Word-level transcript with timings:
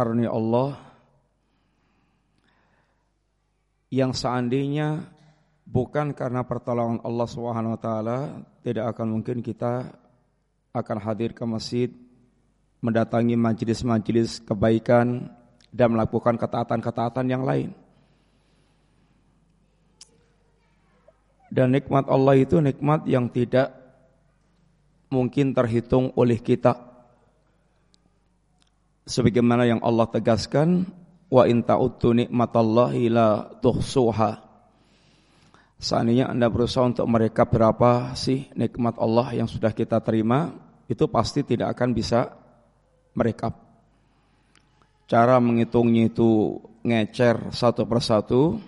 karunia 0.00 0.32
Allah 0.32 0.80
yang 3.92 4.16
seandainya 4.16 5.04
bukan 5.68 6.16
karena 6.16 6.40
pertolongan 6.40 7.04
Allah 7.04 7.28
Subhanahu 7.28 7.76
wa 7.76 7.80
taala 7.84 8.18
tidak 8.64 8.96
akan 8.96 9.20
mungkin 9.20 9.44
kita 9.44 9.92
akan 10.72 10.98
hadir 11.04 11.36
ke 11.36 11.44
masjid 11.44 11.92
mendatangi 12.80 13.36
majelis-majelis 13.36 14.40
kebaikan 14.40 15.28
dan 15.68 15.92
melakukan 15.92 16.40
ketaatan-ketaatan 16.40 17.26
yang 17.28 17.44
lain. 17.44 17.76
Dan 21.52 21.76
nikmat 21.76 22.08
Allah 22.08 22.40
itu 22.40 22.56
nikmat 22.56 23.04
yang 23.04 23.28
tidak 23.28 23.68
mungkin 25.12 25.52
terhitung 25.52 26.08
oleh 26.16 26.40
kita. 26.40 26.89
Sebagaimana 29.10 29.66
yang 29.66 29.82
Allah 29.82 30.06
tegaskan, 30.06 30.86
wa 31.26 31.42
in 31.42 31.66
ta'uddu 31.66 32.14
nikmatallahi 32.14 33.10
la 33.10 33.42
tuhsuha. 33.58 34.38
Seandainya 35.82 36.30
Anda 36.30 36.46
berusaha 36.46 36.86
untuk 36.86 37.10
mereka 37.10 37.42
berapa 37.42 38.14
sih 38.14 38.46
nikmat 38.54 39.02
Allah 39.02 39.34
yang 39.34 39.50
sudah 39.50 39.74
kita 39.74 39.98
terima, 40.06 40.54
itu 40.86 41.10
pasti 41.10 41.42
tidak 41.42 41.74
akan 41.74 41.90
bisa 41.90 42.30
mereka. 43.18 43.50
Cara 45.10 45.42
menghitungnya 45.42 46.06
itu 46.06 46.62
ngecer 46.86 47.50
satu 47.50 47.90
persatu, 47.90 48.62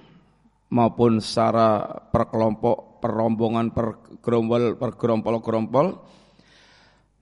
maupun 0.75 1.23
secara 1.23 1.87
perkelompok, 2.11 2.99
perrombongan, 2.99 3.71
pergerombol, 3.71 4.75
pergerompol-gerompol, 4.75 5.87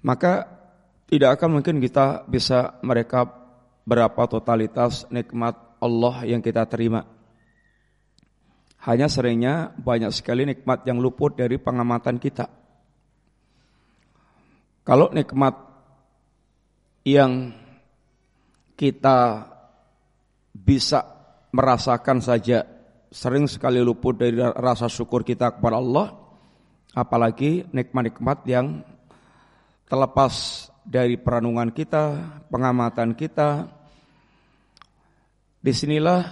maka 0.09 0.60
tidak 1.11 1.43
akan 1.43 1.59
mungkin 1.59 1.83
kita 1.83 2.23
bisa 2.31 2.79
mereka 2.87 3.27
berapa 3.83 4.23
totalitas 4.31 5.11
nikmat 5.11 5.59
Allah 5.83 6.23
yang 6.23 6.39
kita 6.39 6.63
terima. 6.71 7.03
Hanya 8.87 9.11
seringnya 9.11 9.75
banyak 9.75 10.15
sekali 10.15 10.47
nikmat 10.47 10.87
yang 10.87 11.03
luput 11.03 11.35
dari 11.35 11.59
pengamatan 11.59 12.23
kita. 12.23 12.47
Kalau 14.87 15.11
nikmat 15.11 15.59
yang 17.03 17.59
kita 18.79 19.51
bisa 20.55 21.03
merasakan 21.51 22.23
saja 22.23 22.63
sering 23.11 23.51
sekali 23.51 23.83
luput 23.83 24.15
dari 24.15 24.39
rasa 24.39 24.87
syukur 24.87 25.27
kita 25.27 25.59
kepada 25.59 25.83
Allah, 25.83 26.15
apalagi 26.95 27.67
nikmat-nikmat 27.75 28.39
yang 28.47 28.87
terlepas 29.91 30.70
dari 30.91 31.15
peranungan 31.15 31.71
kita, 31.71 32.05
pengamatan 32.51 33.15
kita. 33.15 33.71
Di 35.63 35.71
sinilah 35.71 36.27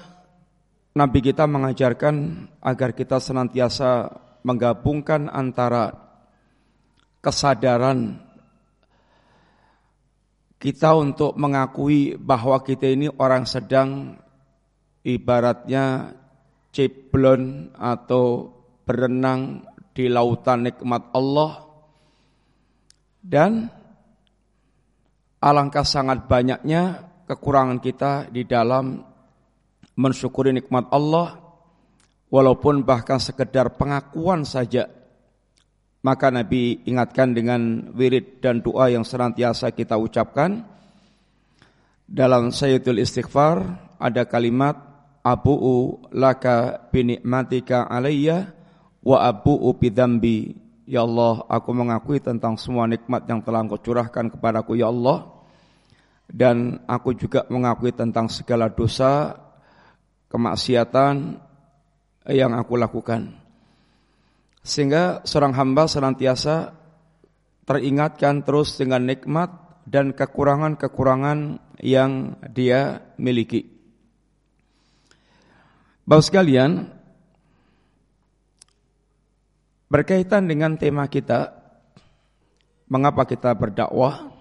Nabi 0.98 1.22
kita 1.22 1.46
mengajarkan 1.46 2.14
agar 2.58 2.90
kita 2.90 3.22
senantiasa 3.22 4.10
menggabungkan 4.42 5.30
antara 5.30 5.94
kesadaran 7.22 8.18
kita 10.58 10.90
untuk 10.98 11.38
mengakui 11.38 12.18
bahwa 12.18 12.58
kita 12.66 12.90
ini 12.90 13.06
orang 13.14 13.46
sedang 13.46 14.18
ibaratnya 15.06 16.18
ciblon 16.74 17.70
atau 17.78 18.50
berenang 18.82 19.62
di 19.94 20.10
lautan 20.10 20.66
nikmat 20.66 21.14
Allah 21.14 21.62
dan 23.22 23.77
alangkah 25.38 25.86
sangat 25.86 26.26
banyaknya 26.26 27.06
kekurangan 27.26 27.78
kita 27.78 28.30
di 28.30 28.42
dalam 28.46 29.02
mensyukuri 29.98 30.54
nikmat 30.54 30.86
Allah 30.94 31.38
walaupun 32.30 32.86
bahkan 32.86 33.18
sekedar 33.18 33.74
pengakuan 33.74 34.46
saja. 34.46 34.86
Maka 35.98 36.30
Nabi 36.30 36.86
ingatkan 36.86 37.34
dengan 37.34 37.90
wirid 37.90 38.38
dan 38.38 38.62
doa 38.62 38.86
yang 38.86 39.02
senantiasa 39.02 39.74
kita 39.74 39.98
ucapkan. 39.98 40.62
Dalam 42.08 42.54
Sayyidul 42.54 43.02
Istighfar 43.02 43.60
ada 43.98 44.24
kalimat 44.24 44.78
abu'u 45.26 46.08
laka 46.14 46.88
binikmatika 46.88 47.84
alayya 47.90 48.54
wa 49.02 49.26
abu'u 49.26 49.74
bidambi 49.76 50.67
Ya 50.88 51.04
Allah, 51.04 51.44
aku 51.52 51.76
mengakui 51.76 52.16
tentang 52.16 52.56
semua 52.56 52.88
nikmat 52.88 53.28
yang 53.28 53.44
telah 53.44 53.60
engkau 53.60 53.76
curahkan 53.76 54.32
kepadaku 54.32 54.80
ya 54.80 54.88
Allah 54.88 55.44
dan 56.32 56.80
aku 56.88 57.12
juga 57.12 57.44
mengakui 57.52 57.92
tentang 57.92 58.32
segala 58.32 58.72
dosa 58.72 59.36
kemaksiatan 60.32 61.44
yang 62.32 62.56
aku 62.56 62.80
lakukan. 62.80 63.36
Sehingga 64.64 65.28
seorang 65.28 65.52
hamba 65.60 65.92
senantiasa 65.92 66.72
teringatkan 67.68 68.48
terus 68.48 68.80
dengan 68.80 69.04
nikmat 69.04 69.52
dan 69.84 70.16
kekurangan-kekurangan 70.16 71.60
yang 71.84 72.40
dia 72.48 73.12
miliki. 73.20 73.68
Bapak 76.08 76.24
sekalian, 76.24 76.96
berkaitan 79.88 80.44
dengan 80.46 80.76
tema 80.76 81.08
kita, 81.08 81.52
mengapa 82.88 83.24
kita 83.24 83.52
berdakwah? 83.56 84.32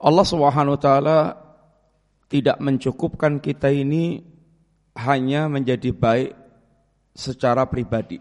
Allah 0.00 0.24
Subhanahu 0.24 0.76
wa 0.76 0.82
taala 0.82 1.18
tidak 2.32 2.56
mencukupkan 2.56 3.36
kita 3.38 3.68
ini 3.68 4.24
hanya 4.96 5.46
menjadi 5.52 5.92
baik 5.92 6.32
secara 7.12 7.68
pribadi. 7.68 8.16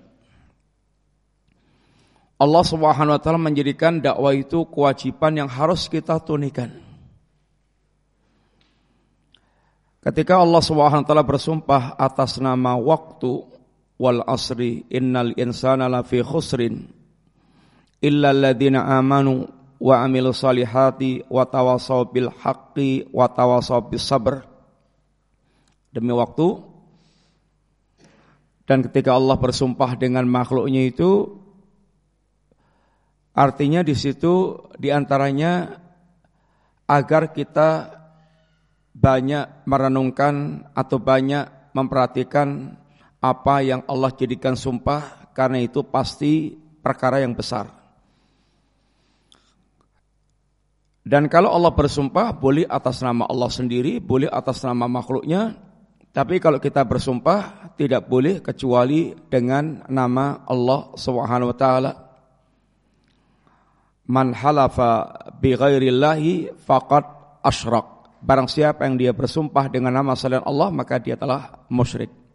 Allah 2.40 2.64
Subhanahu 2.64 3.16
wa 3.16 3.22
taala 3.24 3.40
menjadikan 3.40 4.04
dakwah 4.04 4.36
itu 4.36 4.68
kewajiban 4.68 5.44
yang 5.44 5.50
harus 5.52 5.88
kita 5.88 6.20
tunaikan. 6.20 6.72
Ketika 10.00 10.40
Allah 10.40 10.64
Subhanahu 10.64 11.04
wa 11.04 11.08
taala 11.08 11.24
bersumpah 11.24 11.84
atas 12.00 12.40
nama 12.40 12.76
waktu 12.80 13.59
wal 14.00 14.24
asri 14.24 14.88
innal 14.88 15.36
insana 15.36 15.92
lafi 15.92 16.24
khusrin. 16.24 16.88
Illa 18.00 18.32
alladziina 18.32 18.88
amanu 18.96 19.44
wa 19.84 19.96
amilu 20.00 20.32
salihati 20.32 21.28
wa 21.28 21.44
tawasaw 21.44 22.08
bil 22.08 22.32
haqqi 22.32 23.12
wa 23.12 23.28
tawasaw 23.28 23.92
bis 23.92 24.08
sabr. 24.08 24.40
Demi 25.92 26.16
waktu. 26.16 26.64
Dan 28.64 28.88
ketika 28.88 29.20
Allah 29.20 29.36
bersumpah 29.36 30.00
dengan 30.00 30.24
makhluknya 30.30 30.88
itu 30.88 31.36
artinya 33.34 33.82
di 33.82 33.98
situ 33.98 34.62
di 34.78 34.94
antaranya 34.94 35.74
agar 36.86 37.34
kita 37.34 38.00
banyak 38.94 39.66
merenungkan 39.66 40.66
atau 40.78 41.02
banyak 41.02 41.74
memperhatikan 41.74 42.79
apa 43.20 43.62
yang 43.64 43.84
Allah 43.88 44.12
jadikan 44.16 44.56
sumpah 44.56 45.32
karena 45.36 45.60
itu 45.64 45.84
pasti 45.84 46.56
perkara 46.80 47.20
yang 47.20 47.36
besar. 47.36 47.80
Dan 51.04 51.26
kalau 51.26 51.52
Allah 51.52 51.74
bersumpah 51.74 52.36
boleh 52.36 52.70
atas 52.70 53.02
nama 53.02 53.26
Allah 53.26 53.50
sendiri, 53.50 53.98
boleh 53.98 54.30
atas 54.30 54.62
nama 54.62 54.86
makhluknya, 54.86 55.58
tapi 56.14 56.38
kalau 56.38 56.62
kita 56.62 56.86
bersumpah 56.86 57.74
tidak 57.80 58.06
boleh 58.06 58.44
kecuali 58.44 59.16
dengan 59.30 59.86
nama 59.90 60.46
Allah 60.46 60.94
Subhanahu 60.94 61.50
wa 61.50 61.58
taala. 61.58 61.92
Man 64.10 64.34
halafa 64.34 65.10
bi 65.38 65.54
ghairillahi 65.54 66.62
faqad 66.62 67.06
asyrak. 67.42 68.20
Barang 68.20 68.52
siapa 68.52 68.84
yang 68.84 69.00
dia 69.00 69.14
bersumpah 69.16 69.72
dengan 69.72 69.96
nama 69.96 70.18
selain 70.18 70.44
Allah 70.44 70.70
maka 70.74 71.00
dia 71.00 71.16
telah 71.16 71.64
musyrik. 71.72 72.29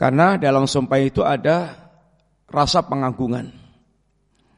Karena 0.00 0.40
dalam 0.40 0.64
sumpah 0.64 0.96
itu 0.96 1.20
ada 1.20 1.76
rasa 2.48 2.80
pengagungan. 2.80 3.52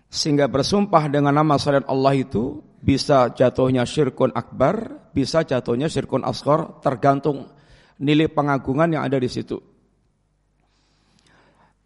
Sehingga 0.07 0.47
bersumpah 0.47 1.11
dengan 1.11 1.35
nama 1.35 1.59
selain 1.59 1.83
Allah 1.91 2.15
itu 2.15 2.63
bisa 2.79 3.27
jatuhnya 3.35 3.83
syirkun 3.83 4.31
akbar, 4.39 5.03
bisa 5.11 5.43
jatuhnya 5.43 5.91
syirkun 5.91 6.23
asghar, 6.23 6.79
tergantung 6.79 7.51
nilai 7.99 8.31
pengagungan 8.31 8.95
yang 8.95 9.03
ada 9.03 9.19
di 9.19 9.27
situ. 9.27 9.59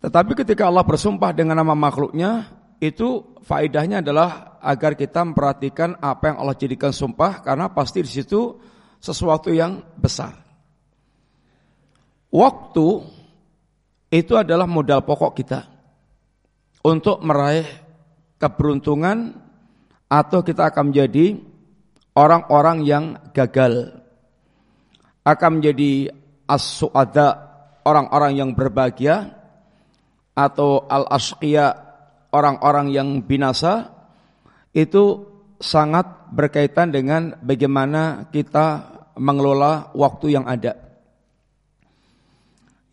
Tetapi 0.05 0.37
ketika 0.37 0.69
Allah 0.69 0.85
bersumpah 0.85 1.33
dengan 1.33 1.57
nama 1.57 1.73
makhluknya, 1.73 2.53
itu 2.77 3.41
faedahnya 3.41 4.05
adalah 4.05 4.61
agar 4.61 4.93
kita 4.93 5.25
memperhatikan 5.25 5.97
apa 6.05 6.29
yang 6.29 6.37
Allah 6.45 6.61
jadikan 6.61 6.93
sumpah 6.93 7.41
karena 7.41 7.73
pasti 7.73 8.05
di 8.05 8.11
situ 8.13 8.61
sesuatu 9.01 9.49
yang 9.49 9.81
besar. 9.97 10.45
Waktu 12.29 13.16
itu 14.11 14.39
adalah 14.39 14.71
modal 14.71 15.03
pokok 15.03 15.33
kita 15.35 15.67
untuk 16.87 17.19
meraih 17.27 17.67
keberuntungan 18.39 19.35
atau 20.07 20.41
kita 20.47 20.71
akan 20.71 20.95
menjadi 20.95 21.35
orang-orang 22.15 22.87
yang 22.87 23.05
gagal. 23.35 23.99
Akan 25.27 25.59
menjadi 25.59 26.15
as-su'ada, 26.47 27.29
orang-orang 27.83 28.39
yang 28.39 28.51
berbahagia 28.55 29.35
atau 30.39 30.87
al-asqiya, 30.87 31.75
orang-orang 32.31 32.95
yang 32.95 33.09
binasa 33.27 33.91
itu 34.71 35.27
sangat 35.59 36.31
berkaitan 36.31 36.95
dengan 36.95 37.35
bagaimana 37.43 38.31
kita 38.31 38.95
mengelola 39.19 39.91
waktu 39.99 40.39
yang 40.39 40.47
ada. 40.47 40.86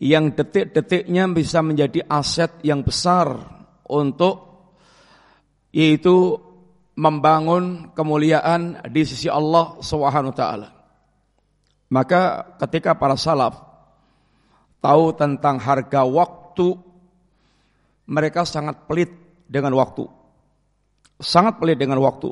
Yang 0.04 0.36
detik-detiknya 0.36 1.24
bisa 1.32 1.64
menjadi 1.64 2.04
aset 2.04 2.60
yang 2.60 2.84
besar 2.84 3.40
untuk 3.88 4.52
yaitu 5.72 6.36
membangun 6.94 7.90
kemuliaan 7.96 8.84
di 8.92 9.02
sisi 9.02 9.26
Allah 9.26 9.80
Subhanahu 9.80 10.30
wa 10.30 10.38
taala. 10.38 10.68
Maka 11.90 12.54
ketika 12.62 12.94
para 12.94 13.18
salaf 13.18 13.58
tahu 14.78 15.16
tentang 15.16 15.58
harga 15.58 16.06
waktu 16.06 16.78
mereka 18.06 18.44
sangat 18.44 18.84
pelit 18.84 19.10
dengan 19.48 19.74
waktu. 19.74 20.04
Sangat 21.18 21.56
pelit 21.58 21.80
dengan 21.80 21.98
waktu. 22.04 22.30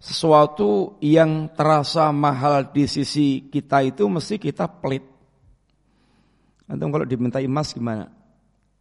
Sesuatu 0.00 0.96
yang 1.04 1.52
terasa 1.52 2.08
mahal 2.08 2.72
di 2.72 2.88
sisi 2.88 3.52
kita 3.52 3.84
itu 3.84 4.08
mesti 4.08 4.40
kita 4.40 4.64
pelit. 4.80 5.04
Antum 6.70 6.94
kalau 6.94 7.02
diminta 7.02 7.42
emas 7.42 7.74
gimana? 7.74 8.06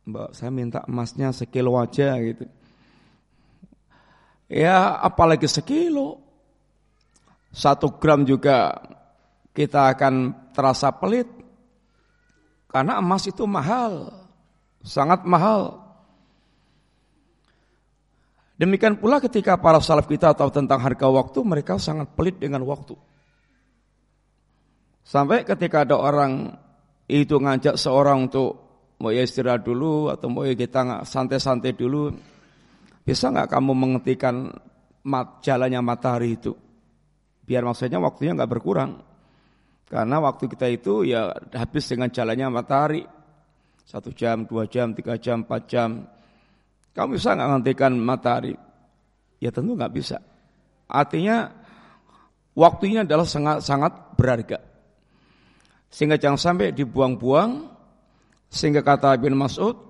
Mbak, 0.06 0.30
saya 0.38 0.54
minta 0.54 0.86
emasnya 0.86 1.34
sekilo 1.34 1.74
aja 1.82 2.14
gitu. 2.22 2.46
Ya 4.46 4.94
apalagi 5.02 5.50
sekilo. 5.50 6.22
Satu 7.50 7.98
gram 7.98 8.30
juga 8.30 8.78
kita 9.58 9.90
akan 9.90 10.14
terasa 10.54 10.94
pelit. 10.94 11.26
Karena 12.70 13.02
emas 13.02 13.26
itu 13.26 13.50
mahal. 13.50 14.14
Sangat 14.86 15.26
mahal. 15.26 15.82
Demikian 18.62 19.02
pula 19.02 19.18
ketika 19.18 19.58
para 19.58 19.82
salaf 19.82 20.06
kita 20.06 20.36
tahu 20.38 20.54
tentang 20.54 20.78
harga 20.78 21.10
waktu, 21.10 21.42
mereka 21.42 21.82
sangat 21.82 22.14
pelit 22.14 22.38
dengan 22.38 22.62
waktu. 22.70 22.94
Sampai 25.02 25.42
ketika 25.42 25.88
ada 25.88 25.98
orang 25.98 26.54
itu 27.10 27.42
ngajak 27.42 27.74
seorang 27.74 28.30
untuk 28.30 28.50
mau 29.02 29.10
ya 29.10 29.26
istirahat 29.26 29.66
dulu 29.66 30.14
atau 30.14 30.30
mau 30.30 30.46
ya 30.46 30.54
kita 30.54 31.02
santai-santai 31.02 31.74
dulu, 31.74 32.14
bisa 33.02 33.34
nggak 33.34 33.50
kamu 33.50 33.72
menghentikan 33.74 34.54
mat, 35.10 35.42
jalannya 35.42 35.82
matahari 35.82 36.38
itu? 36.38 36.54
Biar 37.42 37.66
maksudnya 37.66 37.98
waktunya 37.98 38.38
nggak 38.38 38.52
berkurang. 38.54 39.02
Karena 39.90 40.22
waktu 40.22 40.46
kita 40.46 40.70
itu 40.70 41.02
ya 41.02 41.34
habis 41.58 41.90
dengan 41.90 42.14
jalannya 42.14 42.48
matahari. 42.54 43.02
Satu 43.90 44.14
jam, 44.14 44.46
dua 44.46 44.70
jam, 44.70 44.94
tiga 44.94 45.18
jam, 45.18 45.42
empat 45.42 45.66
jam. 45.66 46.06
Kamu 46.94 47.18
bisa 47.18 47.34
nggak 47.34 47.50
menghentikan 47.50 47.98
matahari? 47.98 48.54
Ya 49.42 49.50
tentu 49.50 49.74
nggak 49.74 49.90
bisa. 49.98 50.22
Artinya 50.86 51.50
waktunya 52.54 53.02
adalah 53.02 53.26
sangat 53.26 53.66
sangat 53.66 54.14
berharga. 54.14 54.69
Sehingga 55.90 56.22
jangan 56.22 56.38
sampai 56.38 56.72
dibuang-buang. 56.72 57.66
Sehingga 58.50 58.82
kata 58.82 59.18
Ibn 59.18 59.34
Mas'ud, 59.38 59.90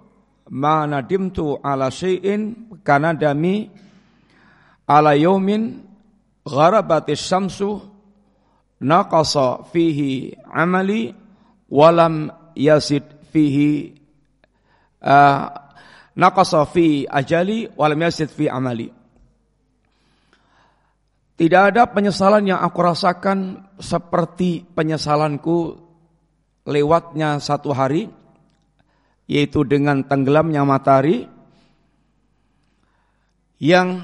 ma 0.50 0.84
nadimtu 0.90 1.62
ala 1.62 1.94
syai'in 1.94 2.74
kana 2.81 3.13
dami 3.13 3.69
ala 4.90 5.13
yaumin 5.13 5.86
gharabati 6.42 7.13
syamsu 7.13 7.78
naqasa 8.81 9.69
fihi 9.69 10.34
amali 10.50 11.13
walam 11.69 12.34
yasid 12.57 13.06
fihi 13.30 13.94
uh, 15.06 15.45
naqasa 16.18 16.66
fi 16.66 17.06
ajali 17.06 17.69
walam 17.78 18.02
yasid 18.02 18.34
fi 18.34 18.50
amali 18.50 18.90
tidak 21.40 21.72
ada 21.72 21.88
penyesalan 21.88 22.52
yang 22.52 22.60
aku 22.60 22.80
rasakan 22.84 23.69
seperti 23.80 24.66
penyesalanku 24.75 25.89
lewatnya 26.69 27.42
satu 27.42 27.74
hari 27.74 28.13
yaitu 29.25 29.66
dengan 29.66 30.06
tenggelamnya 30.06 30.62
matahari 30.66 31.25
yang 33.60 34.01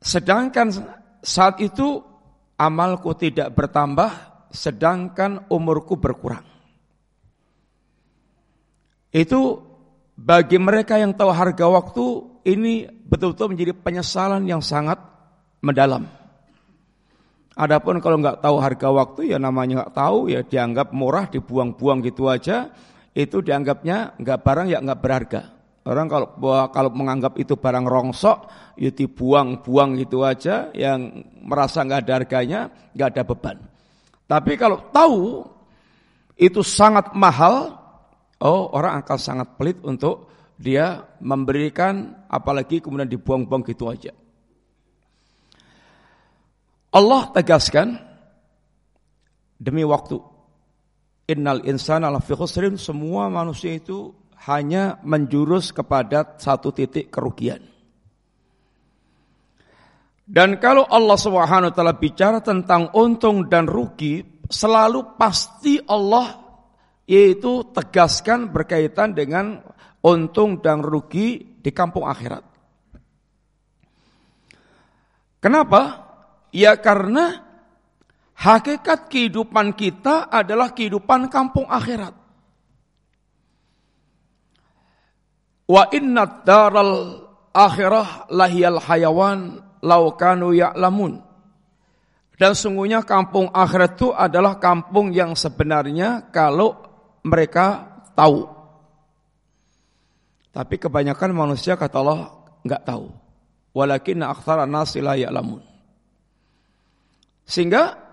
sedangkan 0.00 0.72
saat 1.24 1.62
itu 1.62 2.02
amalku 2.58 3.14
tidak 3.16 3.54
bertambah 3.54 4.10
sedangkan 4.52 5.48
umurku 5.50 5.96
berkurang. 5.96 6.44
Itu 9.14 9.62
bagi 10.18 10.58
mereka 10.58 10.98
yang 10.98 11.14
tahu 11.14 11.30
harga 11.30 11.66
waktu 11.70 12.04
ini 12.46 12.86
betul-betul 13.06 13.54
menjadi 13.54 13.72
penyesalan 13.74 14.42
yang 14.46 14.62
sangat 14.62 14.98
mendalam. 15.62 16.06
Adapun 17.54 18.02
kalau 18.02 18.18
nggak 18.18 18.42
tahu 18.42 18.56
harga 18.58 18.88
waktu 18.90 19.20
ya 19.30 19.38
namanya 19.38 19.86
nggak 19.86 19.94
tahu 19.94 20.26
ya 20.26 20.42
dianggap 20.42 20.90
murah 20.90 21.30
dibuang-buang 21.30 22.02
gitu 22.02 22.26
aja 22.26 22.74
itu 23.14 23.38
dianggapnya 23.38 24.18
nggak 24.18 24.38
barang 24.42 24.66
ya 24.74 24.78
nggak 24.82 25.00
berharga. 25.00 25.42
Orang 25.84 26.08
kalau 26.08 26.28
kalau 26.72 26.90
menganggap 26.96 27.36
itu 27.36 27.60
barang 27.60 27.84
rongsok, 27.84 28.48
ya 28.80 28.88
dibuang-buang 28.88 30.00
gitu 30.00 30.24
aja, 30.24 30.72
yang 30.72 31.22
merasa 31.44 31.84
nggak 31.84 32.08
ada 32.08 32.12
harganya, 32.18 32.60
nggak 32.96 33.08
ada 33.12 33.22
beban. 33.22 33.56
Tapi 34.24 34.52
kalau 34.56 34.80
tahu 34.88 35.44
itu 36.40 36.64
sangat 36.64 37.12
mahal, 37.12 37.76
oh 38.40 38.72
orang 38.72 39.04
akan 39.04 39.18
sangat 39.20 39.48
pelit 39.60 39.76
untuk 39.84 40.32
dia 40.56 41.04
memberikan, 41.20 42.24
apalagi 42.32 42.80
kemudian 42.80 43.12
dibuang-buang 43.12 43.62
gitu 43.68 43.92
aja. 43.92 44.16
Allah 46.94 47.26
tegaskan 47.34 47.98
demi 49.58 49.82
waktu 49.82 50.34
Innal 51.24 51.64
insana 51.64 52.12
lafi 52.12 52.36
khusrin 52.36 52.76
semua 52.76 53.32
manusia 53.32 53.72
itu 53.72 54.12
hanya 54.44 55.00
menjurus 55.00 55.72
kepada 55.72 56.36
satu 56.36 56.68
titik 56.68 57.08
kerugian. 57.08 57.64
Dan 60.24 60.60
kalau 60.60 60.84
Allah 60.84 61.16
Subhanahu 61.16 61.72
wa 61.72 61.74
taala 61.76 61.96
bicara 61.96 62.44
tentang 62.44 62.92
untung 62.92 63.48
dan 63.48 63.64
rugi, 63.64 64.20
selalu 64.52 65.16
pasti 65.16 65.80
Allah 65.88 66.44
yaitu 67.08 67.72
tegaskan 67.72 68.52
berkaitan 68.52 69.16
dengan 69.16 69.64
untung 70.04 70.60
dan 70.60 70.84
rugi 70.84 71.56
di 71.56 71.70
kampung 71.72 72.04
akhirat. 72.04 72.44
Kenapa? 75.40 76.03
Ya 76.54 76.78
karena 76.78 77.44
Hakikat 78.34 79.06
kehidupan 79.06 79.78
kita 79.78 80.26
adalah 80.26 80.74
kehidupan 80.74 81.30
kampung 81.30 81.70
akhirat. 81.70 82.12
Wa 85.70 85.88
inna 85.94 86.42
daral 86.42 87.24
akhirah 87.54 88.28
lahiyal 88.28 88.82
hayawan 88.82 89.62
laukanu 89.80 90.50
ya'lamun. 90.50 91.22
Dan 92.34 92.58
sungguhnya 92.58 93.06
kampung 93.06 93.54
akhirat 93.54 93.94
itu 93.94 94.10
adalah 94.10 94.58
kampung 94.58 95.14
yang 95.14 95.38
sebenarnya 95.38 96.28
kalau 96.34 96.74
mereka 97.22 98.02
tahu. 98.18 98.50
Tapi 100.50 100.74
kebanyakan 100.76 101.30
manusia 101.30 101.78
kata 101.78 102.02
Allah 102.02 102.34
nggak 102.66 102.82
tahu. 102.82 103.06
Walakin 103.70 104.26
aktsara 104.26 104.66
nasi 104.66 104.98
la 104.98 105.14
ya'lamun. 105.14 105.73
Sehingga 107.44 108.04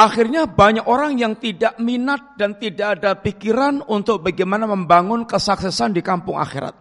Akhirnya 0.00 0.48
banyak 0.48 0.88
orang 0.88 1.20
yang 1.20 1.36
tidak 1.36 1.76
minat 1.76 2.32
dan 2.40 2.56
tidak 2.56 2.96
ada 2.96 3.20
pikiran 3.20 3.84
untuk 3.84 4.24
bagaimana 4.24 4.64
membangun 4.64 5.28
kesuksesan 5.28 5.92
di 5.92 6.00
kampung 6.00 6.40
akhirat. 6.40 6.72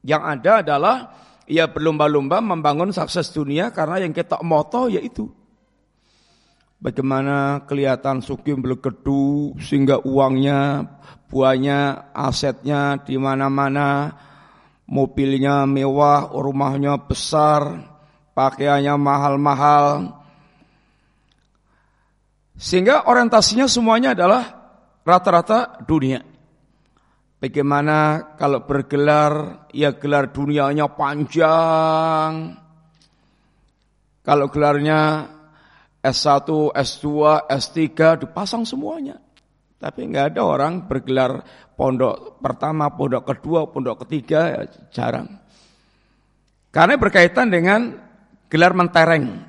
Yang 0.00 0.22
ada 0.24 0.52
adalah 0.64 0.96
ia 1.44 1.68
berlomba-lomba 1.68 2.40
membangun 2.40 2.96
sukses 2.96 3.28
dunia 3.28 3.68
karena 3.76 4.08
yang 4.08 4.16
kita 4.16 4.40
moto 4.40 4.88
yaitu 4.88 5.28
bagaimana 6.80 7.68
kelihatan 7.68 8.24
sukim 8.24 8.64
belegedu 8.64 9.52
sehingga 9.60 10.00
uangnya, 10.00 10.88
buahnya, 11.28 12.08
asetnya 12.16 13.04
di 13.04 13.20
mana-mana, 13.20 14.16
mobilnya 14.88 15.68
mewah, 15.68 16.32
rumahnya 16.32 17.04
besar, 17.04 17.84
pakaiannya 18.32 18.96
mahal-mahal, 18.96 20.15
sehingga 22.56 23.04
orientasinya 23.08 23.68
semuanya 23.68 24.16
adalah 24.16 24.44
rata-rata 25.04 25.84
dunia. 25.84 26.24
Bagaimana 27.36 28.32
kalau 28.40 28.64
bergelar, 28.64 29.68
ya 29.70 29.92
gelar 29.92 30.32
dunianya 30.32 30.88
panjang, 30.96 32.56
Kalau 34.26 34.50
gelarnya 34.50 35.30
S1, 36.02 36.74
S2, 36.74 37.06
S3 37.46 37.78
dipasang 38.26 38.66
semuanya. 38.66 39.22
Tapi 39.78 40.02
nggak 40.10 40.34
ada 40.34 40.42
orang 40.42 40.82
bergelar 40.90 41.46
pondok 41.78 42.42
pertama, 42.42 42.90
pondok 42.90 43.22
kedua, 43.22 43.70
pondok 43.70 44.02
ketiga, 44.02 44.50
ya 44.50 44.62
jarang. 44.90 45.30
Karena 46.74 46.98
berkaitan 46.98 47.54
dengan 47.54 47.94
gelar 48.50 48.74
mentereng. 48.74 49.45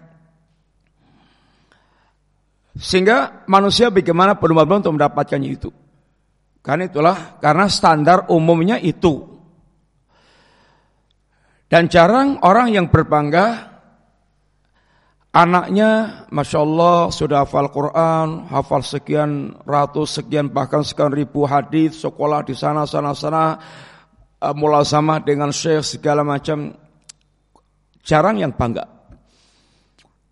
Sehingga 2.77 3.43
manusia 3.49 3.89
bagaimana 3.89 4.37
benar-benar 4.37 4.85
untuk 4.85 4.95
mendapatkannya 5.01 5.49
itu. 5.49 5.69
Karena 6.61 6.85
itulah, 6.85 7.41
karena 7.41 7.65
standar 7.67 8.29
umumnya 8.29 8.77
itu. 8.77 9.37
Dan 11.67 11.91
jarang 11.91 12.39
orang 12.45 12.71
yang 12.71 12.87
berbangga 12.87 13.77
Anaknya 15.37 16.23
Masya 16.33 16.59
Allah 16.65 16.97
sudah 17.13 17.45
hafal 17.45 17.69
Quran, 17.69 18.49
hafal 18.49 18.81
sekian 18.81 19.53
ratus, 19.69 20.17
sekian 20.17 20.49
bahkan 20.49 20.81
sekian 20.81 21.13
ribu 21.13 21.45
hadis, 21.45 22.01
sekolah 22.01 22.41
di 22.41 22.57
sana, 22.57 22.89
sana, 22.89 23.13
sana, 23.13 23.53
uh, 24.41 24.55
mulazamah 24.57 25.21
dengan 25.21 25.53
syekh 25.53 25.85
segala 25.85 26.25
macam. 26.25 26.73
Jarang 28.01 28.41
yang 28.41 28.57
bangga. 28.57 28.89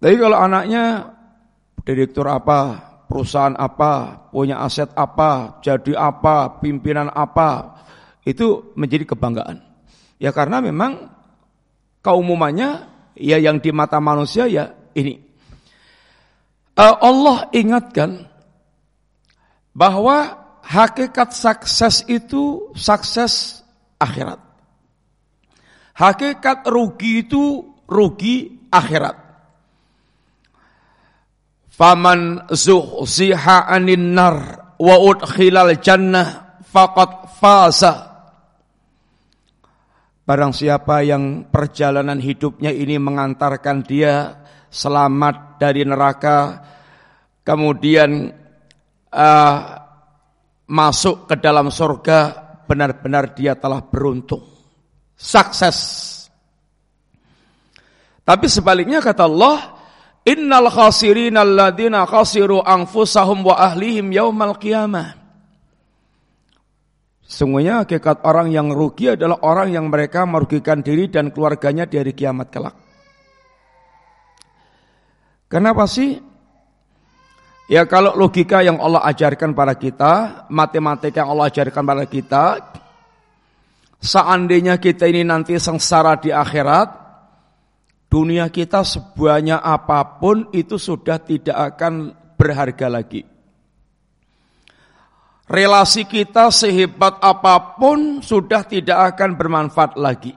Tapi 0.01 0.15
kalau 0.17 0.41
anaknya 0.41 1.13
direktur 1.85 2.25
apa, 2.25 2.81
perusahaan 3.05 3.53
apa, 3.53 4.25
punya 4.33 4.59
aset 4.65 4.89
apa, 4.97 5.61
jadi 5.61 5.93
apa, 5.95 6.57
pimpinan 6.57 7.13
apa, 7.13 7.77
itu 8.25 8.73
menjadi 8.73 9.13
kebanggaan. 9.13 9.61
Ya 10.17 10.33
karena 10.33 10.59
memang 10.59 11.13
keumumannya 12.01 12.89
ya 13.13 13.37
yang 13.37 13.61
di 13.61 13.69
mata 13.69 14.01
manusia 14.01 14.49
ya 14.49 14.73
ini. 14.97 15.21
Uh, 16.75 16.95
Allah 16.99 17.47
ingatkan 17.55 18.27
bahwa 19.71 20.45
hakikat 20.65 21.31
sukses 21.31 22.03
itu 22.09 22.73
sukses 22.75 23.63
akhirat. 24.01 24.41
Hakikat 25.95 26.67
rugi 26.67 27.23
itu 27.23 27.63
rugi 27.87 28.67
akhirat. 28.67 29.24
Faman 31.75 32.47
zuhziha 32.47 33.67
anin 33.67 34.15
nar 34.15 34.35
wa 34.79 34.95
udkhilal 34.95 35.75
jannah 35.83 36.59
faqad 36.63 37.35
fasa. 37.35 37.93
Barang 40.23 40.55
siapa 40.55 41.03
yang 41.03 41.51
perjalanan 41.51 42.17
hidupnya 42.17 42.71
ini 42.71 42.95
mengantarkan 42.95 43.83
dia 43.83 44.41
selamat 44.71 45.61
dari 45.61 45.83
neraka, 45.85 46.63
kemudian 47.45 48.33
uh, 49.13 49.57
masuk 50.65 51.29
ke 51.29 51.35
dalam 51.37 51.69
surga, 51.69 52.19
benar-benar 52.65 53.37
dia 53.37 53.53
telah 53.53 53.85
beruntung, 53.85 54.41
sukses. 55.13 55.77
Tapi 58.25 58.49
sebaliknya 58.49 59.05
kata 59.05 59.29
Allah, 59.29 59.74
Innal 60.25 60.73
khasirin 60.73 61.37
alladina 61.37 62.09
khasiru 62.09 62.65
anfusahum 62.65 63.45
wa 63.45 63.61
ahlihim 63.61 64.09
yaumal 64.09 64.57
qiyamah. 64.57 65.13
Sungguhnya 67.25 67.85
hakikat 67.85 68.21
orang 68.25 68.49
yang 68.53 68.73
rugi 68.73 69.13
adalah 69.13 69.41
orang 69.45 69.73
yang 69.73 69.89
mereka 69.89 70.25
merugikan 70.25 70.81
diri 70.81 71.09
dan 71.09 71.29
keluarganya 71.29 71.85
dari 71.85 72.13
kiamat 72.13 72.47
kelak. 72.53 72.75
Kenapa 75.45 75.85
sih? 75.85 76.17
Ya 77.65 77.85
kalau 77.89 78.13
logika 78.13 78.61
yang 78.61 78.77
Allah 78.77 79.01
ajarkan 79.09 79.57
pada 79.57 79.73
kita, 79.73 80.45
matematika 80.53 81.25
yang 81.25 81.33
Allah 81.33 81.49
ajarkan 81.49 81.83
pada 81.85 82.05
kita, 82.05 82.45
seandainya 84.01 84.77
kita 84.77 85.09
ini 85.09 85.25
nanti 85.25 85.57
sengsara 85.57 86.17
di 86.21 86.29
akhirat, 86.29 87.04
dunia 88.09 88.47
kita 88.49 88.85
sebanyak 88.85 89.59
apa 89.59 90.21
pun 90.21 90.49
itu 90.55 90.79
sudah 90.79 91.19
tidak 91.19 91.75
akan 91.75 92.15
berharga 92.35 92.87
lagi. 92.87 93.21
Relasi 95.45 96.09
kita 96.09 96.49
sehebat 96.49 97.21
apa 97.21 97.77
pun 97.77 98.25
sudah 98.25 98.65
tidak 98.65 99.13
akan 99.13 99.37
bermanfaat 99.37 99.93
lagi. 99.93 100.33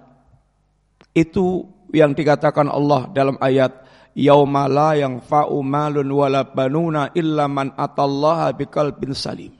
Itu 1.16 1.64
yang 1.88 2.12
dikatakan 2.12 2.68
Allah 2.68 3.08
dalam 3.16 3.40
ayat 3.40 3.88
yauma 4.12 4.68
la 4.68 4.98
yanfa'u 4.98 5.64
malun 5.64 6.12
wala 6.12 6.44
banuna 6.44 7.08
illa 7.16 7.48
man 7.48 7.72
atallaha 7.72 8.52
biqalbin 8.52 9.16
salim. 9.16 9.54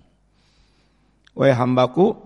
Wahai 1.33 1.55
hambaku, 1.55 2.19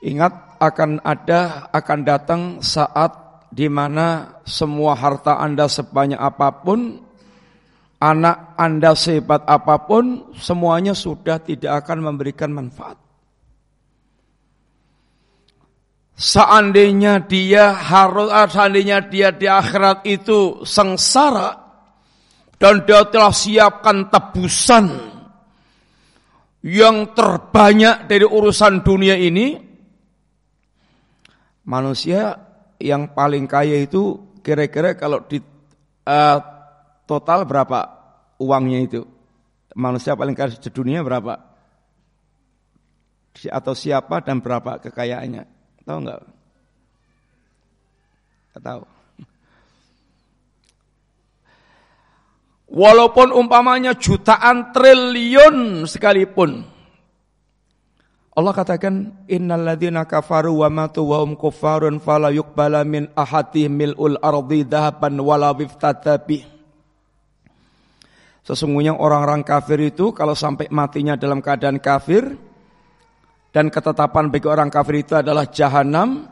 ingat 0.00 0.56
akan 0.62 1.02
ada 1.02 1.68
akan 1.74 2.00
datang 2.06 2.42
saat 2.62 3.25
di 3.56 3.72
mana 3.72 4.36
semua 4.44 4.92
harta 4.92 5.40
Anda 5.40 5.64
sebanyak 5.64 6.20
apa 6.20 6.60
pun, 6.60 7.00
anak 7.96 8.52
Anda 8.60 8.92
sehebat 8.92 9.48
apa 9.48 9.88
pun, 9.88 10.36
semuanya 10.36 10.92
sudah 10.92 11.40
tidak 11.40 11.80
akan 11.80 12.04
memberikan 12.04 12.52
manfaat. 12.52 13.00
Seandainya 16.20 17.24
dia 17.24 17.72
harus, 17.72 18.28
ah, 18.28 18.44
seandainya 18.44 19.08
dia 19.08 19.32
di 19.32 19.48
akhirat 19.48 20.04
itu 20.04 20.60
sengsara 20.60 21.56
dan 22.60 22.84
dia 22.84 23.08
telah 23.08 23.32
siapkan 23.32 24.12
tebusan 24.12 24.84
yang 26.60 27.16
terbanyak 27.16 28.04
dari 28.04 28.24
urusan 28.28 28.84
dunia 28.84 29.16
ini, 29.16 29.56
manusia 31.64 32.45
yang 32.80 33.12
paling 33.12 33.48
kaya 33.48 33.82
itu 33.84 34.20
kira-kira 34.44 34.94
kalau 34.94 35.24
di 35.24 35.40
uh, 36.06 36.38
total 37.08 37.48
berapa 37.48 37.80
uangnya 38.38 38.80
itu? 38.84 39.02
Manusia 39.76 40.16
paling 40.16 40.36
kaya 40.36 40.56
di 40.56 40.70
dunia 40.72 41.04
berapa? 41.04 41.36
Atau 43.52 43.76
siapa 43.76 44.24
dan 44.24 44.40
berapa 44.40 44.80
kekayaannya? 44.80 45.44
Tahu 45.84 45.98
nggak? 46.00 46.20
Nggak 48.52 48.62
tahu. 48.64 48.82
Walaupun 52.66 53.30
umpamanya 53.30 53.94
jutaan 53.94 54.74
triliun 54.74 55.86
sekalipun. 55.86 56.75
Allah 58.36 58.52
katakan 58.52 59.24
innalladzina 59.32 60.04
kafaru 60.04 60.60
wa 60.60 60.68
matu 60.68 61.08
wa 61.08 61.24
hum 61.24 61.40
kuffarun 61.40 61.96
fala 62.04 62.28
yuqbala 62.28 62.84
min 62.84 63.08
ahadihim 63.16 63.72
mil'ul 63.72 64.20
ardi 64.20 64.60
dhahaban 64.68 65.16
wala 65.24 65.56
biftatabi. 65.56 66.44
Sesungguhnya 68.44 68.92
orang-orang 68.92 69.40
kafir 69.40 69.80
itu 69.80 70.12
kalau 70.12 70.36
sampai 70.36 70.68
matinya 70.68 71.16
dalam 71.16 71.40
keadaan 71.40 71.80
kafir 71.80 72.36
dan 73.56 73.72
ketetapan 73.72 74.28
bagi 74.28 74.46
orang 74.52 74.68
kafir 74.68 75.00
itu 75.00 75.16
adalah 75.16 75.48
jahanam, 75.48 76.28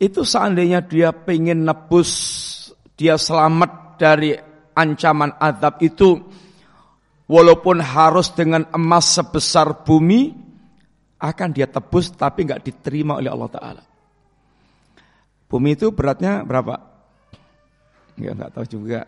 itu 0.00 0.24
seandainya 0.24 0.80
dia 0.88 1.12
ingin 1.12 1.68
nebus, 1.68 2.10
dia 2.96 3.20
selamat 3.20 4.00
dari 4.00 4.32
ancaman 4.72 5.36
azab 5.36 5.84
itu, 5.84 6.16
walaupun 7.28 7.84
harus 7.84 8.32
dengan 8.32 8.64
emas 8.72 9.20
sebesar 9.20 9.84
bumi, 9.84 10.49
akan 11.20 11.48
dia 11.52 11.68
tebus 11.68 12.16
tapi 12.16 12.48
nggak 12.48 12.64
diterima 12.64 13.20
oleh 13.20 13.28
Allah 13.28 13.50
Ta'ala. 13.52 13.82
Bumi 15.46 15.76
itu 15.76 15.92
beratnya 15.92 16.40
berapa? 16.42 16.80
Ya 18.16 18.32
nggak 18.32 18.56
tahu 18.56 18.66
juga. 18.66 19.04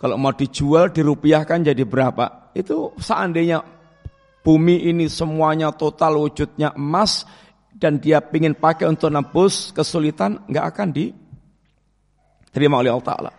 Kalau 0.00 0.16
mau 0.16 0.32
dijual 0.32 0.90
dirupiahkan 0.90 1.64
jadi 1.64 1.84
berapa? 1.84 2.52
Itu 2.56 2.96
seandainya 2.96 3.60
bumi 4.44 4.88
ini 4.88 5.08
semuanya 5.08 5.72
total 5.72 6.20
wujudnya 6.20 6.76
emas 6.76 7.24
dan 7.74 7.98
dia 7.98 8.20
ingin 8.20 8.54
pakai 8.54 8.86
untuk 8.86 9.10
nebus 9.10 9.72
kesulitan 9.72 10.44
nggak 10.46 10.66
akan 10.72 10.88
diterima 10.92 12.80
oleh 12.80 12.92
Allah 12.92 13.08
Taala. 13.08 13.32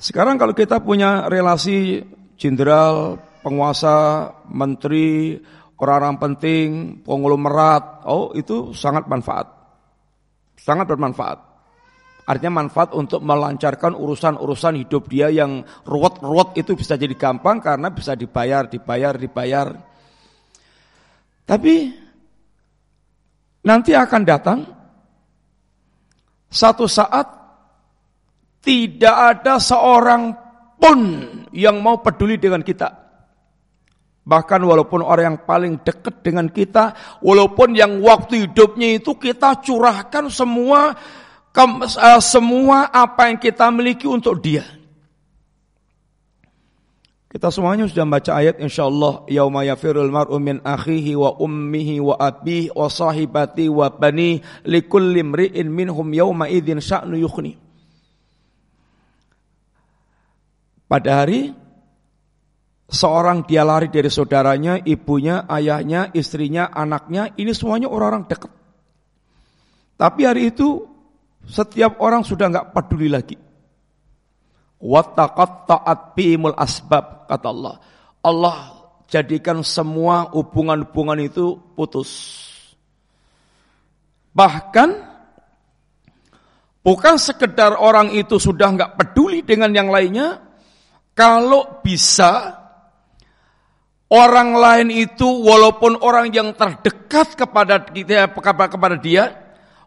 Sekarang 0.00 0.40
kalau 0.40 0.56
kita 0.56 0.80
punya 0.80 1.28
relasi 1.28 2.00
jenderal, 2.40 3.20
penguasa, 3.44 4.32
menteri, 4.48 5.36
orang-orang 5.80 6.16
penting, 6.20 6.68
konglomerat, 7.02 8.04
oh 8.04 8.36
itu 8.36 8.76
sangat 8.76 9.08
manfaat. 9.08 9.48
Sangat 10.60 10.84
bermanfaat. 10.84 11.50
Artinya 12.28 12.62
manfaat 12.62 12.94
untuk 12.94 13.24
melancarkan 13.26 13.96
urusan-urusan 13.96 14.78
hidup 14.86 15.08
dia 15.10 15.32
yang 15.32 15.66
ruwet-ruwet 15.82 16.54
itu 16.60 16.76
bisa 16.78 16.94
jadi 16.94 17.16
gampang 17.16 17.58
karena 17.58 17.90
bisa 17.90 18.14
dibayar, 18.14 18.68
dibayar, 18.70 19.16
dibayar. 19.18 19.68
Tapi 21.42 21.74
nanti 23.66 23.90
akan 23.96 24.22
datang 24.22 24.58
satu 26.46 26.86
saat 26.86 27.26
tidak 28.60 29.16
ada 29.16 29.56
seorang 29.56 30.30
pun 30.76 31.00
yang 31.50 31.80
mau 31.80 31.98
peduli 31.98 32.36
dengan 32.36 32.60
kita. 32.60 32.99
Bahkan 34.20 34.60
walaupun 34.60 35.00
orang 35.00 35.24
yang 35.34 35.40
paling 35.48 35.80
dekat 35.80 36.20
dengan 36.20 36.46
kita, 36.52 36.92
walaupun 37.24 37.72
yang 37.72 38.04
waktu 38.04 38.46
hidupnya 38.46 39.00
itu 39.00 39.16
kita 39.16 39.58
curahkan 39.64 40.28
semua 40.28 40.92
eh, 41.56 42.20
semua 42.20 42.92
apa 42.92 43.32
yang 43.32 43.38
kita 43.40 43.72
miliki 43.72 44.04
untuk 44.04 44.38
dia. 44.38 44.80
Kita 47.30 47.46
semuanya 47.46 47.86
sudah 47.86 48.02
baca 48.10 48.42
ayat 48.42 48.58
insyaallah 48.58 49.30
yauma 49.30 49.62
yafirul 49.62 50.10
mar'u 50.10 50.34
min 50.42 50.58
akhihi 50.66 51.14
wa 51.14 51.38
ummihi 51.38 52.02
wa 52.02 52.18
abihi 52.18 52.74
wa 52.74 52.90
sahibati 52.90 53.70
wa 53.70 53.86
bani 53.86 54.42
likulli 54.66 55.22
imri'in 55.22 55.70
minhum 55.70 56.10
yauma 56.10 56.50
idzin 56.50 56.82
sya'nu 56.82 57.14
yukhni. 57.22 57.54
Pada 60.90 61.22
hari 61.22 61.54
seorang 62.90 63.46
dia 63.46 63.62
lari 63.62 63.86
dari 63.86 64.10
saudaranya, 64.10 64.82
ibunya, 64.82 65.46
ayahnya, 65.46 66.10
istrinya, 66.12 66.68
anaknya, 66.74 67.30
ini 67.38 67.54
semuanya 67.54 67.86
orang-orang 67.86 68.26
dekat. 68.26 68.50
Tapi 69.94 70.20
hari 70.26 70.50
itu 70.50 70.84
setiap 71.46 72.02
orang 72.02 72.26
sudah 72.26 72.50
nggak 72.50 72.68
peduli 72.74 73.08
lagi. 73.08 73.38
Wattaqatta'at 74.80 76.16
bi'imul 76.18 76.56
asbab 76.56 77.28
kata 77.30 77.48
Allah. 77.52 77.76
Allah 78.24 78.58
jadikan 79.06 79.60
semua 79.60 80.28
hubungan-hubungan 80.32 81.20
itu 81.20 81.56
putus. 81.76 82.10
Bahkan 84.32 84.88
bukan 86.80 87.14
sekedar 87.20 87.76
orang 87.76 88.14
itu 88.16 88.40
sudah 88.40 88.72
nggak 88.72 88.92
peduli 88.96 89.44
dengan 89.44 89.68
yang 89.74 89.92
lainnya, 89.92 90.40
kalau 91.12 91.82
bisa 91.84 92.59
orang 94.10 94.58
lain 94.58 94.88
itu 94.90 95.24
walaupun 95.24 96.02
orang 96.02 96.34
yang 96.34 96.52
terdekat 96.52 97.38
kepada 97.38 97.80
dia 97.94 98.26
kepada 98.28 98.98
dia, 98.98 99.24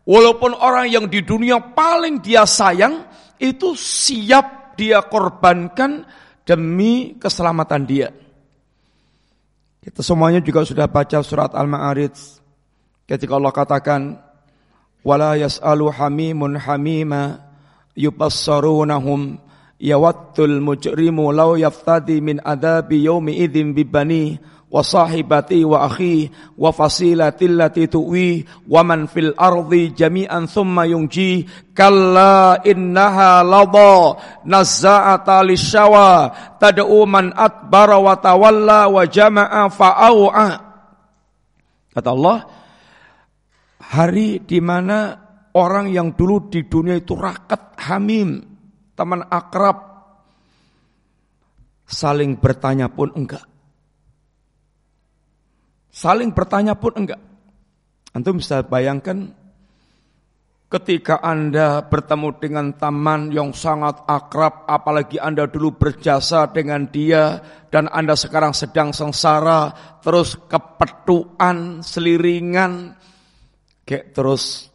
walaupun 0.08 0.56
orang 0.56 0.88
yang 0.88 1.06
di 1.12 1.22
dunia 1.22 1.60
paling 1.60 2.24
dia 2.24 2.48
sayang 2.48 3.04
itu 3.38 3.76
siap 3.76 4.80
dia 4.80 5.04
korbankan 5.04 6.08
demi 6.48 7.20
keselamatan 7.20 7.82
dia. 7.84 8.10
Kita 9.84 10.00
semuanya 10.00 10.40
juga 10.40 10.64
sudah 10.64 10.88
baca 10.88 11.20
surat 11.20 11.52
Al-Ma'arij 11.52 12.16
ketika 13.04 13.36
Allah 13.36 13.52
katakan 13.52 14.02
wala 15.04 15.36
yas'alu 15.36 15.92
hamimun 15.92 16.56
hamima 16.56 17.44
yubassarunahum 17.92 19.38
yawaddul 19.84 20.64
mujrimu 20.64 21.36
law 21.36 21.60
yaftadi 21.60 22.24
min 22.24 22.40
adabi 22.40 23.04
yaumi 23.04 23.36
idzin 23.44 23.76
bibani 23.76 24.40
wa 24.72 24.80
sahibati 24.82 25.62
wa 25.68 25.86
akhi 25.86 26.32
wa 26.58 26.72
fasilati 26.72 27.46
allati 27.52 27.92
tuwi 27.92 28.48
wa 28.66 28.82
man 28.82 29.06
fil 29.12 29.36
ardi 29.38 29.92
jami'an 29.94 30.48
thumma 30.50 30.88
yungji 30.88 31.46
kalla 31.76 32.64
innaha 32.64 33.44
lada 33.44 34.18
nazza'ata 34.48 35.46
lishawa 35.46 36.32
tad'u 36.58 37.04
man 37.06 37.36
adbara 37.36 38.00
wa 38.00 38.18
tawalla 38.18 38.88
wa 38.90 39.04
jama'a 39.06 39.70
fa'au'a 39.70 40.50
kata 41.94 42.10
Allah 42.10 42.38
hari 43.94 44.42
di 44.42 44.58
mana 44.58 45.22
orang 45.54 45.92
yang 45.92 46.18
dulu 46.18 46.50
di 46.50 46.66
dunia 46.66 46.98
itu 46.98 47.14
rakat 47.14 47.78
hamim 47.78 48.53
teman 48.94 49.26
akrab 49.28 49.78
saling 51.88 52.38
bertanya 52.38 52.88
pun 52.90 53.10
enggak 53.14 53.44
Saling 55.94 56.34
bertanya 56.34 56.74
pun 56.74 56.90
enggak. 56.98 57.22
Antum 58.18 58.42
bisa 58.42 58.66
bayangkan 58.66 59.30
ketika 60.66 61.22
Anda 61.22 61.86
bertemu 61.86 62.30
dengan 62.42 62.74
taman 62.74 63.30
yang 63.30 63.54
sangat 63.54 64.02
akrab, 64.10 64.66
apalagi 64.66 65.22
Anda 65.22 65.46
dulu 65.46 65.78
berjasa 65.78 66.50
dengan 66.50 66.90
dia, 66.90 67.38
dan 67.70 67.86
Anda 67.94 68.18
sekarang 68.18 68.58
sedang 68.58 68.90
sengsara, 68.90 69.70
terus 70.02 70.34
kepetuan, 70.50 71.86
seliringan, 71.86 72.98
kayak 73.86 74.18
terus 74.18 74.74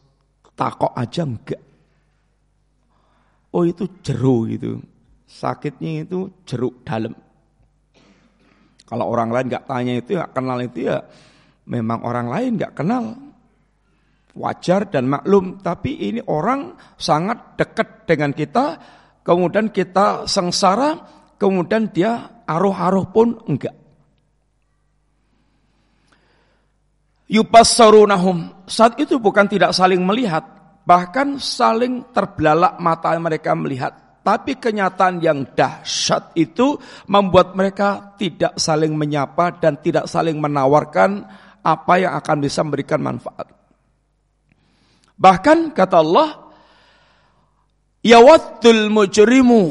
takok 0.54 0.94
aja 0.94 1.26
enggak. 1.26 1.67
Oh 3.48 3.64
itu 3.64 3.88
jeruk 4.04 4.52
itu, 4.52 4.76
sakitnya 5.24 6.04
itu 6.04 6.28
jeruk 6.44 6.84
dalam. 6.84 7.16
Kalau 8.88 9.04
orang 9.08 9.32
lain 9.32 9.46
nggak 9.48 9.68
tanya 9.68 9.92
itu, 10.00 10.16
nggak 10.16 10.32
kenal 10.32 10.58
itu 10.64 10.88
ya 10.88 11.00
memang 11.68 12.00
orang 12.04 12.28
lain 12.32 12.50
nggak 12.56 12.74
kenal. 12.76 13.16
Wajar 14.38 14.86
dan 14.88 15.10
maklum, 15.10 15.58
tapi 15.60 15.98
ini 15.98 16.20
orang 16.24 16.76
sangat 16.94 17.58
dekat 17.58 18.06
dengan 18.06 18.30
kita, 18.30 18.78
kemudian 19.26 19.72
kita 19.74 20.30
sengsara, 20.30 20.94
kemudian 21.36 21.90
dia 21.90 22.42
aruh-aruh 22.46 23.10
pun 23.10 23.34
enggak. 23.50 23.74
Yubassarunahum. 27.28 28.64
Saat 28.64 28.96
itu 28.96 29.20
bukan 29.20 29.44
tidak 29.50 29.76
saling 29.76 30.00
melihat, 30.00 30.57
bahkan 30.88 31.36
saling 31.36 32.08
terbelalak 32.16 32.80
mata 32.80 33.12
mereka 33.20 33.52
melihat. 33.52 34.24
Tapi 34.24 34.56
kenyataan 34.56 35.20
yang 35.20 35.44
dahsyat 35.52 36.32
itu 36.36 36.76
membuat 37.08 37.52
mereka 37.52 38.16
tidak 38.16 38.56
saling 38.56 38.96
menyapa 38.96 39.56
dan 39.60 39.80
tidak 39.80 40.08
saling 40.08 40.36
menawarkan 40.40 41.24
apa 41.64 41.94
yang 41.96 42.12
akan 42.16 42.36
bisa 42.40 42.60
memberikan 42.64 43.00
manfaat. 43.00 43.48
Bahkan 45.16 45.72
kata 45.72 45.96
Allah, 45.96 46.28
Yawaddul 48.04 48.92
mujrimu, 48.92 49.64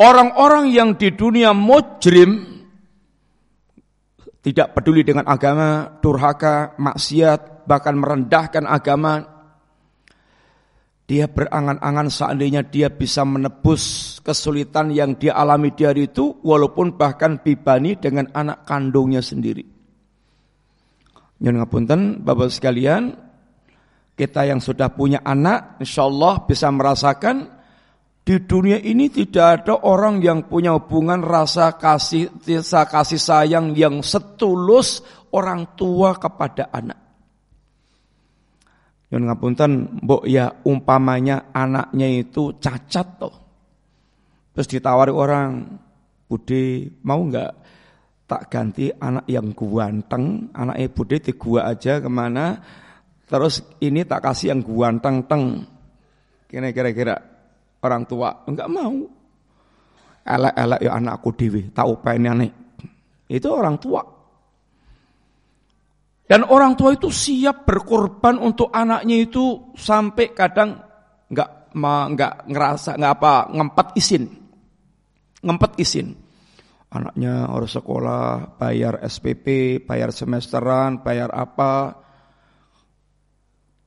orang-orang 0.00 0.72
yang 0.72 0.96
di 0.96 1.12
dunia 1.12 1.52
mujrim, 1.52 2.64
tidak 4.40 4.72
peduli 4.72 5.04
dengan 5.04 5.28
agama, 5.28 6.00
durhaka, 6.00 6.80
maksiat, 6.80 7.68
bahkan 7.68 7.92
merendahkan 7.92 8.64
agama, 8.64 9.35
dia 11.06 11.30
berangan-angan 11.30 12.10
seandainya 12.10 12.66
dia 12.66 12.90
bisa 12.90 13.22
menebus 13.22 14.18
kesulitan 14.26 14.90
yang 14.90 15.14
dia 15.14 15.38
alami 15.38 15.70
di 15.70 15.86
hari 15.86 16.10
itu, 16.10 16.42
walaupun 16.42 16.98
bahkan 16.98 17.38
bibani 17.38 17.94
dengan 17.94 18.26
anak 18.34 18.66
kandungnya 18.66 19.22
sendiri. 19.22 19.62
Nyun 21.38 21.62
ngapunten, 21.62 22.26
Bapak 22.26 22.50
sekalian, 22.50 23.14
kita 24.18 24.50
yang 24.50 24.58
sudah 24.58 24.90
punya 24.90 25.22
anak, 25.22 25.78
insya 25.78 26.10
Allah 26.10 26.42
bisa 26.42 26.66
merasakan 26.74 27.54
di 28.26 28.42
dunia 28.42 28.82
ini 28.82 29.06
tidak 29.06 29.62
ada 29.62 29.86
orang 29.86 30.18
yang 30.18 30.50
punya 30.50 30.74
hubungan 30.74 31.22
rasa 31.22 31.78
kasih, 31.78 32.34
rasa 32.42 32.82
kasih 32.90 33.22
sayang 33.22 33.78
yang 33.78 34.02
setulus 34.02 35.06
orang 35.30 35.78
tua 35.78 36.18
kepada 36.18 36.66
anak. 36.74 37.05
Yang 39.06 39.22
ngapunten, 39.30 39.72
mbok 40.02 40.26
ya 40.26 40.50
umpamanya 40.66 41.54
anaknya 41.54 42.10
itu 42.10 42.58
cacat 42.58 43.06
toh. 43.22 43.34
Terus 44.56 44.66
ditawari 44.66 45.14
orang, 45.14 45.78
Bude 46.26 46.90
mau 47.06 47.22
nggak 47.22 47.52
tak 48.26 48.50
ganti 48.50 48.90
anak 48.90 49.30
yang 49.30 49.54
guanteng, 49.54 50.50
anak 50.50 50.74
ibu 50.82 51.06
Bude 51.06 51.22
di 51.22 51.32
gua 51.38 51.70
aja 51.70 52.02
ke 52.02 52.10
mana, 52.10 52.58
terus 53.30 53.62
ini 53.78 54.02
tak 54.02 54.26
kasih 54.26 54.50
yang 54.50 54.66
guanteng 54.66 55.22
teng. 55.30 55.62
Kira-kira 56.50 57.14
orang 57.78 58.02
tua 58.10 58.42
enggak 58.50 58.66
mau. 58.66 59.06
Elek-elek 60.26 60.80
ya 60.82 60.90
anakku 60.98 61.30
dewi, 61.38 61.70
tahu 61.70 62.02
pengen 62.02 62.50
Itu 63.30 63.54
orang 63.54 63.78
tua. 63.78 64.15
Dan 66.26 66.42
orang 66.42 66.74
tua 66.74 66.90
itu 66.98 67.06
siap 67.06 67.62
berkorban 67.62 68.42
untuk 68.42 68.74
anaknya 68.74 69.30
itu 69.30 69.70
sampai 69.78 70.34
kadang 70.34 70.74
nggak 71.30 71.70
nggak 71.78 72.34
ngerasa 72.50 72.98
nggak 72.98 73.14
apa 73.14 73.34
ngempet 73.54 73.88
isin, 73.94 74.24
ngempet 75.46 75.72
isin. 75.78 76.18
Anaknya 76.90 77.46
harus 77.46 77.78
sekolah, 77.78 78.58
bayar 78.58 78.98
SPP, 79.06 79.78
bayar 79.86 80.10
semesteran, 80.10 81.02
bayar 81.02 81.30
apa. 81.30 81.94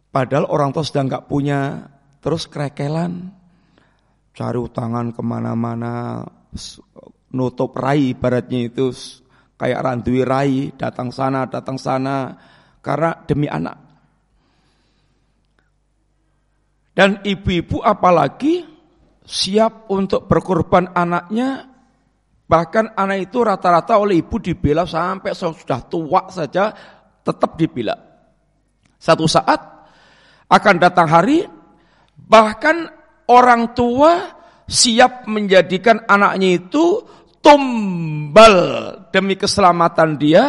Padahal 0.10 0.48
orang 0.48 0.72
tua 0.72 0.88
sedang 0.88 1.12
nggak 1.12 1.28
punya, 1.28 1.92
terus 2.24 2.48
kerekelan, 2.48 3.36
cari 4.32 4.60
utangan 4.60 5.12
ke 5.12 5.22
mana-mana, 5.24 6.24
nutup 7.36 7.76
rai 7.78 8.16
baratnya 8.16 8.70
itu 8.72 8.90
kayak 9.60 9.84
randui 9.84 10.24
rai, 10.24 10.72
datang 10.80 11.12
sana, 11.12 11.44
datang 11.52 11.76
sana, 11.76 12.32
karena 12.80 13.12
demi 13.28 13.52
anak. 13.52 13.76
Dan 16.96 17.20
ibu-ibu 17.24 17.84
apalagi 17.84 18.64
siap 19.28 19.92
untuk 19.92 20.32
berkorban 20.32 20.96
anaknya, 20.96 21.68
bahkan 22.48 22.96
anak 22.96 23.30
itu 23.30 23.44
rata-rata 23.44 24.00
oleh 24.00 24.24
ibu 24.24 24.40
dibela 24.40 24.88
sampai 24.88 25.36
sudah 25.36 25.80
tua 25.92 26.32
saja 26.32 26.72
tetap 27.24 27.60
dibela. 27.60 27.96
Satu 29.00 29.28
saat 29.28 29.60
akan 30.50 30.76
datang 30.76 31.08
hari, 31.08 31.46
bahkan 32.16 32.90
orang 33.32 33.72
tua 33.78 34.34
siap 34.66 35.30
menjadikan 35.30 36.04
anaknya 36.04 36.60
itu 36.60 37.06
tumbal 37.40 38.56
demi 39.10 39.36
keselamatan 39.36 40.20
dia, 40.20 40.44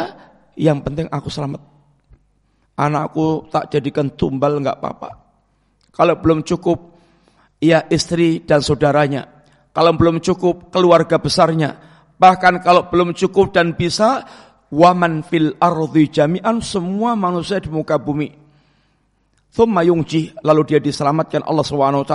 yang 0.58 0.84
penting 0.84 1.08
aku 1.08 1.32
selamat. 1.32 1.62
Anakku 2.80 3.52
tak 3.52 3.72
jadikan 3.72 4.12
tumbal 4.16 4.60
nggak 4.60 4.78
apa-apa. 4.80 5.10
Kalau 5.92 6.16
belum 6.16 6.40
cukup, 6.46 6.78
ya 7.60 7.84
istri 7.92 8.40
dan 8.46 8.64
saudaranya. 8.64 9.44
Kalau 9.70 9.92
belum 9.94 10.18
cukup, 10.24 10.72
keluarga 10.72 11.20
besarnya. 11.20 11.76
Bahkan 12.16 12.64
kalau 12.64 12.88
belum 12.88 13.12
cukup 13.12 13.52
dan 13.52 13.76
bisa, 13.76 14.24
waman 14.72 15.20
fil 15.26 15.54
ardi 15.60 16.08
jami'an, 16.08 16.64
semua 16.64 17.12
manusia 17.14 17.60
di 17.60 17.68
muka 17.68 18.00
bumi. 18.00 18.32
Thumma 19.50 19.82
yungji, 19.82 20.32
lalu 20.40 20.62
dia 20.74 20.80
diselamatkan 20.80 21.42
Allah 21.42 21.64
SWT. 21.66 22.14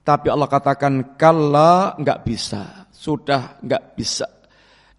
Tapi 0.00 0.26
Allah 0.32 0.48
katakan, 0.48 1.20
kalla 1.20 1.98
nggak 2.00 2.20
bisa. 2.24 2.79
Sudah 3.00 3.56
nggak 3.64 3.96
bisa. 3.96 4.28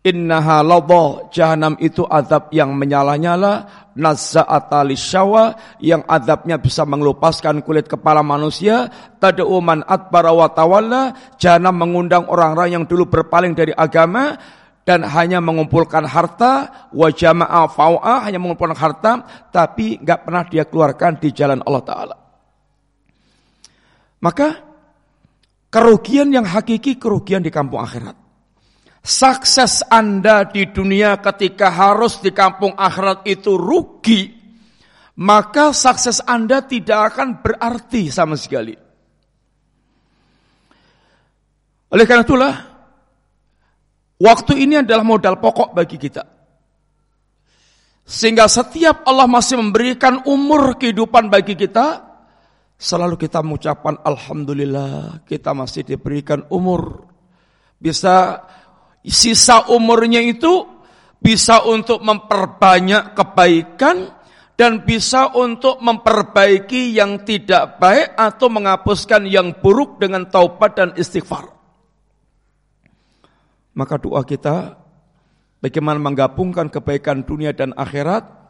Innaha 0.01 0.65
ladha 0.65 1.29
jahanam 1.29 1.77
itu 1.77 2.01
azab 2.09 2.49
yang 2.49 2.73
menyala-nyala. 2.73 3.85
Nazza'ata 3.93 4.81
lisyawa 4.81 5.77
yang 5.77 6.01
azabnya 6.09 6.57
bisa 6.57 6.81
mengelupaskan 6.89 7.61
kulit 7.61 7.85
kepala 7.85 8.25
manusia. 8.25 8.89
Tad'u 9.21 9.61
man 9.61 9.85
adbara 9.85 10.33
wa 10.33 10.49
tawalla 10.49 11.13
jahanam 11.37 11.77
mengundang 11.77 12.25
orang-orang 12.25 12.81
yang 12.81 12.83
dulu 12.89 13.05
berpaling 13.05 13.53
dari 13.53 13.77
agama 13.77 14.33
dan 14.81 15.05
hanya 15.05 15.37
mengumpulkan 15.37 16.09
harta. 16.09 16.89
Wa 16.89 17.13
jama'a 17.13 17.69
fau'a 17.69 18.25
hanya 18.25 18.41
mengumpulkan 18.41 18.81
harta 18.81 19.11
tapi 19.53 20.01
enggak 20.01 20.25
pernah 20.25 20.43
dia 20.49 20.65
keluarkan 20.65 21.21
di 21.21 21.29
jalan 21.29 21.61
Allah 21.61 21.83
taala. 21.85 22.15
Maka 24.25 24.70
kerugian 25.71 26.29
yang 26.29 26.43
hakiki 26.43 26.99
kerugian 26.99 27.41
di 27.41 27.49
kampung 27.49 27.79
akhirat 27.79 28.21
Sukses 29.01 29.81
Anda 29.89 30.45
di 30.45 30.69
dunia 30.69 31.17
ketika 31.17 31.73
harus 31.73 32.21
di 32.21 32.29
kampung 32.29 32.77
akhirat 32.77 33.25
itu 33.25 33.57
rugi, 33.57 34.29
maka 35.17 35.73
sukses 35.73 36.21
Anda 36.21 36.62
tidak 36.62 37.13
akan 37.13 37.41
berarti 37.41 38.13
sama 38.13 38.38
sekali. 38.38 38.77
Oleh 41.91 42.05
karena 42.05 42.21
itulah, 42.21 42.53
waktu 44.21 44.69
ini 44.69 44.86
adalah 44.86 45.01
modal 45.01 45.41
pokok 45.41 45.73
bagi 45.73 45.97
kita. 45.97 46.21
Sehingga 48.05 48.45
setiap 48.45 49.01
Allah 49.10 49.25
masih 49.25 49.57
memberikan 49.57 50.21
umur 50.29 50.77
kehidupan 50.77 51.25
bagi 51.34 51.57
kita, 51.57 52.05
selalu 52.82 53.22
kita 53.22 53.46
mengucapkan 53.46 54.02
Alhamdulillah, 54.02 55.22
kita 55.30 55.54
masih 55.54 55.86
diberikan 55.86 56.41
umur. 56.50 57.06
Bisa 57.78 58.41
Sisa 59.02 59.65
umurnya 59.74 60.22
itu 60.22 60.62
bisa 61.22 61.65
untuk 61.65 62.06
memperbanyak 62.06 63.17
kebaikan 63.17 64.13
dan 64.54 64.86
bisa 64.86 65.34
untuk 65.34 65.82
memperbaiki 65.82 66.94
yang 66.94 67.26
tidak 67.26 67.82
baik 67.82 68.13
atau 68.13 68.46
menghapuskan 68.54 69.26
yang 69.26 69.58
buruk 69.58 69.98
dengan 69.98 70.30
taubat 70.30 70.78
dan 70.78 70.89
istighfar. 70.94 71.50
Maka 73.74 73.98
doa 73.98 74.22
kita 74.22 74.78
bagaimana 75.58 75.98
menggabungkan 75.98 76.70
kebaikan 76.70 77.26
dunia 77.26 77.58
dan 77.58 77.74
akhirat. 77.74 78.40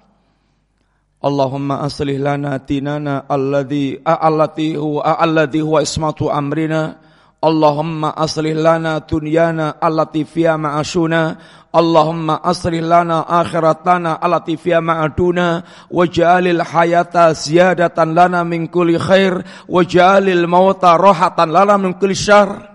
Allahumma 1.21 1.85
aslih 1.85 2.17
lana 2.17 2.57
tinana 2.57 3.29
alladhi 3.29 4.01
allati 4.01 4.73
huwa 4.73 5.05
alladhi 5.21 5.61
huwa 5.61 5.85
ismatu 5.85 6.33
amrina. 6.33 6.97
Allahumma 7.41 8.17
aslih 8.17 8.57
lana 8.57 9.05
dunyana 9.05 9.77
allati 9.77 10.25
fiha 10.25 10.57
ma'ashuna. 10.57 11.37
Allahumma 11.69 12.41
aslih 12.41 12.81
lana 12.81 13.21
akhiratana 13.29 14.17
allati 14.17 14.57
fiha 14.57 14.81
ma'aduna. 14.81 15.61
Waj'alil 15.93 16.65
hayata 16.65 17.37
ziyadatan 17.37 18.17
lana 18.17 18.41
min 18.41 18.65
kulli 18.65 18.97
khair. 18.97 19.45
Waj'alil 19.69 20.49
mauta 20.49 20.97
rohatan 20.97 21.53
lana 21.53 21.77
min 21.77 21.93
kulli 22.01 22.17
syar 22.17 22.70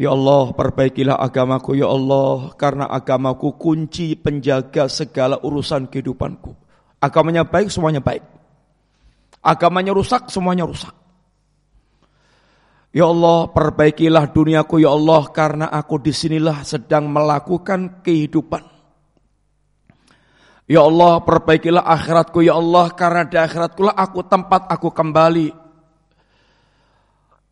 Ya 0.00 0.16
Allah 0.16 0.56
perbaikilah 0.56 1.20
agamaku 1.20 1.76
ya 1.76 1.92
Allah 1.92 2.56
karena 2.56 2.88
agamaku 2.88 3.60
kunci 3.60 4.16
penjaga 4.16 4.88
segala 4.88 5.36
urusan 5.44 5.92
kehidupanku 5.92 6.56
agamanya 7.04 7.44
baik 7.44 7.68
semuanya 7.68 8.00
baik 8.00 8.24
agamanya 9.44 9.92
rusak 9.92 10.32
semuanya 10.32 10.64
rusak 10.64 10.96
Ya 12.90 13.06
Allah, 13.06 13.46
perbaikilah 13.54 14.34
duniaku 14.34 14.82
ya 14.82 14.90
Allah 14.90 15.30
karena 15.30 15.70
aku 15.70 16.02
di 16.02 16.10
sinilah 16.10 16.66
sedang 16.66 17.06
melakukan 17.06 18.02
kehidupan. 18.02 18.66
Ya 20.66 20.82
Allah, 20.82 21.22
perbaikilah 21.22 21.86
akhiratku 21.86 22.42
ya 22.42 22.58
Allah 22.58 22.90
karena 22.98 23.30
di 23.30 23.38
akhiratku 23.38 23.86
lah 23.86 23.94
aku 23.94 24.26
tempat 24.26 24.66
aku 24.66 24.90
kembali. 24.90 25.59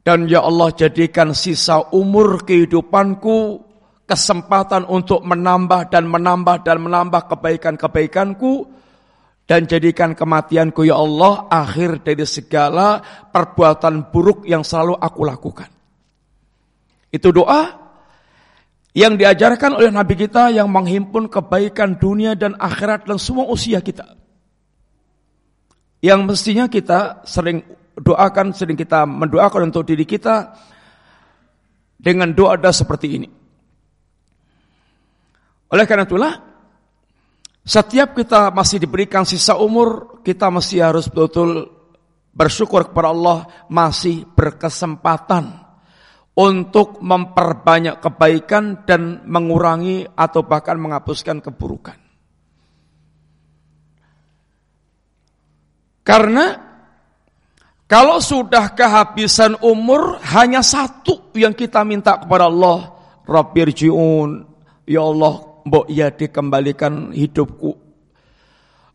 Dan 0.08 0.24
ya 0.24 0.40
Allah 0.40 0.72
jadikan 0.72 1.36
sisa 1.36 1.92
umur 1.92 2.40
kehidupanku 2.48 3.60
kesempatan 4.08 4.88
untuk 4.88 5.20
menambah 5.20 5.92
dan 5.92 6.08
menambah 6.08 6.64
dan 6.64 6.80
menambah 6.80 7.28
kebaikan-kebaikanku 7.28 8.72
dan 9.44 9.68
jadikan 9.68 10.16
kematianku 10.16 10.88
ya 10.88 10.96
Allah 10.96 11.44
akhir 11.52 12.08
dari 12.08 12.24
segala 12.24 13.04
perbuatan 13.28 14.08
buruk 14.08 14.48
yang 14.48 14.64
selalu 14.64 14.96
aku 14.96 15.28
lakukan. 15.28 15.68
Itu 17.12 17.28
doa 17.28 17.76
yang 18.96 19.20
diajarkan 19.20 19.76
oleh 19.76 19.92
Nabi 19.92 20.24
kita 20.24 20.56
yang 20.56 20.72
menghimpun 20.72 21.28
kebaikan 21.28 22.00
dunia 22.00 22.32
dan 22.32 22.56
akhirat 22.56 23.04
dan 23.04 23.20
semua 23.20 23.44
usia 23.44 23.84
kita. 23.84 24.16
Yang 26.00 26.20
mestinya 26.24 26.64
kita 26.64 27.28
sering 27.28 27.60
doakan, 27.98 28.54
sering 28.54 28.78
kita 28.78 29.04
mendoakan 29.04 29.70
untuk 29.70 29.86
diri 29.86 30.06
kita 30.06 30.54
dengan 31.98 32.30
doa-doa 32.30 32.70
seperti 32.70 33.06
ini. 33.18 33.28
Oleh 35.68 35.84
karena 35.84 36.08
itulah 36.08 36.32
setiap 37.68 38.16
kita 38.16 38.48
masih 38.54 38.80
diberikan 38.80 39.28
sisa 39.28 39.60
umur, 39.60 40.22
kita 40.24 40.48
masih 40.48 40.80
harus 40.80 41.10
betul-betul 41.12 41.68
bersyukur 42.32 42.88
kepada 42.88 43.10
Allah 43.12 43.38
masih 43.68 44.24
berkesempatan 44.32 45.68
untuk 46.38 47.02
memperbanyak 47.02 47.98
kebaikan 47.98 48.86
dan 48.86 49.26
mengurangi 49.26 50.06
atau 50.06 50.46
bahkan 50.46 50.78
menghapuskan 50.78 51.42
keburukan. 51.42 51.98
Karena 56.06 56.67
kalau 57.88 58.20
sudah 58.20 58.76
kehabisan 58.76 59.56
umur 59.64 60.20
hanya 60.36 60.60
satu 60.60 61.32
yang 61.32 61.56
kita 61.56 61.80
minta 61.88 62.20
kepada 62.20 62.44
Allah, 62.44 62.92
Rabbirji'un, 63.24 64.44
ya 64.84 65.08
Allah 65.08 65.64
mbok 65.64 65.88
ya 65.88 66.12
dikembalikan 66.12 67.16
hidupku. 67.16 67.72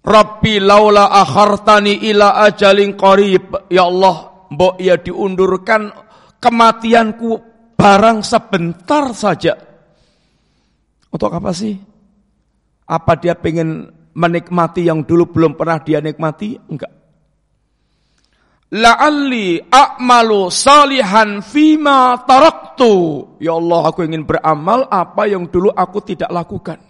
Rabbi 0.06 0.62
laula 0.62 1.10
akhartani 1.10 2.06
ila 2.06 2.46
ajalin 2.46 2.94
qarib. 2.94 3.66
Ya 3.74 3.90
Allah, 3.90 4.46
mbok 4.54 4.78
ya 4.78 5.02
diundurkan 5.02 5.90
kematianku 6.38 7.42
barang 7.74 8.22
sebentar 8.22 9.10
saja. 9.18 9.58
Untuk 11.10 11.34
apa 11.34 11.50
sih? 11.50 11.74
Apa 12.86 13.18
dia 13.18 13.34
pengen 13.34 13.90
menikmati 14.14 14.86
yang 14.86 15.02
dulu 15.02 15.34
belum 15.34 15.58
pernah 15.58 15.82
dia 15.82 15.98
nikmati? 15.98 16.62
Enggak 16.70 17.03
la'alli 18.74 19.62
a'malu 19.62 20.50
salihan 20.50 21.46
fima 21.46 22.18
taraktu. 22.26 23.38
Ya 23.38 23.54
Allah, 23.54 23.94
aku 23.94 24.02
ingin 24.02 24.26
beramal 24.26 24.90
apa 24.90 25.30
yang 25.30 25.46
dulu 25.46 25.70
aku 25.70 26.02
tidak 26.02 26.34
lakukan. 26.34 26.82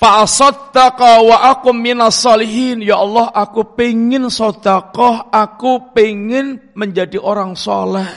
Fa'asaddaqa 0.00 1.20
wa 1.28 1.36
aku 1.52 1.76
minas 1.76 2.24
salihin. 2.24 2.80
Ya 2.80 2.96
Allah, 2.98 3.28
aku 3.30 3.76
pengen 3.76 4.32
sodakoh, 4.32 5.28
aku 5.28 5.92
pengen 5.92 6.72
menjadi 6.72 7.20
orang 7.20 7.52
soleh. 7.52 8.08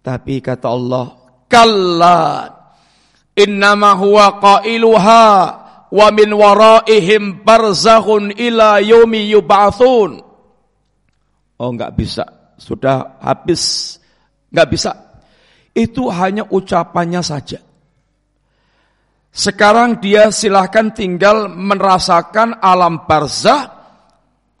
Tapi 0.00 0.38
kata 0.40 0.70
Allah, 0.70 1.06
Kalla, 1.50 2.46
innama 3.34 3.98
huwa 3.98 4.38
qailuha, 4.38 5.26
wa 5.90 6.06
min 6.14 6.30
waraihim 6.30 7.42
barzakhun 7.42 8.34
ila 8.38 8.78
yaumi 8.78 9.30
yub'atsun 9.34 10.30
Oh 11.60 11.76
nggak 11.76 11.92
bisa, 11.92 12.24
sudah 12.56 13.20
habis, 13.20 14.00
nggak 14.48 14.68
bisa. 14.72 14.96
Itu 15.76 16.08
hanya 16.08 16.48
ucapannya 16.48 17.20
saja. 17.20 17.60
Sekarang 19.28 20.00
dia 20.00 20.32
silahkan 20.32 20.88
tinggal 20.96 21.52
merasakan 21.52 22.64
alam 22.64 23.04
barzah 23.04 23.76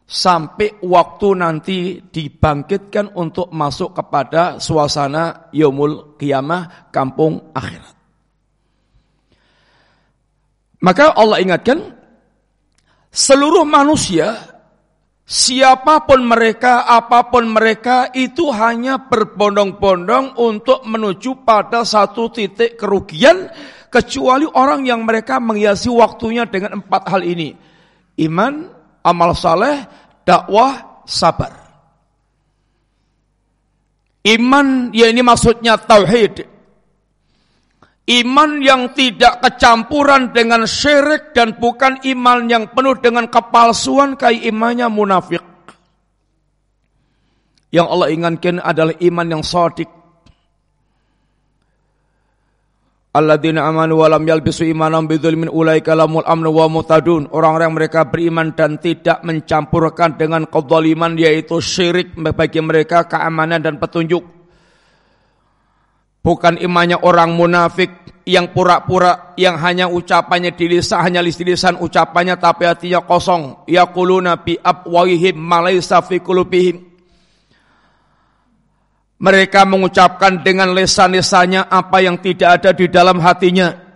sampai 0.04 0.76
waktu 0.84 1.28
nanti 1.40 1.78
dibangkitkan 2.04 3.16
untuk 3.16 3.48
masuk 3.48 3.96
kepada 3.96 4.60
suasana 4.60 5.48
yaumul 5.56 6.20
kiamah 6.20 6.92
kampung 6.92 7.50
akhirat. 7.56 7.99
Maka 10.80 11.12
Allah 11.12 11.44
ingatkan 11.44 11.92
seluruh 13.12 13.68
manusia 13.68 14.36
siapa 15.28 16.08
pun 16.08 16.24
mereka 16.24 16.88
apa 16.88 17.28
pun 17.28 17.52
mereka 17.52 18.08
itu 18.16 18.48
hanya 18.50 18.98
berbondong-bondong 19.06 20.40
untuk 20.40 20.82
menuju 20.88 21.44
pada 21.44 21.84
satu 21.84 22.32
titik 22.32 22.80
kerugian 22.80 23.52
kecuali 23.92 24.46
orang 24.48 24.86
yang 24.88 25.04
mereka 25.04 25.36
menghiasi 25.42 25.90
waktunya 25.92 26.46
dengan 26.48 26.80
empat 26.80 27.02
hal 27.10 27.22
ini. 27.26 27.52
Iman, 28.22 28.70
amal 29.04 29.36
saleh, 29.36 29.84
dakwah, 30.24 31.04
sabar. 31.04 31.52
Iman 34.24 34.94
ya 34.94 35.08
ini 35.08 35.20
maksudnya 35.20 35.80
tauhid. 35.80 36.59
Iman 38.10 38.58
yang 38.58 38.90
tidak 38.90 39.38
kecampuran 39.38 40.34
dengan 40.34 40.66
syirik 40.66 41.30
dan 41.30 41.54
bukan 41.54 42.02
iman 42.02 42.50
yang 42.50 42.66
penuh 42.74 42.98
dengan 42.98 43.30
kepalsuan 43.30 44.18
kayak 44.18 44.50
imannya 44.50 44.90
munafik. 44.90 45.44
Yang 47.70 47.86
Allah 47.86 48.08
ingatkan 48.10 48.58
adalah 48.58 48.98
iman 48.98 49.26
yang 49.30 49.42
sadik 49.46 49.86
Alladzina 53.10 53.66
amanu 53.66 53.98
wa 53.98 54.06
lam 54.06 54.22
yalbisu 54.22 54.70
imanam 54.70 55.10
bidzulmin 55.10 55.50
ulaika 55.50 55.98
lamul 55.98 56.22
amnu 56.22 56.54
wa 56.54 56.70
mutadun. 56.70 57.26
Orang-orang 57.34 57.74
mereka 57.74 58.06
beriman 58.06 58.54
dan 58.54 58.78
tidak 58.78 59.26
mencampurkan 59.26 60.14
dengan 60.14 60.46
kezaliman 60.46 61.18
yaitu 61.18 61.58
syirik 61.58 62.14
bagi 62.14 62.62
mereka 62.62 63.10
keamanan 63.10 63.66
dan 63.66 63.82
petunjuk. 63.82 64.39
Bukan 66.20 66.60
imannya 66.60 67.00
orang 67.00 67.32
munafik 67.32 67.88
yang 68.28 68.52
pura-pura 68.52 69.32
yang 69.40 69.56
hanya 69.56 69.88
ucapannya 69.88 70.52
di 70.52 70.68
lisan 70.68 71.00
hanya 71.00 71.24
di 71.24 71.32
lisan 71.42 71.80
ucapannya 71.80 72.36
tapi 72.36 72.68
hatinya 72.68 73.00
kosong. 73.00 73.64
Yaquluna 73.64 74.44
bi 74.44 74.60
abwahihim 74.60 75.40
malaysa 75.40 76.04
fi 76.04 76.20
qulubihim. 76.20 76.86
Mereka 79.20 79.68
mengucapkan 79.68 80.40
dengan 80.40 80.72
lesan-lesannya 80.72 81.68
apa 81.68 82.00
yang 82.00 82.20
tidak 82.24 82.60
ada 82.60 82.70
di 82.72 82.88
dalam 82.88 83.20
hatinya. 83.20 83.89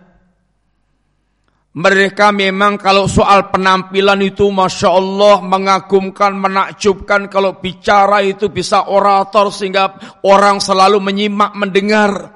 Mereka 1.75 2.31
memang 2.31 2.79
kalau 2.79 3.03
soal 3.03 3.51
penampilan 3.51 4.23
itu 4.23 4.47
Masya 4.47 4.95
Allah 4.95 5.43
mengagumkan, 5.43 6.31
menakjubkan. 6.31 7.27
Kalau 7.27 7.59
bicara 7.59 8.23
itu 8.23 8.47
bisa 8.47 8.87
orator 8.87 9.51
sehingga 9.51 9.99
orang 10.23 10.63
selalu 10.63 11.03
menyimak, 11.03 11.51
mendengar. 11.51 12.31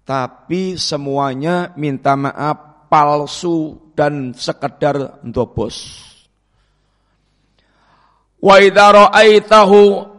Tapi 0.00 0.80
semuanya 0.80 1.76
minta 1.76 2.16
maaf 2.16 2.88
palsu 2.88 3.92
dan 3.92 4.32
sekedar 4.32 5.20
dobos. 5.20 6.00
Wa 8.40 8.60
idza 8.64 8.88
ra'aitahu 8.92 10.14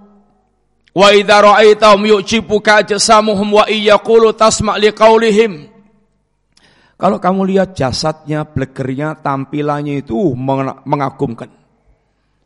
Wa 0.96 1.12
idza 1.12 1.44
ra'aitahum 1.44 2.08
yu'jibuka 2.08 2.80
ajsamuhum 2.80 3.60
wa 3.60 3.68
iyyaqulu 3.68 4.32
tasma' 4.32 4.80
liqaulihim. 4.80 5.75
Kalau 6.96 7.20
kamu 7.20 7.44
lihat 7.52 7.76
jasadnya, 7.76 8.48
blegernya, 8.48 9.20
tampilannya 9.20 10.00
itu 10.00 10.16
mengagumkan. 10.88 11.52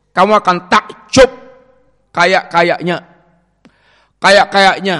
Kamu 0.10 0.32
akan 0.42 0.58
takjub 0.66 1.30
kayak-kayaknya. 2.10 2.98
Kayak-kayaknya. 4.18 4.98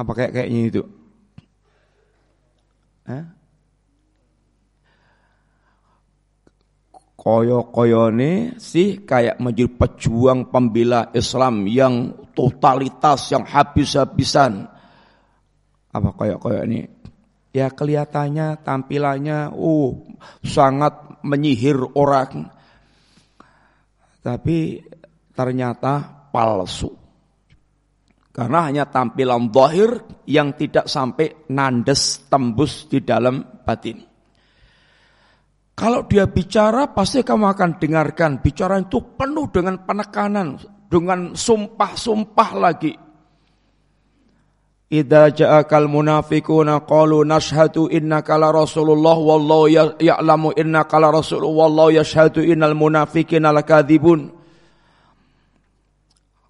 Apa 0.00 0.10
kayak-kayaknya 0.16 0.60
itu? 0.72 0.82
Hah? 3.04 3.40
koyo-koyone 7.20 8.56
sih 8.56 9.04
kayak 9.04 9.36
menjadi 9.44 9.68
pejuang 9.76 10.48
pembela 10.48 11.12
Islam 11.12 11.68
yang 11.68 12.16
totalitas, 12.32 13.28
yang 13.28 13.44
habis-habisan. 13.44 14.64
Apa 15.92 16.08
koyo-koyo 16.16 16.64
ini? 16.64 16.99
Ya 17.50 17.66
kelihatannya, 17.66 18.62
tampilannya, 18.62 19.50
uh, 19.50 19.90
sangat 20.46 21.22
menyihir 21.26 21.82
orang. 21.98 22.46
Tapi 24.22 24.78
ternyata 25.34 26.28
palsu. 26.30 26.94
Karena 28.30 28.70
hanya 28.70 28.84
tampilan 28.86 29.50
zahir 29.50 30.22
yang 30.30 30.54
tidak 30.54 30.86
sampai 30.86 31.50
nandes 31.50 32.30
tembus 32.30 32.86
di 32.86 33.02
dalam 33.02 33.42
batin. 33.66 33.98
Kalau 35.74 36.06
dia 36.06 36.28
bicara 36.30 36.92
pasti 36.94 37.26
kamu 37.26 37.50
akan 37.56 37.70
dengarkan. 37.80 38.38
Bicara 38.38 38.78
itu 38.78 39.16
penuh 39.16 39.50
dengan 39.50 39.82
penekanan, 39.82 40.60
dengan 40.86 41.32
sumpah-sumpah 41.34 42.50
lagi. 42.54 42.92
Idza 44.90 45.30
ja'akal 45.30 45.86
munafiquna 45.86 46.82
qalu 46.82 47.22
nashhadu 47.22 47.86
innaka 47.94 48.34
la 48.34 48.50
rasulullah 48.50 49.14
wallahu 49.14 49.70
ya-, 49.70 49.94
ya'lamu 50.02 50.50
innaka 50.58 50.98
la 50.98 51.14
rasul 51.14 51.46
wallahu 51.46 51.94
yashhadu 51.94 52.42
innal 52.42 52.74
munafiqina 52.74 53.54
lakadzibun. 53.54 54.34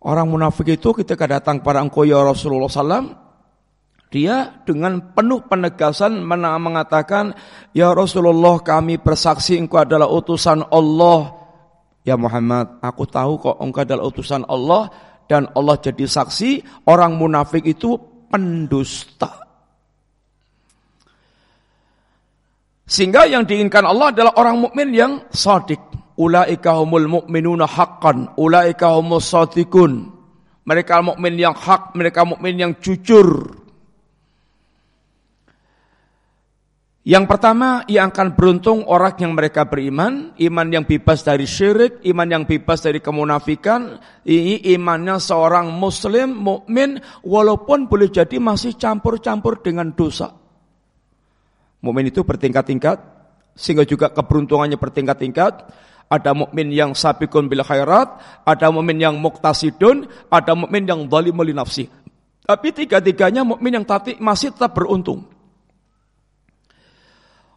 Orang 0.00 0.32
munafik 0.32 0.80
itu 0.80 0.96
ketika 0.96 1.28
datang 1.28 1.60
pada 1.60 1.84
engkau 1.84 2.08
ya 2.08 2.24
Rasulullah 2.24 2.72
sallam 2.72 3.12
dia 4.10 4.58
dengan 4.66 5.14
penuh 5.14 5.44
penegasan 5.46 6.24
mengatakan, 6.26 7.36
Ya 7.70 7.94
Rasulullah 7.94 8.58
kami 8.58 8.98
bersaksi 8.98 9.54
engkau 9.54 9.84
adalah 9.84 10.10
utusan 10.10 10.66
Allah. 10.66 11.36
Ya 12.02 12.18
Muhammad, 12.18 12.82
aku 12.82 13.06
tahu 13.06 13.38
kok 13.38 13.56
engkau 13.62 13.86
adalah 13.86 14.04
utusan 14.10 14.42
Allah. 14.50 14.90
Dan 15.30 15.46
Allah 15.54 15.78
jadi 15.78 16.10
saksi, 16.10 16.82
orang 16.90 17.14
munafik 17.14 17.62
itu 17.62 17.94
pendusta. 18.30 19.50
Sehingga 22.86 23.26
yang 23.26 23.46
diinginkan 23.46 23.86
Allah 23.86 24.10
adalah 24.10 24.32
orang 24.38 24.56
mukmin 24.70 24.90
yang 24.94 25.12
sadik. 25.30 25.78
Ulaika 26.20 26.76
humul 26.76 27.08
mu'minuna 27.08 27.64
haqqan, 27.64 28.34
ulaika 28.36 28.92
humus 28.98 29.30
sadikun. 29.30 30.10
Mereka 30.66 31.00
mukmin 31.02 31.38
yang 31.38 31.56
hak, 31.56 31.96
mereka 31.96 32.26
mukmin 32.26 32.60
yang 32.60 32.72
jujur. 32.78 33.59
Yang 37.10 37.26
pertama, 37.26 37.82
yang 37.90 38.14
akan 38.14 38.38
beruntung 38.38 38.86
orang 38.86 39.18
yang 39.18 39.34
mereka 39.34 39.66
beriman, 39.66 40.30
iman 40.38 40.66
yang 40.70 40.86
bebas 40.86 41.26
dari 41.26 41.42
syirik, 41.42 41.98
iman 42.06 42.28
yang 42.30 42.44
bebas 42.46 42.86
dari 42.86 43.02
kemunafikan, 43.02 43.98
ini 44.22 44.62
imannya 44.78 45.18
seorang 45.18 45.74
muslim, 45.74 46.30
mukmin, 46.30 47.02
walaupun 47.26 47.90
boleh 47.90 48.14
jadi 48.14 48.38
masih 48.38 48.78
campur-campur 48.78 49.58
dengan 49.58 49.90
dosa. 49.90 50.30
Mukmin 51.82 52.14
itu 52.14 52.22
bertingkat-tingkat, 52.22 53.02
sehingga 53.58 53.82
juga 53.82 54.14
keberuntungannya 54.14 54.78
bertingkat-tingkat. 54.78 55.66
Ada 56.06 56.30
mukmin 56.30 56.70
yang 56.70 56.94
sabikun 56.94 57.50
bil 57.50 57.66
khairat, 57.66 58.22
ada 58.46 58.70
mukmin 58.70 59.02
yang 59.02 59.18
muktasidun, 59.18 60.06
ada 60.30 60.54
mukmin 60.54 60.86
yang 60.86 61.10
zalimul 61.10 61.50
nafsi. 61.58 61.90
Tapi 62.46 62.70
tiga-tiganya 62.70 63.42
mukmin 63.42 63.82
yang 63.82 63.86
tati 63.86 64.14
masih 64.22 64.54
tetap 64.54 64.78
beruntung. 64.78 65.39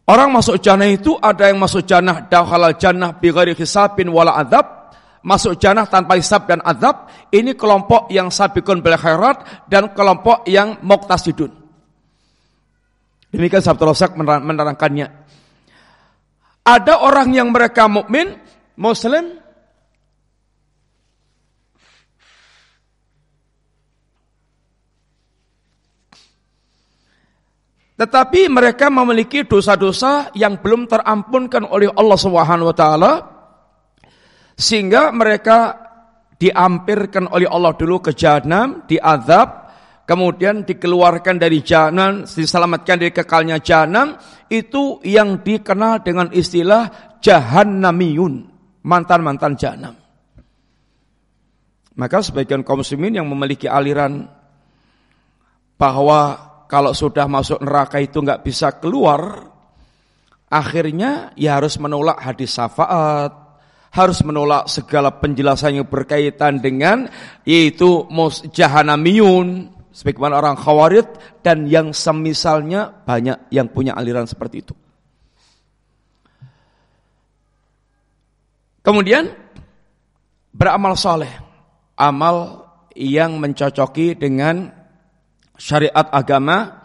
Orang 0.04 0.36
masuk 0.36 0.60
jannah 0.60 0.84
itu 0.84 1.16
ada 1.16 1.48
yang 1.48 1.56
masuk 1.56 1.88
jannah 1.88 2.28
dakhalal 2.28 2.76
jannah 2.76 3.16
bi 3.16 3.32
ghairi 3.32 3.56
hisabin 3.56 4.12
wala 4.12 4.36
adzab, 4.36 4.92
masuk 5.24 5.56
jannah 5.56 5.88
tanpa 5.88 6.20
hisab 6.20 6.44
dan 6.44 6.60
azab. 6.60 7.08
Ini 7.32 7.56
kelompok 7.56 8.12
yang 8.12 8.28
sabiqun 8.28 8.84
bil 8.84 9.00
khairat 9.00 9.64
dan 9.64 9.96
kelompok 9.96 10.44
yang 10.44 10.76
muqtasidun. 10.84 11.52
Demikian 13.32 13.64
Sabtu 13.64 13.82
Rasak 13.82 14.14
menerangkannya. 14.20 15.08
Ada 16.64 16.94
orang 17.00 17.34
yang 17.34 17.50
mereka 17.50 17.88
mukmin, 17.90 18.38
muslim, 18.78 19.40
Tetapi 27.94 28.50
mereka 28.50 28.90
memiliki 28.90 29.46
dosa-dosa 29.46 30.34
yang 30.34 30.58
belum 30.58 30.90
terampunkan 30.90 31.62
oleh 31.70 31.86
Allah 31.94 32.18
Subhanahu 32.18 32.74
wa 32.74 32.76
taala 32.76 33.12
sehingga 34.58 35.14
mereka 35.14 35.78
diampirkan 36.34 37.30
oleh 37.30 37.46
Allah 37.46 37.74
dulu 37.78 38.02
ke 38.02 38.10
jahanam, 38.10 38.82
diazab, 38.90 39.70
kemudian 40.10 40.66
dikeluarkan 40.66 41.38
dari 41.38 41.62
jahanam, 41.62 42.26
diselamatkan 42.26 42.98
dari 42.98 43.14
kekalnya 43.14 43.62
jahanam, 43.62 44.18
itu 44.50 44.98
yang 45.06 45.46
dikenal 45.46 46.02
dengan 46.02 46.34
istilah 46.34 47.16
jahannamiyun, 47.22 48.34
mantan-mantan 48.82 49.54
jahanam. 49.54 49.94
Maka 51.94 52.26
sebagian 52.26 52.66
kaum 52.66 52.82
muslimin 52.82 53.22
yang 53.22 53.26
memiliki 53.30 53.70
aliran 53.70 54.26
bahwa 55.78 56.53
kalau 56.74 56.90
sudah 56.90 57.30
masuk 57.30 57.62
neraka 57.62 58.02
itu 58.02 58.18
nggak 58.18 58.42
bisa 58.42 58.74
keluar, 58.82 59.46
akhirnya 60.50 61.30
ya 61.38 61.62
harus 61.62 61.78
menolak 61.78 62.18
hadis 62.18 62.50
syafaat, 62.50 63.30
harus 63.94 64.18
menolak 64.26 64.66
segala 64.66 65.14
penjelasan 65.14 65.78
yang 65.78 65.86
berkaitan 65.86 66.58
dengan 66.58 67.06
yaitu 67.46 68.10
jahanamiyun 68.50 69.70
sebagaimana 69.94 70.34
orang 70.34 70.58
khawarid 70.58 71.06
dan 71.46 71.70
yang 71.70 71.94
semisalnya 71.94 72.90
banyak 73.06 73.38
yang 73.54 73.70
punya 73.70 73.94
aliran 73.94 74.26
seperti 74.26 74.66
itu. 74.66 74.74
Kemudian 78.82 79.30
beramal 80.50 80.98
soleh, 80.98 81.30
amal 81.94 82.66
yang 82.98 83.38
mencocoki 83.38 84.18
dengan 84.18 84.73
syariat 85.54 86.06
agama, 86.10 86.84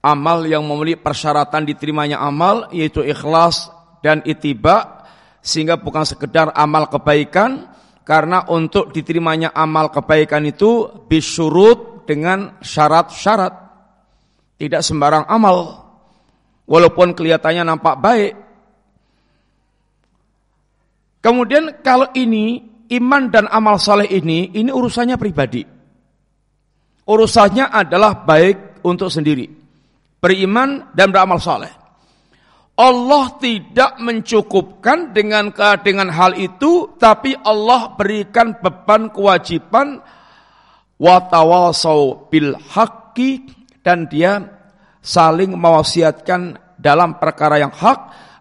amal 0.00 0.44
yang 0.48 0.64
memiliki 0.64 1.00
persyaratan 1.00 1.68
diterimanya 1.68 2.20
amal 2.20 2.68
yaitu 2.72 3.04
ikhlas 3.04 3.68
dan 4.00 4.24
itiba 4.24 5.04
sehingga 5.40 5.80
bukan 5.80 6.04
sekedar 6.04 6.52
amal 6.56 6.88
kebaikan 6.88 7.68
karena 8.04 8.48
untuk 8.48 8.92
diterimanya 8.92 9.52
amal 9.52 9.92
kebaikan 9.92 10.44
itu 10.48 10.88
bisyurut 11.08 12.08
dengan 12.08 12.58
syarat-syarat. 12.60 13.70
Tidak 14.60 14.82
sembarang 14.84 15.24
amal 15.24 15.56
walaupun 16.68 17.16
kelihatannya 17.16 17.64
nampak 17.64 17.96
baik. 17.96 18.32
Kemudian 21.20 21.80
kalau 21.84 22.08
ini 22.16 22.60
iman 22.96 23.28
dan 23.28 23.44
amal 23.48 23.76
saleh 23.76 24.08
ini 24.08 24.52
ini 24.56 24.68
urusannya 24.72 25.16
pribadi 25.20 25.79
urusannya 27.10 27.66
adalah 27.66 28.22
baik 28.22 28.86
untuk 28.86 29.10
sendiri 29.10 29.60
beriman 30.20 30.92
dan 30.92 31.10
beramal 31.10 31.40
saleh. 31.40 31.72
Allah 32.80 33.36
tidak 33.36 34.00
mencukupkan 34.00 35.12
dengan 35.12 35.52
dengan 35.84 36.08
hal 36.08 36.32
itu, 36.36 36.96
tapi 36.96 37.36
Allah 37.36 37.92
berikan 37.92 38.56
beban 38.56 39.12
kewajiban 39.12 40.00
watawasau 40.96 42.30
bil 42.32 42.56
haqqi 42.56 43.44
dan 43.84 44.08
dia 44.08 44.40
saling 45.04 45.52
mewasiatkan 45.56 46.56
dalam 46.80 47.20
perkara 47.20 47.60
yang 47.60 47.72
hak 47.72 47.98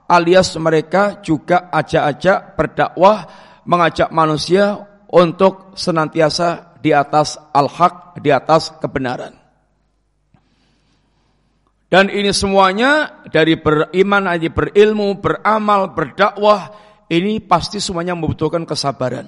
alias 0.08 0.56
mereka 0.56 1.20
juga 1.20 1.68
ajak-ajak 1.72 2.56
berdakwah 2.56 3.28
mengajak 3.68 4.08
manusia 4.12 4.76
untuk 5.12 5.76
senantiasa 5.76 6.69
di 6.80 6.96
atas 6.96 7.36
al-haq, 7.52 8.20
di 8.24 8.32
atas 8.32 8.74
kebenaran. 8.80 9.36
Dan 11.90 12.14
ini 12.14 12.30
semuanya 12.30 13.22
dari 13.34 13.58
beriman 13.58 14.30
aja 14.30 14.46
berilmu, 14.54 15.18
beramal, 15.18 15.90
berdakwah, 15.98 16.70
ini 17.10 17.42
pasti 17.42 17.82
semuanya 17.82 18.14
membutuhkan 18.14 18.62
kesabaran. 18.62 19.26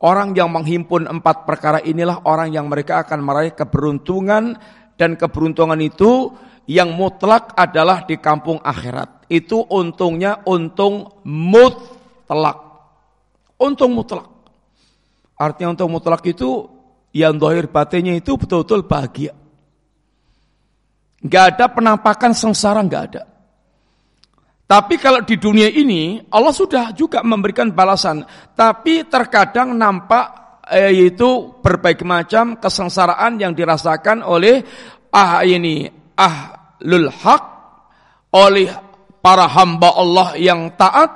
Orang 0.00 0.32
yang 0.36 0.52
menghimpun 0.52 1.08
empat 1.08 1.44
perkara 1.48 1.80
inilah 1.80 2.24
orang 2.24 2.52
yang 2.52 2.68
mereka 2.68 3.04
akan 3.04 3.20
meraih 3.20 3.52
keberuntungan 3.52 4.56
dan 4.96 5.16
keberuntungan 5.16 5.80
itu 5.80 6.32
yang 6.68 6.92
mutlak 6.92 7.56
adalah 7.56 8.04
di 8.04 8.20
kampung 8.20 8.60
akhirat. 8.60 9.28
Itu 9.32 9.64
untungnya 9.68 10.44
untung 10.44 11.20
mutlak. 11.24 12.58
Untung 13.60 13.96
mutlak. 13.96 14.39
Artinya 15.40 15.72
untung 15.72 15.96
mutlak 15.96 16.20
itu 16.28 16.68
yang 17.16 17.40
dohir 17.40 17.72
batinnya 17.72 18.12
itu 18.20 18.36
betul-betul 18.36 18.84
bahagia. 18.84 19.32
Gak 21.24 21.56
ada 21.56 21.72
penampakan 21.72 22.36
sengsara, 22.36 22.84
gak 22.84 23.04
ada. 23.12 23.22
Tapi 24.68 25.00
kalau 25.00 25.24
di 25.24 25.40
dunia 25.40 25.66
ini 25.66 26.20
Allah 26.28 26.52
sudah 26.52 26.92
juga 26.92 27.24
memberikan 27.24 27.72
balasan. 27.72 28.22
Tapi 28.52 29.08
terkadang 29.08 29.74
nampak 29.74 30.40
eh, 30.70 30.92
yaitu 30.94 31.58
berbagai 31.58 32.06
macam 32.06 32.60
kesengsaraan 32.60 33.40
yang 33.40 33.56
dirasakan 33.56 34.22
oleh 34.22 34.62
ah 35.10 35.42
ini 35.42 35.90
ahlul 36.14 37.10
hak 37.10 37.42
oleh 38.30 38.70
para 39.18 39.50
hamba 39.50 39.90
Allah 39.98 40.28
yang 40.38 40.70
taat 40.78 41.10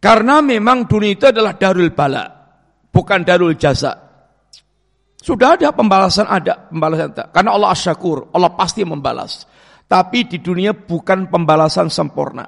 karena 0.00 0.40
memang 0.40 0.88
dunia 0.88 1.12
itu 1.12 1.28
adalah 1.28 1.52
darul 1.52 1.92
bala 1.92 2.33
bukan 2.94 3.26
darul 3.26 3.58
jasa 3.58 4.04
sudah 5.24 5.56
ada 5.56 5.72
pembalasan 5.72 6.28
ada, 6.28 6.68
pembalasan 6.68 7.16
ada. 7.16 7.32
Karena 7.32 7.56
Allah 7.56 7.72
asyakur, 7.72 8.28
Allah 8.36 8.52
pasti 8.52 8.84
membalas. 8.84 9.48
Tapi 9.88 10.28
di 10.28 10.36
dunia 10.36 10.76
bukan 10.76 11.32
pembalasan 11.32 11.88
sempurna. 11.88 12.44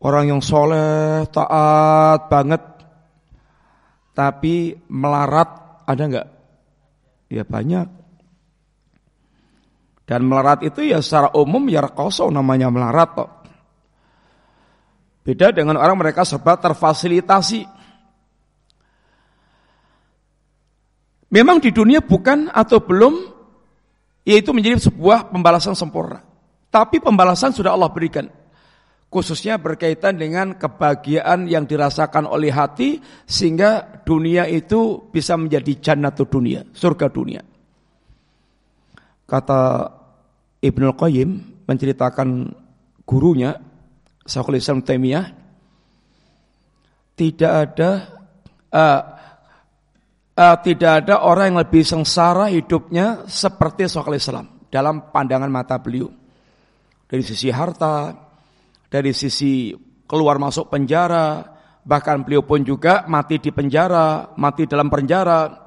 Orang 0.00 0.32
yang 0.32 0.40
soleh, 0.40 1.28
taat 1.28 2.24
banget, 2.32 2.64
tapi 4.16 4.80
melarat 4.88 5.84
ada 5.84 6.02
nggak? 6.08 6.28
Ya 7.28 7.44
banyak. 7.44 7.86
Dan 10.08 10.24
melarat 10.24 10.64
itu 10.64 10.88
ya 10.88 11.04
secara 11.04 11.36
umum 11.36 11.68
ya 11.68 11.84
kosong 11.84 12.32
namanya 12.32 12.72
melarat 12.72 13.12
kok. 13.12 13.41
Beda 15.22 15.54
dengan 15.54 15.78
orang 15.78 15.94
mereka 15.94 16.26
serba 16.26 16.58
terfasilitasi. 16.58 17.62
Memang 21.32 21.62
di 21.62 21.70
dunia 21.70 22.02
bukan 22.02 22.50
atau 22.50 22.82
belum 22.82 23.14
yaitu 24.26 24.50
menjadi 24.50 24.90
sebuah 24.90 25.30
pembalasan 25.30 25.78
sempurna. 25.78 26.20
Tapi 26.68 26.98
pembalasan 26.98 27.54
sudah 27.54 27.72
Allah 27.72 27.88
berikan. 27.88 28.26
Khususnya 29.12 29.60
berkaitan 29.60 30.16
dengan 30.16 30.56
kebahagiaan 30.56 31.44
yang 31.44 31.68
dirasakan 31.68 32.24
oleh 32.24 32.48
hati 32.48 32.96
sehingga 33.28 34.00
dunia 34.08 34.48
itu 34.48 35.04
bisa 35.12 35.36
menjadi 35.36 35.92
jannatu 35.92 36.24
dunia, 36.24 36.64
surga 36.72 37.12
dunia. 37.12 37.44
Kata 39.28 39.60
Ibnu 40.64 40.96
Qayyim 40.96 41.30
menceritakan 41.68 42.56
gurunya 43.04 43.52
Syekhul 44.22 44.58
Islam 44.58 44.86
Taimiyah 44.86 45.26
tidak 47.18 47.52
ada 47.52 47.90
uh, 48.72 49.02
uh, 50.36 50.56
tidak 50.64 51.04
ada 51.04 51.22
orang 51.22 51.54
yang 51.54 51.60
lebih 51.60 51.82
sengsara 51.84 52.48
hidupnya 52.50 53.28
seperti 53.28 53.86
Syekhul 53.86 54.18
Islam 54.18 54.68
dalam 54.72 55.12
pandangan 55.12 55.50
mata 55.52 55.76
beliau. 55.76 56.08
Dari 57.12 57.20
sisi 57.20 57.52
harta, 57.52 58.16
dari 58.88 59.12
sisi 59.12 59.76
keluar 60.08 60.40
masuk 60.40 60.72
penjara, 60.72 61.44
bahkan 61.84 62.24
beliau 62.24 62.40
pun 62.40 62.64
juga 62.64 63.04
mati 63.04 63.36
di 63.36 63.52
penjara, 63.52 64.32
mati 64.40 64.64
dalam 64.64 64.88
penjara. 64.88 65.60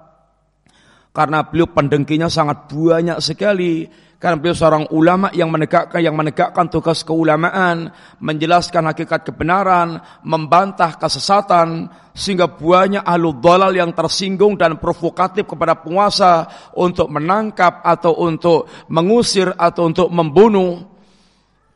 Karena 1.15 1.45
beliau 1.45 1.69
pendengkinya 1.69 2.27
sangat 2.27 2.67
banyak 2.67 3.21
sekali, 3.21 3.87
karena 4.25 4.41
beliau 4.41 4.57
seorang 4.57 4.89
ulama 4.89 5.29
yang 5.37 5.53
menegakkan 5.53 6.01
yang 6.01 6.17
menegakkan 6.17 6.65
tugas 6.65 7.05
keulamaan, 7.05 7.93
menjelaskan 8.17 8.89
hakikat 8.89 9.21
kebenaran, 9.21 10.01
membantah 10.25 10.97
kesesatan, 10.97 11.93
sehingga 12.09 12.49
banyak 12.49 13.05
ahlu 13.05 13.37
dalal 13.37 13.69
yang 13.69 13.93
tersinggung 13.93 14.57
dan 14.57 14.81
provokatif 14.81 15.45
kepada 15.45 15.77
penguasa 15.77 16.49
untuk 16.73 17.05
menangkap 17.13 17.85
atau 17.85 18.17
untuk 18.17 18.65
mengusir 18.89 19.53
atau 19.53 19.93
untuk 19.93 20.09
membunuh. 20.09 20.81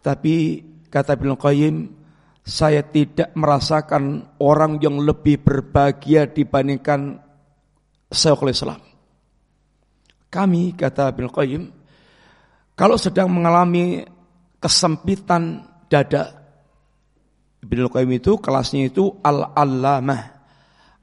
Tapi 0.01 0.65
kata 0.89 1.21
Ibnu 1.21 1.37
Qayyim, 1.37 1.75
saya 2.41 2.81
tidak 2.81 3.29
merasakan 3.37 4.25
orang 4.41 4.81
yang 4.81 4.97
lebih 4.97 5.37
berbahagia 5.37 6.25
dibandingkan 6.25 7.21
Syekhul 8.09 8.57
Islam. 8.57 8.81
Kami 10.33 10.73
kata 10.73 11.13
Ibnu 11.13 11.29
Qayyim 11.29 11.77
kalau 12.79 12.95
sedang 12.95 13.27
mengalami 13.27 14.07
kesempitan 14.63 15.67
dada, 15.91 16.31
Ibnu 17.59 17.91
Qayyim 17.91 18.23
itu 18.23 18.39
kelasnya 18.39 18.87
itu 18.87 19.19
al-allamah. 19.19 20.39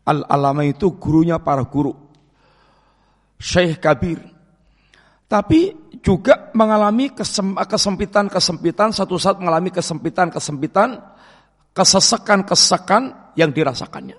Al-allamah 0.09 0.64
itu 0.64 0.97
gurunya 0.97 1.37
para 1.37 1.68
guru. 1.68 1.93
Syekh 3.37 3.77
Kabir. 3.77 4.24
Tapi 5.29 5.93
juga 6.01 6.49
mengalami 6.57 7.12
kesempitan-kesempitan, 7.12 8.97
satu 8.97 9.20
saat 9.20 9.37
mengalami 9.37 9.68
kesempitan-kesempitan, 9.68 10.97
kesesakan-kesesakan 11.77 13.37
yang 13.37 13.53
dirasakannya. 13.53 14.16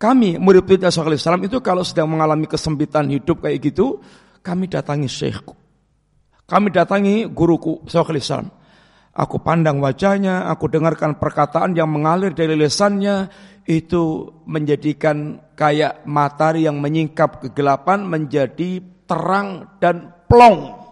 Kami 0.00 0.40
murid-murid 0.40 0.88
Rasulullah 0.88 1.20
SAW 1.20 1.44
itu 1.44 1.60
kalau 1.60 1.84
sedang 1.84 2.08
mengalami 2.08 2.48
kesempitan 2.48 3.12
hidup 3.12 3.44
kayak 3.44 3.60
gitu, 3.60 4.00
kami 4.40 4.72
datangi 4.72 5.04
syekhku. 5.04 5.63
Kami 6.44 6.68
datangi 6.68 7.24
guruku 7.28 7.84
Rasulullah 7.88 8.20
SAW. 8.20 8.52
Aku 9.14 9.38
pandang 9.40 9.78
wajahnya, 9.78 10.50
aku 10.50 10.66
dengarkan 10.66 11.22
perkataan 11.22 11.78
yang 11.78 11.86
mengalir 11.86 12.34
dari 12.34 12.58
lesannya, 12.58 13.30
itu 13.64 14.28
menjadikan 14.44 15.40
kayak 15.56 16.04
matahari 16.04 16.66
yang 16.66 16.82
menyingkap 16.82 17.40
kegelapan 17.40 18.04
menjadi 18.04 18.82
terang 19.06 19.78
dan 19.78 20.12
plong. 20.26 20.82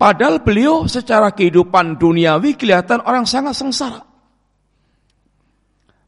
Padahal 0.00 0.40
beliau 0.40 0.88
secara 0.88 1.34
kehidupan 1.36 2.00
duniawi 2.00 2.56
kelihatan 2.56 3.04
orang 3.04 3.28
sangat 3.28 3.52
sengsara. 3.52 4.00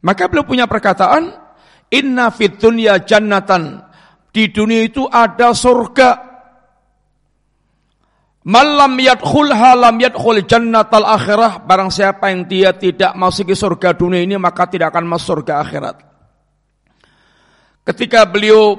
Maka 0.01 0.33
beliau 0.33 0.49
punya 0.49 0.65
perkataan, 0.65 1.29
Inna 1.93 2.33
fit 2.33 2.57
dunya 2.57 3.05
jannatan. 3.05 3.85
Di 4.33 4.49
dunia 4.49 4.81
itu 4.89 5.05
ada 5.05 5.53
surga. 5.53 6.32
Malam 8.43 8.99
yadkhulha 8.99 9.79
lam 9.79 10.03
yadkhul 10.03 10.43
jannatal 10.43 11.07
akhirah. 11.07 11.63
Barang 11.63 11.95
siapa 11.95 12.35
yang 12.35 12.43
dia 12.51 12.75
tidak 12.75 13.15
masuk 13.15 13.51
ke 13.51 13.55
surga 13.55 13.95
dunia 13.95 14.19
ini, 14.19 14.35
maka 14.35 14.67
tidak 14.67 14.91
akan 14.91 15.07
masuk 15.07 15.39
surga 15.39 15.63
akhirat. 15.63 15.97
Ketika 17.87 18.27
beliau 18.27 18.79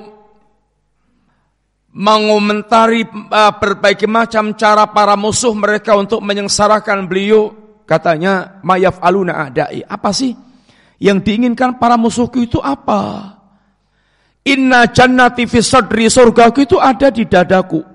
mengomentari 1.93 3.05
uh, 3.07 3.53
berbagai 3.55 4.09
macam 4.09 4.51
cara 4.57 4.89
para 4.89 5.13
musuh 5.15 5.53
mereka 5.55 5.95
untuk 5.95 6.19
menyengsarakan 6.19 7.07
beliau, 7.07 7.55
katanya 7.87 8.59
mayaf 8.67 8.99
aluna 8.99 9.47
adai. 9.47 9.79
Apa 9.87 10.11
sih 10.11 10.35
yang 10.99 11.23
diinginkan 11.23 11.79
para 11.79 11.95
musuhku 11.95 12.43
itu 12.43 12.59
apa? 12.59 13.31
Inna 14.43 14.91
jannati 14.91 15.47
fi 15.47 15.63
sadri 15.63 16.11
surgaku 16.11 16.67
itu 16.67 16.75
ada 16.75 17.07
di 17.07 17.23
dadaku. 17.23 17.92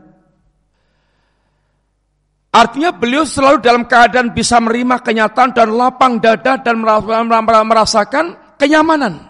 Artinya 2.49 2.97
beliau 2.97 3.29
selalu 3.29 3.61
dalam 3.61 3.85
keadaan 3.85 4.33
bisa 4.33 4.57
menerima 4.57 5.05
kenyataan 5.05 5.53
dan 5.53 5.69
lapang 5.69 6.17
dada 6.17 6.57
dan 6.57 6.81
merasakan 7.69 8.57
kenyamanan. 8.57 9.21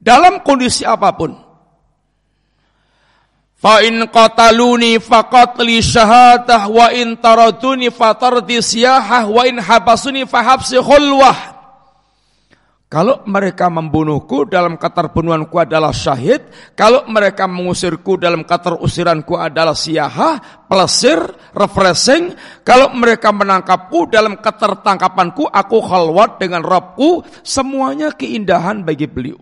Dalam 0.00 0.40
kondisi 0.40 0.82
apa 0.82 1.12
pun. 1.12 1.36
Fa 3.62 3.78
in 3.86 4.10
qataluni 4.10 4.98
faqatli 4.98 5.78
syahadah 5.78 6.66
wa 6.66 6.90
in 6.90 7.14
taraduni 7.14 7.94
fatardi 7.94 8.58
siyahah 8.58 9.30
wa 9.30 9.46
in 9.46 9.62
habasuni 9.62 10.26
fahabsi 10.26 10.82
khulwah. 10.82 11.61
Kalau 12.92 13.24
mereka 13.24 13.72
membunuhku 13.72 14.44
dalam 14.44 14.76
keterbunuhanku 14.76 15.56
adalah 15.56 15.96
syahid, 15.96 16.44
kalau 16.76 17.08
mereka 17.08 17.48
mengusirku 17.48 18.20
dalam 18.20 18.44
keterusiranku 18.44 19.32
adalah 19.32 19.72
siyahah, 19.72 20.68
pelesir, 20.68 21.16
refreshing, 21.56 22.36
kalau 22.60 22.92
mereka 22.92 23.32
menangkapku 23.32 24.12
dalam 24.12 24.36
ketertangkapanku, 24.36 25.48
aku 25.48 25.80
khalwat 25.80 26.36
dengan 26.36 26.60
Rabbku, 26.60 27.24
semuanya 27.40 28.12
keindahan 28.12 28.84
bagi 28.84 29.08
beliau. 29.08 29.40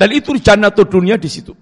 Dan 0.00 0.16
itu 0.16 0.32
jannatul 0.40 0.88
dunia 0.88 1.20
di 1.20 1.28
situ 1.28 1.52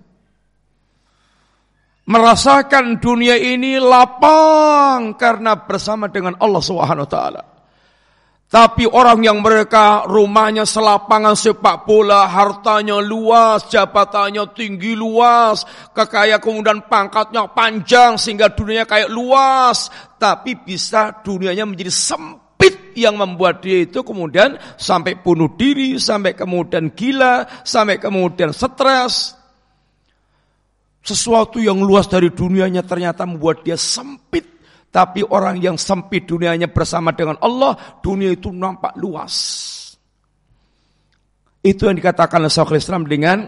merasakan 2.10 2.98
dunia 2.98 3.38
ini 3.38 3.78
lapang 3.78 5.14
karena 5.14 5.54
bersama 5.62 6.10
dengan 6.10 6.34
Allah 6.42 6.58
Subhanahu 6.58 7.06
wa. 7.06 7.59
Tapi 8.50 8.82
orang 8.82 9.22
yang 9.22 9.38
mereka 9.38 10.10
rumahnya 10.10 10.66
selapangan 10.66 11.38
sepak 11.38 11.86
bola, 11.86 12.26
hartanya 12.26 12.98
luas, 12.98 13.70
jabatannya 13.70 14.42
tinggi 14.58 14.98
luas, 14.98 15.62
kekayaan 15.94 16.42
kemudian 16.42 16.82
pangkatnya 16.90 17.46
panjang 17.54 18.18
sehingga 18.18 18.50
dunianya 18.50 18.90
kayak 18.90 19.06
luas, 19.06 19.86
tapi 20.18 20.58
bisa 20.58 21.22
dunianya 21.22 21.62
menjadi 21.62 21.94
sempit 21.94 22.90
yang 22.98 23.14
membuat 23.14 23.62
dia 23.62 23.86
itu 23.86 24.02
kemudian 24.02 24.58
sampai 24.74 25.22
bunuh 25.22 25.54
diri, 25.54 26.02
sampai 26.02 26.34
kemudian 26.34 26.90
gila, 26.90 27.46
sampai 27.62 28.02
kemudian 28.02 28.50
stres, 28.50 29.38
sesuatu 31.06 31.62
yang 31.62 31.78
luas 31.78 32.10
dari 32.10 32.34
dunianya 32.34 32.82
ternyata 32.82 33.22
membuat 33.30 33.62
dia 33.62 33.78
sempit. 33.78 34.59
Tapi 34.90 35.22
orang 35.22 35.62
yang 35.62 35.78
sempit 35.78 36.26
dunianya 36.26 36.66
bersama 36.66 37.14
dengan 37.14 37.38
Allah, 37.38 37.78
dunia 38.02 38.34
itu 38.34 38.50
nampak 38.50 38.98
luas. 38.98 39.34
Itu 41.62 41.86
yang 41.86 41.94
dikatakan 41.94 42.42
oleh 42.42 42.50
Syekhul 42.50 42.82
Islam 42.82 43.06
dengan 43.06 43.46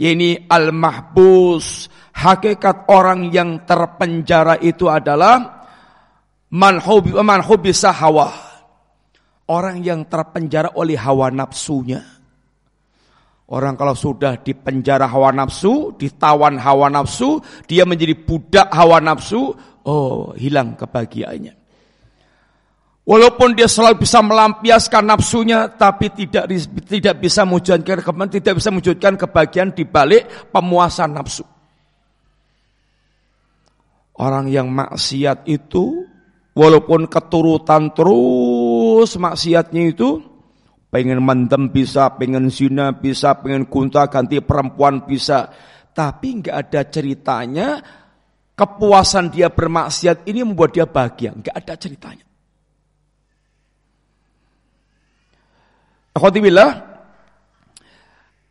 ini 0.00 0.50
al-mahbus. 0.50 1.86
Hakikat 2.10 2.90
orang 2.90 3.30
yang 3.30 3.62
terpenjara 3.62 4.58
itu 4.58 4.90
adalah 4.90 5.62
manhubi 6.50 7.14
manhubi 7.14 7.70
hawa. 7.70 8.28
Orang 9.46 9.82
yang 9.86 10.10
terpenjara 10.10 10.74
oleh 10.74 10.98
hawa 10.98 11.30
nafsunya. 11.30 12.02
Orang 13.50 13.74
kalau 13.74 13.98
sudah 13.98 14.38
dipenjara 14.38 15.10
hawa 15.10 15.34
nafsu, 15.34 15.90
ditawan 15.98 16.54
hawa 16.54 16.86
nafsu, 16.86 17.42
dia 17.66 17.82
menjadi 17.82 18.14
budak 18.14 18.70
hawa 18.70 19.02
nafsu, 19.02 19.58
oh 19.84 20.32
hilang 20.36 20.76
kebahagiaannya. 20.76 21.54
Walaupun 23.00 23.58
dia 23.58 23.66
selalu 23.66 24.06
bisa 24.06 24.22
melampiaskan 24.22 25.02
nafsunya, 25.02 25.66
tapi 25.72 26.14
tidak 26.14 26.46
tidak 26.86 27.18
bisa 27.18 27.42
mewujudkan 27.42 27.98
tidak 28.30 28.54
bisa 28.60 28.68
mewujudkan 28.70 29.18
kebahagiaan 29.18 29.74
di 29.74 29.82
balik 29.82 30.52
pemuasan 30.54 31.16
nafsu. 31.16 31.42
Orang 34.20 34.52
yang 34.52 34.68
maksiat 34.68 35.48
itu, 35.48 36.06
walaupun 36.52 37.08
keturutan 37.08 37.90
terus 37.96 39.16
maksiatnya 39.16 39.82
itu, 39.90 40.30
Pengen 40.90 41.22
mendem 41.22 41.70
bisa, 41.70 42.10
pengen 42.18 42.50
zina 42.50 42.90
bisa, 42.90 43.38
pengen 43.38 43.70
gunta 43.70 44.10
ganti 44.10 44.42
perempuan 44.42 45.06
bisa. 45.06 45.46
Tapi 45.94 46.42
nggak 46.42 46.56
ada 46.66 46.82
ceritanya 46.90 47.68
kepuasan 48.60 49.32
dia 49.32 49.48
bermaksiat 49.48 50.28
ini 50.28 50.44
membuat 50.44 50.76
dia 50.76 50.84
bahagia. 50.84 51.32
Nggak 51.32 51.56
ada 51.56 51.74
ceritanya. 51.80 52.26
Alhamdulillah, 56.12 56.70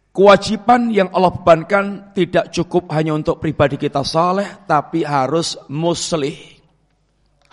kewajiban 0.10 0.89
yang 0.89 1.14
Allah 1.14 1.30
bebankan 1.30 2.10
tidak 2.18 2.49
cukup 2.49 2.89
hanya 2.89 3.14
untuk 3.14 3.38
pribadi 3.38 3.78
kita 3.78 4.01
saleh, 4.01 4.66
tapi 4.66 5.05
harus 5.05 5.53
muslih. 5.70 6.57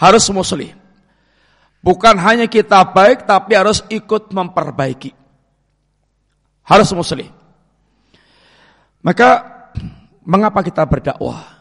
Harus 0.01 0.25
muslih. 0.33 0.73
Bukan 1.85 2.17
hanya 2.17 2.49
kita 2.49 2.81
baik, 2.97 3.29
tapi 3.29 3.53
harus 3.53 3.85
ikut 3.93 4.33
memperbaiki. 4.33 5.13
Harus 6.67 6.91
muslim. 6.97 7.31
Maka, 9.05 9.45
mengapa 10.27 10.67
kita 10.67 10.83
berdakwah? 10.83 11.56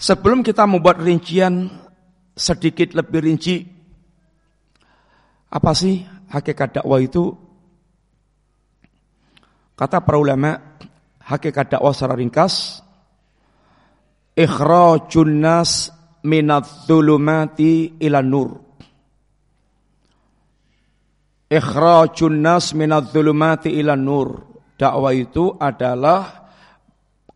Sebelum 0.00 0.40
kita 0.40 0.64
membuat 0.64 0.96
rincian 1.04 1.68
sedikit 2.32 2.96
lebih 2.96 3.20
rinci, 3.20 3.60
apa 5.52 5.76
sih 5.76 6.00
hakikat 6.32 6.80
dakwah 6.80 7.04
itu? 7.04 7.36
Kata 9.76 10.00
para 10.00 10.16
ulama, 10.16 10.56
hakikat 11.20 11.76
dakwah 11.76 11.92
secara 11.92 12.16
ringkas, 12.16 12.80
ikhrajun 14.32 15.36
nas 15.36 15.92
minat 16.24 16.64
zulumati 16.88 18.00
ila 18.00 18.24
nur. 18.24 18.56
Ikhrajun 21.52 22.40
nas 22.40 22.72
minat 22.72 23.12
zulumati 23.12 23.76
ila 23.76 24.00
nur. 24.00 24.48
Dakwah 24.80 25.12
itu 25.12 25.60
adalah 25.60 26.39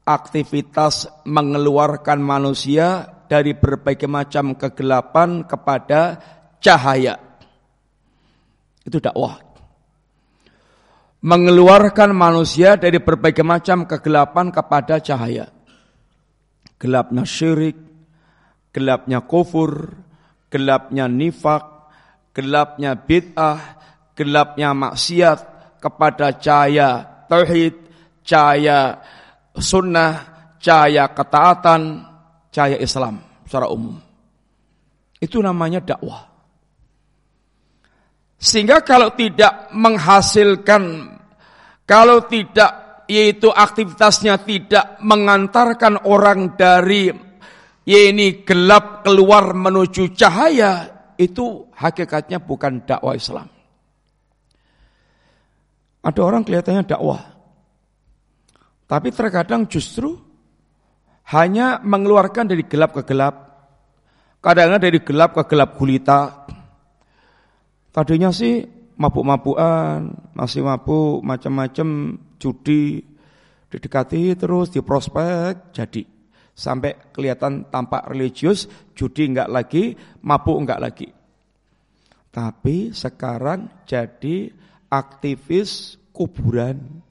aktivitas 0.04 1.08
mengeluarkan 1.24 2.20
manusia 2.20 3.08
dari 3.24 3.56
berbagai 3.56 4.06
macam 4.06 4.52
kegelapan 4.52 5.48
kepada 5.48 6.20
cahaya. 6.60 7.16
Itu 8.84 9.00
dakwah. 9.00 9.40
Mengeluarkan 11.24 12.12
manusia 12.12 12.76
dari 12.76 13.00
berbagai 13.00 13.40
macam 13.40 13.88
kegelapan 13.88 14.52
kepada 14.52 15.00
cahaya. 15.00 15.48
Gelapnya 16.76 17.24
syirik, 17.24 17.80
gelapnya 18.76 19.24
kufur, 19.24 19.88
gelapnya 20.52 21.08
nifak, 21.08 21.64
gelapnya 22.36 22.92
bid'ah, 22.92 23.80
gelapnya 24.12 24.76
maksiat 24.76 25.38
kepada 25.80 26.36
cahaya 26.36 27.24
tauhid, 27.24 27.74
cahaya 28.20 29.00
sunnah, 29.58 30.12
cahaya 30.58 31.10
ketaatan, 31.10 32.02
cahaya 32.50 32.78
Islam 32.78 33.22
secara 33.46 33.70
umum. 33.70 33.98
Itu 35.18 35.40
namanya 35.40 35.80
dakwah. 35.80 36.34
Sehingga 38.36 38.84
kalau 38.84 39.14
tidak 39.16 39.72
menghasilkan, 39.72 41.16
kalau 41.88 42.28
tidak 42.28 43.04
yaitu 43.08 43.52
aktivitasnya 43.52 44.40
tidak 44.44 44.96
mengantarkan 45.04 46.08
orang 46.08 46.56
dari 46.56 47.12
ya 47.84 48.00
ini 48.08 48.44
gelap 48.44 49.04
keluar 49.04 49.52
menuju 49.52 50.12
cahaya, 50.16 50.88
itu 51.20 51.68
hakikatnya 51.72 52.40
bukan 52.40 52.84
dakwah 52.84 53.16
Islam. 53.16 53.48
Ada 56.04 56.20
orang 56.20 56.44
kelihatannya 56.44 56.84
dakwah. 56.84 57.33
Tapi 58.84 59.08
terkadang 59.10 59.64
justru 59.64 60.20
hanya 61.32 61.80
mengeluarkan 61.80 62.44
dari 62.44 62.68
gelap 62.68 62.92
ke 62.92 63.02
gelap. 63.08 63.34
Kadang-kadang 64.44 64.82
dari 64.84 65.00
gelap 65.00 65.30
ke 65.32 65.42
gelap 65.48 65.70
gulita. 65.80 66.44
Tadinya 67.88 68.28
sih 68.28 68.60
mabuk-mabukan, 69.00 70.04
masih 70.36 70.62
mabuk, 70.66 71.24
macam-macam, 71.24 72.18
judi, 72.36 73.00
didekati 73.72 74.36
terus, 74.36 74.68
diprospek, 74.70 75.72
jadi. 75.72 76.02
Sampai 76.54 77.10
kelihatan 77.10 77.66
tampak 77.72 78.06
religius, 78.06 78.70
judi 78.94 79.26
enggak 79.26 79.50
lagi, 79.50 79.96
mabuk 80.22 80.60
enggak 80.62 80.82
lagi. 80.82 81.08
Tapi 82.30 82.90
sekarang 82.94 83.86
jadi 83.86 84.50
aktivis 84.90 85.98
kuburan. 86.14 87.02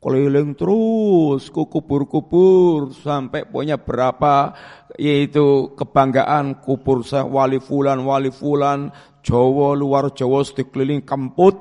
Keliling 0.00 0.56
terus 0.56 1.52
kubur-kubur 1.52 2.96
sampai 2.96 3.44
punya 3.44 3.76
berapa 3.76 4.56
yaitu 4.96 5.76
kebanggaan 5.76 6.56
kubur 6.64 7.04
wali 7.04 7.60
fulan 7.60 8.00
wali 8.00 8.32
fulan 8.32 8.88
Jawa 9.20 9.76
luar 9.76 10.08
Jawa 10.16 10.40
keliling 10.56 11.04
kamput 11.04 11.52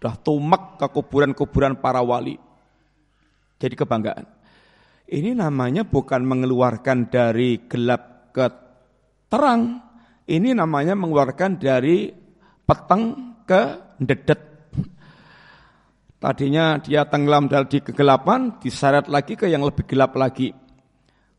udah 0.00 0.20
tumek 0.20 0.80
ke 0.80 0.86
kuburan-kuburan 0.92 1.80
para 1.80 2.04
wali. 2.04 2.36
Jadi 3.56 3.72
kebanggaan. 3.72 4.24
Ini 5.08 5.32
namanya 5.32 5.84
bukan 5.84 6.24
mengeluarkan 6.24 7.08
dari 7.08 7.64
gelap 7.68 8.32
ke 8.32 8.48
terang. 9.32 9.80
Ini 10.28 10.56
namanya 10.56 10.92
mengeluarkan 10.92 11.56
dari 11.56 12.12
peteng 12.68 13.36
ke 13.48 13.96
dedet. 13.96 14.53
Tadinya 16.24 16.80
dia 16.80 17.04
tenggelam 17.04 17.52
di 17.68 17.84
kegelapan, 17.84 18.56
diseret 18.56 19.12
lagi 19.12 19.36
ke 19.36 19.44
yang 19.44 19.60
lebih 19.60 19.84
gelap 19.84 20.16
lagi. 20.16 20.56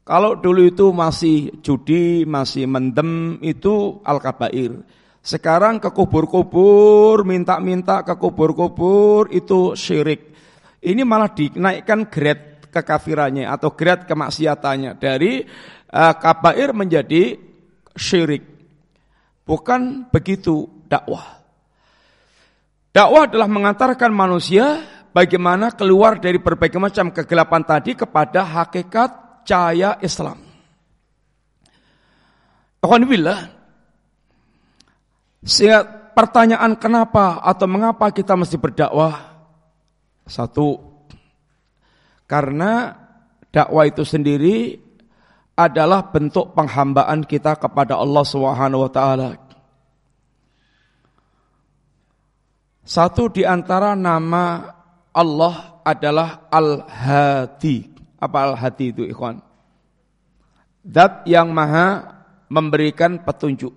Kalau 0.06 0.38
dulu 0.38 0.62
itu 0.62 0.94
masih 0.94 1.58
judi, 1.66 2.22
masih 2.30 2.70
mendem, 2.70 3.42
itu 3.42 3.98
al-kabair. 4.06 4.86
Sekarang 5.26 5.82
ke 5.82 5.90
kubur-kubur, 5.90 7.26
minta-minta 7.26 8.06
ke 8.06 8.14
kubur-kubur, 8.14 9.34
itu 9.34 9.74
syirik. 9.74 10.38
Ini 10.86 11.02
malah 11.02 11.34
dinaikkan 11.34 12.06
grade 12.06 12.70
kekafirannya 12.70 13.50
atau 13.50 13.74
grade 13.74 14.06
kemaksiatannya. 14.06 15.02
Dari 15.02 15.42
uh, 15.90 16.14
kabair 16.14 16.78
menjadi 16.78 17.42
syirik. 17.98 18.46
Bukan 19.50 20.14
begitu 20.14 20.70
dakwah. 20.86 21.45
Dakwah 22.96 23.28
adalah 23.28 23.52
mengantarkan 23.52 24.08
manusia 24.16 24.80
bagaimana 25.12 25.76
keluar 25.76 26.16
dari 26.16 26.40
berbagai 26.40 26.80
macam 26.80 27.12
kegelapan 27.12 27.60
tadi 27.68 27.92
kepada 27.92 28.48
hakikat 28.48 29.44
cahaya 29.44 30.00
Islam. 30.00 30.40
Alhamdulillah. 32.80 33.52
Sehingga 35.44 35.84
pertanyaan 36.16 36.80
kenapa 36.80 37.44
atau 37.44 37.68
mengapa 37.68 38.16
kita 38.16 38.32
mesti 38.40 38.56
berdakwah? 38.56 39.36
Satu, 40.26 40.80
karena 42.26 42.96
dakwah 43.52 43.86
itu 43.86 44.08
sendiri 44.08 44.80
adalah 45.54 46.10
bentuk 46.16 46.56
penghambaan 46.58 47.28
kita 47.28 47.60
kepada 47.60 48.00
Allah 48.00 48.24
Subhanahu 48.24 48.88
wa 48.88 48.92
taala. 48.92 49.45
Satu 52.86 53.34
di 53.34 53.42
antara 53.42 53.98
nama 53.98 54.62
Allah 55.10 55.82
adalah 55.82 56.46
Al-Hadi. 56.54 57.90
Apa 58.22 58.54
Al-Hadi 58.54 58.94
itu 58.94 59.04
ikhwan? 59.10 59.42
Dat 60.86 61.26
yang 61.26 61.50
maha 61.50 62.22
memberikan 62.46 63.18
petunjuk. 63.26 63.74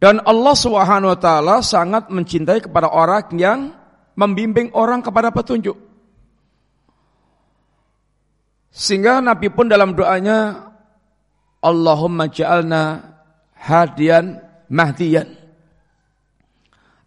Dan 0.00 0.24
Allah 0.24 0.56
Subhanahu 0.56 1.12
wa 1.12 1.20
taala 1.20 1.56
sangat 1.60 2.08
mencintai 2.08 2.64
kepada 2.64 2.88
orang 2.88 3.28
yang 3.36 3.76
membimbing 4.16 4.72
orang 4.72 5.04
kepada 5.04 5.28
petunjuk. 5.28 5.76
Sehingga 8.72 9.20
Nabi 9.20 9.52
pun 9.52 9.68
dalam 9.68 9.92
doanya 9.92 10.70
Allahumma 11.60 12.30
ja'alna 12.30 13.12
hadian 13.58 14.38
mahdiyan 14.70 15.37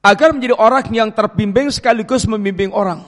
agar 0.01 0.33
menjadi 0.33 0.57
orang 0.57 0.89
yang 0.89 1.09
terbimbing 1.13 1.69
sekaligus 1.69 2.25
membimbing 2.25 2.73
orang. 2.73 3.05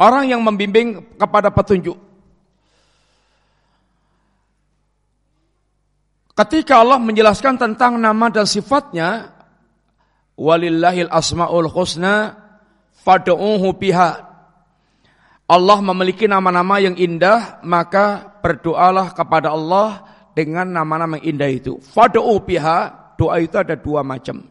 Orang 0.00 0.24
yang 0.24 0.40
membimbing 0.40 1.04
kepada 1.20 1.52
petunjuk. 1.52 1.96
Ketika 6.38 6.78
Allah 6.78 7.02
menjelaskan 7.02 7.58
tentang 7.58 7.98
nama 7.98 8.30
dan 8.30 8.46
sifatnya, 8.46 9.34
walillahil 10.38 11.10
asmaul 11.10 11.66
husna 11.66 12.38
fad'uhu 13.02 13.74
biha. 13.74 14.22
Allah 15.50 15.78
memiliki 15.82 16.30
nama-nama 16.30 16.78
yang 16.78 16.94
indah, 16.94 17.58
maka 17.66 18.38
berdoalah 18.38 19.10
kepada 19.18 19.50
Allah 19.50 20.06
dengan 20.30 20.70
nama-nama 20.70 21.18
indah 21.18 21.50
itu. 21.50 21.82
Fad'u 21.82 22.38
biha, 22.38 22.94
doa 23.18 23.42
itu 23.42 23.58
ada 23.58 23.74
dua 23.74 24.06
macam. 24.06 24.46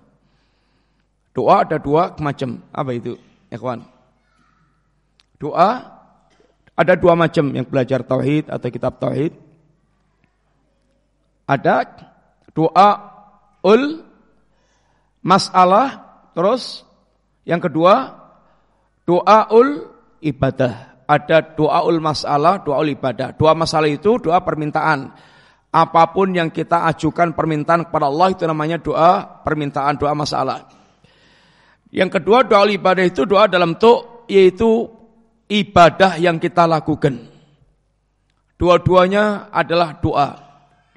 Doa 1.37 1.61
ada 1.61 1.77
dua 1.77 2.17
macam. 2.17 2.57
Apa 2.73 2.97
itu? 2.97 3.13
Kawan. 3.53 3.85
Doa 5.37 5.69
ada 6.73 6.93
dua 6.97 7.13
macam 7.13 7.53
yang 7.53 7.69
belajar 7.69 8.01
tauhid 8.01 8.49
atau 8.49 8.67
kitab 8.73 8.97
tauhid. 8.97 9.37
Ada 11.45 11.85
doa 12.57 12.89
ul 13.61 14.01
masalah 15.21 16.01
terus 16.33 16.81
yang 17.45 17.61
kedua 17.61 18.17
doa 19.05 19.45
ul 19.53 19.93
ibadah. 20.25 21.05
Ada 21.07 21.55
doa 21.55 21.85
ul 21.85 22.01
masalah, 22.01 22.65
doa 22.65 22.81
ul 22.81 22.97
ibadah. 22.97 23.37
Doa 23.37 23.53
masalah 23.53 23.87
itu 23.87 24.17
doa 24.17 24.41
permintaan. 24.41 25.13
Apa 25.69 26.09
pun 26.09 26.33
yang 26.33 26.49
kita 26.49 26.89
ajukan 26.89 27.37
permintaan 27.37 27.87
kepada 27.87 28.09
Allah 28.09 28.33
itu 28.33 28.43
namanya 28.43 28.81
doa 28.81 29.21
permintaan, 29.45 30.01
doa 30.01 30.17
masalah. 30.17 30.76
Yang 31.91 32.19
kedua 32.19 32.43
doa 32.43 32.67
ibadah 32.67 33.05
itu 33.07 33.23
doa 33.23 33.47
dalam 33.47 33.79
tuk 33.79 34.27
yaitu 34.27 34.91
ibadah 35.47 36.19
yang 36.19 36.35
kita 36.37 36.67
lakukan. 36.67 37.31
Dua-duanya 38.59 39.47
adalah 39.53 39.95
doa. 40.01 40.29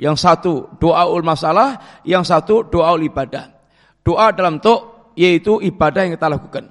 Yang 0.00 0.16
satu 0.24 0.52
doa 0.80 1.04
ul 1.12 1.20
masalah, 1.20 2.00
yang 2.02 2.24
satu 2.24 2.66
doa 2.66 2.96
ul 2.96 3.04
ibadah. 3.04 3.52
Doa 4.00 4.32
dalam 4.34 4.58
tuk 4.58 5.12
yaitu 5.14 5.60
ibadah 5.62 6.08
yang 6.08 6.12
kita 6.16 6.28
lakukan. 6.28 6.64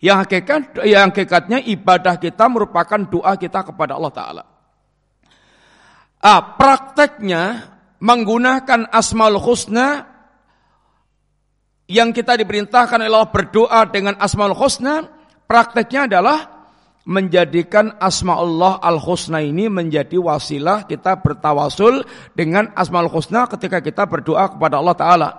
Yang 0.00 0.16
hakikat 0.24 0.60
yang 0.88 1.12
hakikatnya 1.12 1.58
ibadah 1.60 2.16
kita 2.16 2.48
merupakan 2.48 3.00
doa 3.04 3.36
kita 3.36 3.60
kepada 3.68 4.00
Allah 4.00 4.12
taala. 4.14 4.44
Ah, 6.20 6.56
prakteknya 6.56 7.68
menggunakan 8.00 8.88
asmaul 8.88 9.36
husna 9.36 10.09
yang 11.90 12.14
kita 12.14 12.38
diperintahkan 12.38 13.02
oleh 13.02 13.10
Allah 13.10 13.34
berdoa 13.34 13.82
dengan 13.90 14.14
asmaul 14.22 14.54
husna, 14.54 15.10
prakteknya 15.50 16.06
adalah 16.06 16.38
menjadikan 17.02 17.98
asma 17.98 18.38
Allah 18.38 18.78
al-husna 18.78 19.42
ini 19.42 19.66
menjadi 19.66 20.14
wasilah 20.14 20.86
kita 20.86 21.18
bertawasul 21.18 22.06
dengan 22.38 22.70
asmaul 22.78 23.10
husna 23.10 23.50
ketika 23.50 23.82
kita 23.82 24.06
berdoa 24.06 24.54
kepada 24.54 24.78
Allah 24.78 24.94
Ta'ala. 24.94 25.30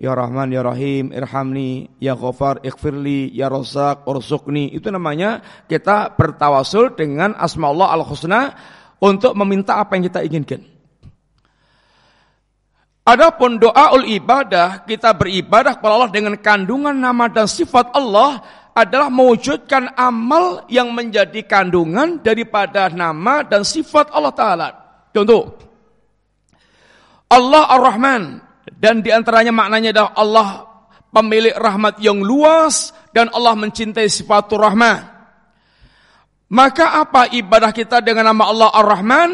Ya 0.00 0.16
Rahman, 0.16 0.48
Ya 0.48 0.64
Rahim, 0.64 1.12
Irhamni, 1.12 1.92
Ya 2.00 2.16
Ghafar, 2.16 2.64
Ighfirli, 2.64 3.36
Ya 3.36 3.52
Razak, 3.52 4.08
Ursukni. 4.08 4.72
Itu 4.72 4.88
namanya 4.88 5.44
kita 5.68 6.16
bertawasul 6.16 6.96
dengan 6.96 7.36
asma 7.36 7.68
Allah 7.68 8.00
al-husna 8.00 8.56
untuk 8.96 9.36
meminta 9.36 9.76
apa 9.76 10.00
yang 10.00 10.08
kita 10.08 10.24
inginkan. 10.24 10.79
Adapun 13.00 13.56
doaul 13.56 14.04
ibadah, 14.06 14.84
kita 14.84 15.16
beribadah 15.16 15.80
kepada 15.80 15.92
Allah 15.96 16.12
dengan 16.12 16.36
kandungan 16.36 16.92
nama 16.92 17.26
dan 17.32 17.48
sifat 17.48 17.96
Allah 17.96 18.44
adalah 18.76 19.08
mewujudkan 19.10 19.96
amal 19.96 20.68
yang 20.70 20.92
menjadi 20.94 21.42
kandungan 21.42 22.22
daripada 22.22 22.92
nama 22.92 23.42
dan 23.42 23.66
sifat 23.66 24.12
Allah 24.14 24.32
Ta'ala. 24.36 24.68
Contoh, 25.10 25.58
Allah 27.30 27.64
Ar-Rahman, 27.72 28.22
dan 28.78 29.02
di 29.02 29.10
antaranya 29.10 29.50
maknanya 29.50 29.90
adalah 29.96 30.12
Allah 30.14 30.48
pemilik 31.10 31.54
rahmat 31.58 31.98
yang 31.98 32.22
luas 32.22 32.94
dan 33.10 33.26
Allah 33.34 33.58
mencintai 33.58 34.06
sifatul 34.06 34.62
rahmah. 34.62 35.18
Maka 36.50 36.98
apa 37.06 37.30
ibadah 37.30 37.70
kita 37.70 38.02
dengan 38.02 38.34
nama 38.34 38.50
Allah 38.50 38.70
Ar-Rahman? 38.74 39.30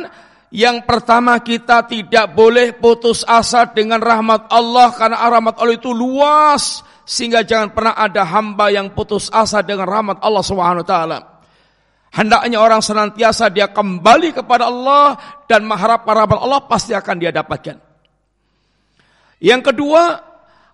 Yang 0.55 0.87
pertama 0.87 1.43
kita 1.43 1.83
tidak 1.91 2.31
boleh 2.31 2.71
putus 2.79 3.27
asa 3.27 3.67
dengan 3.67 3.99
rahmat 3.99 4.47
Allah 4.47 4.95
karena 4.95 5.19
rahmat 5.19 5.59
Allah 5.59 5.75
itu 5.75 5.91
luas 5.91 6.87
sehingga 7.03 7.43
jangan 7.43 7.75
pernah 7.75 7.95
ada 7.99 8.23
hamba 8.23 8.71
yang 8.71 8.95
putus 8.95 9.27
asa 9.35 9.63
dengan 9.67 9.91
rahmat 9.91 10.23
Allah 10.23 10.45
Subhanahu 10.47 10.87
wa 10.87 10.89
taala. 10.89 11.19
Hendaknya 12.15 12.63
orang 12.63 12.79
senantiasa 12.79 13.51
dia 13.51 13.69
kembali 13.75 14.39
kepada 14.39 14.71
Allah 14.71 15.19
dan 15.51 15.67
mengharap 15.67 16.07
rahmat 16.07 16.39
Allah 16.39 16.63
pasti 16.65 16.95
akan 16.95 17.17
dia 17.19 17.35
dapatkan. 17.35 17.77
Yang 19.43 19.63
kedua, 19.69 20.03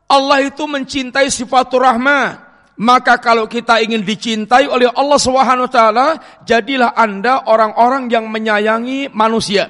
Allah 0.06 0.38
itu 0.44 0.62
mencintai 0.68 1.32
sifatul 1.32 1.82
rahmah. 1.82 2.51
Maka 2.80 3.20
kalau 3.20 3.44
kita 3.44 3.84
ingin 3.84 4.00
dicintai 4.00 4.64
oleh 4.64 4.88
Allah 4.88 5.20
Subhanahu 5.20 5.68
wa 5.68 5.72
taala, 5.72 6.08
jadilah 6.48 6.96
Anda 6.96 7.44
orang-orang 7.44 8.08
yang 8.08 8.32
menyayangi 8.32 9.12
manusia. 9.12 9.68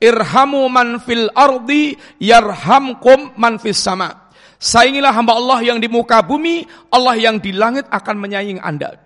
Irhamu 0.00 0.64
man 0.70 1.02
fil 1.02 1.28
ardi 1.36 1.92
yarhamkum 2.22 3.36
man 3.36 3.60
fis 3.60 3.76
sama. 3.76 4.32
Sayangilah 4.58 5.14
hamba 5.14 5.38
Allah 5.38 5.58
yang 5.62 5.78
di 5.78 5.86
muka 5.86 6.18
bumi, 6.24 6.66
Allah 6.90 7.14
yang 7.14 7.38
di 7.38 7.54
langit 7.54 7.86
akan 7.86 8.16
menyayangi 8.16 8.62
Anda. 8.64 8.96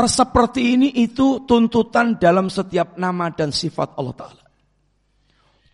Seperti 0.00 0.80
ini 0.80 0.88
itu 1.04 1.44
tuntutan 1.44 2.16
dalam 2.16 2.48
setiap 2.48 2.96
nama 2.96 3.28
dan 3.28 3.52
sifat 3.52 4.00
Allah 4.00 4.16
Ta'ala. 4.16 4.49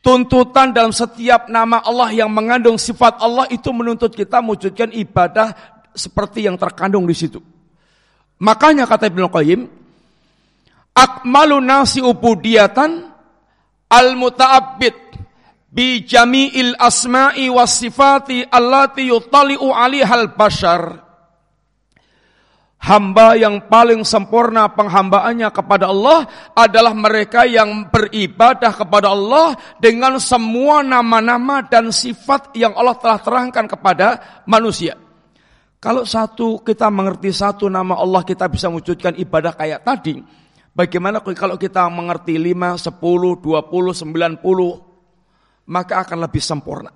Tuntutan 0.06 0.70
dalam 0.70 0.94
setiap 0.94 1.50
nama 1.50 1.82
Allah 1.82 2.14
yang 2.14 2.30
mengandung 2.30 2.78
sifat 2.78 3.18
Allah 3.18 3.50
itu 3.50 3.74
menuntut 3.74 4.14
kita 4.14 4.38
mewujudkan 4.38 4.94
ibadah 4.94 5.50
seperti 5.90 6.46
yang 6.46 6.54
terkandung 6.54 7.10
di 7.10 7.16
situ. 7.16 7.42
Makanya 8.38 8.86
kata 8.86 9.10
Ibnu 9.10 9.26
Qayyim, 9.26 9.66
akmalu 10.94 11.58
nasi 11.58 11.98
ubudiyatan 11.98 13.10
al 13.90 14.08
muta'abbid 14.14 14.94
bi 15.74 16.06
jami'il 16.06 16.78
asma'i 16.78 17.50
was 17.50 17.74
sifati 17.74 18.46
allati 18.46 19.10
yutali'u 19.10 19.74
'alihal 19.74 20.38
bashar 20.38 21.05
Hamba 22.76 23.34
yang 23.34 23.66
paling 23.66 24.04
sempurna 24.06 24.68
penghambaannya 24.70 25.48
kepada 25.50 25.90
Allah 25.90 26.28
adalah 26.52 26.92
mereka 26.92 27.42
yang 27.48 27.88
beribadah 27.88 28.70
kepada 28.70 29.10
Allah 29.10 29.56
dengan 29.80 30.20
semua 30.22 30.84
nama-nama 30.84 31.64
dan 31.64 31.90
sifat 31.90 32.54
yang 32.54 32.76
Allah 32.76 32.94
telah 33.00 33.18
terangkan 33.18 33.64
kepada 33.66 34.06
manusia. 34.46 34.94
Kalau 35.82 36.06
satu 36.06 36.62
kita 36.62 36.86
mengerti 36.92 37.34
satu 37.34 37.66
nama 37.66 37.98
Allah 37.98 38.22
kita 38.22 38.46
bisa 38.46 38.70
wujudkan 38.70 39.18
ibadah 39.18 39.56
kayak 39.56 39.82
tadi. 39.82 40.20
Bagaimana 40.76 41.24
kalau 41.24 41.56
kita 41.56 41.88
mengerti 41.88 42.36
5, 42.36 42.76
10, 42.76 43.40
20, 43.40 44.44
90 44.44 45.66
maka 45.66 45.94
akan 46.06 46.18
lebih 46.28 46.42
sempurna. 46.44 46.92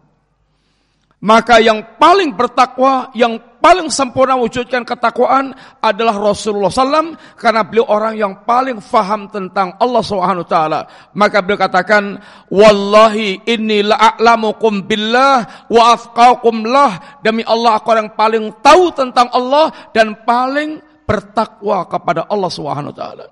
Maka 1.21 1.61
yang 1.61 2.01
paling 2.01 2.33
bertakwa, 2.33 3.13
yang 3.13 3.37
paling 3.61 3.93
sempurna 3.93 4.35
wujudkan 4.37 4.83
ketakwaan 4.83 5.53
adalah 5.79 6.17
Rasulullah 6.17 6.73
SAW 6.73 7.17
karena 7.37 7.63
beliau 7.65 7.87
orang 7.87 8.17
yang 8.17 8.33
paling 8.43 8.81
faham 8.81 9.29
tentang 9.29 9.77
Allah 9.77 10.03
Subhanahu 10.05 10.49
taala. 10.49 10.89
Maka 11.15 11.45
beliau 11.45 11.61
katakan, 11.61 12.19
"Wallahi 12.49 13.45
inni 13.47 13.85
la'alamukum 13.87 14.85
billah 14.85 15.69
wa 15.69 15.83
afqakum 15.95 16.67
lah." 16.67 17.21
Demi 17.21 17.45
Allah 17.45 17.79
aku 17.79 17.89
orang 17.93 18.17
paling 18.17 18.51
tahu 18.65 18.91
tentang 18.97 19.29
Allah 19.31 19.93
dan 19.93 20.17
paling 20.25 20.81
bertakwa 21.05 21.85
kepada 21.87 22.27
Allah 22.27 22.51
Subhanahu 22.51 22.97
taala. 22.97 23.29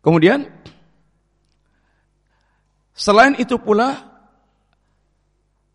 Kemudian 0.00 0.48
selain 2.96 3.36
itu 3.36 3.60
pula 3.60 4.09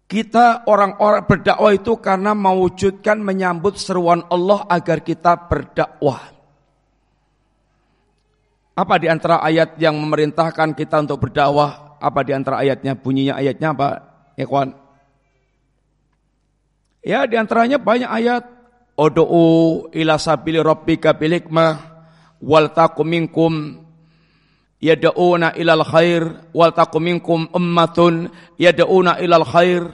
kita 0.06 0.70
orang-orang 0.70 1.26
berdakwah 1.26 1.74
itu 1.74 1.97
karena 1.97 2.38
mewujudkan 2.38 3.18
menyambut 3.18 3.82
seruan 3.82 4.22
Allah 4.30 4.62
agar 4.70 5.01
kita 5.01 5.49
berdakwah. 5.49 6.22
Apa 8.76 8.95
di 8.99 9.08
antara 9.08 9.39
ayat 9.41 9.80
yang 9.82 9.97
memerintahkan 9.97 10.76
kita 10.76 11.01
untuk 11.01 11.26
berdakwah? 11.26 11.97
Apa 11.97 12.22
di 12.22 12.36
antara 12.36 12.62
ayatnya? 12.62 12.93
Bunyinya 12.93 13.39
ayatnya 13.39 13.72
apa? 13.72 13.88
Kawan. 14.36 14.76
Ya 17.01 17.24
di 17.24 17.39
antaranya 17.39 17.80
banyak 17.80 18.10
ayat. 18.10 18.43
Odo'u 18.95 19.91
ila 19.91 20.16
sabili 20.16 20.56
rabbika 20.64 21.12
bilikmah 21.20 21.84
wal 22.39 22.72
takum 22.72 23.03
minkum 23.03 23.84
yad'una 24.86 25.57
ilal 25.57 25.81
khair 25.81 26.21
wal 26.53 26.69
takum 26.69 27.01
minkum 27.01 27.49
ummatun 27.49 28.29
yad'una 28.61 29.17
ilal 29.17 29.47
khair. 29.49 29.89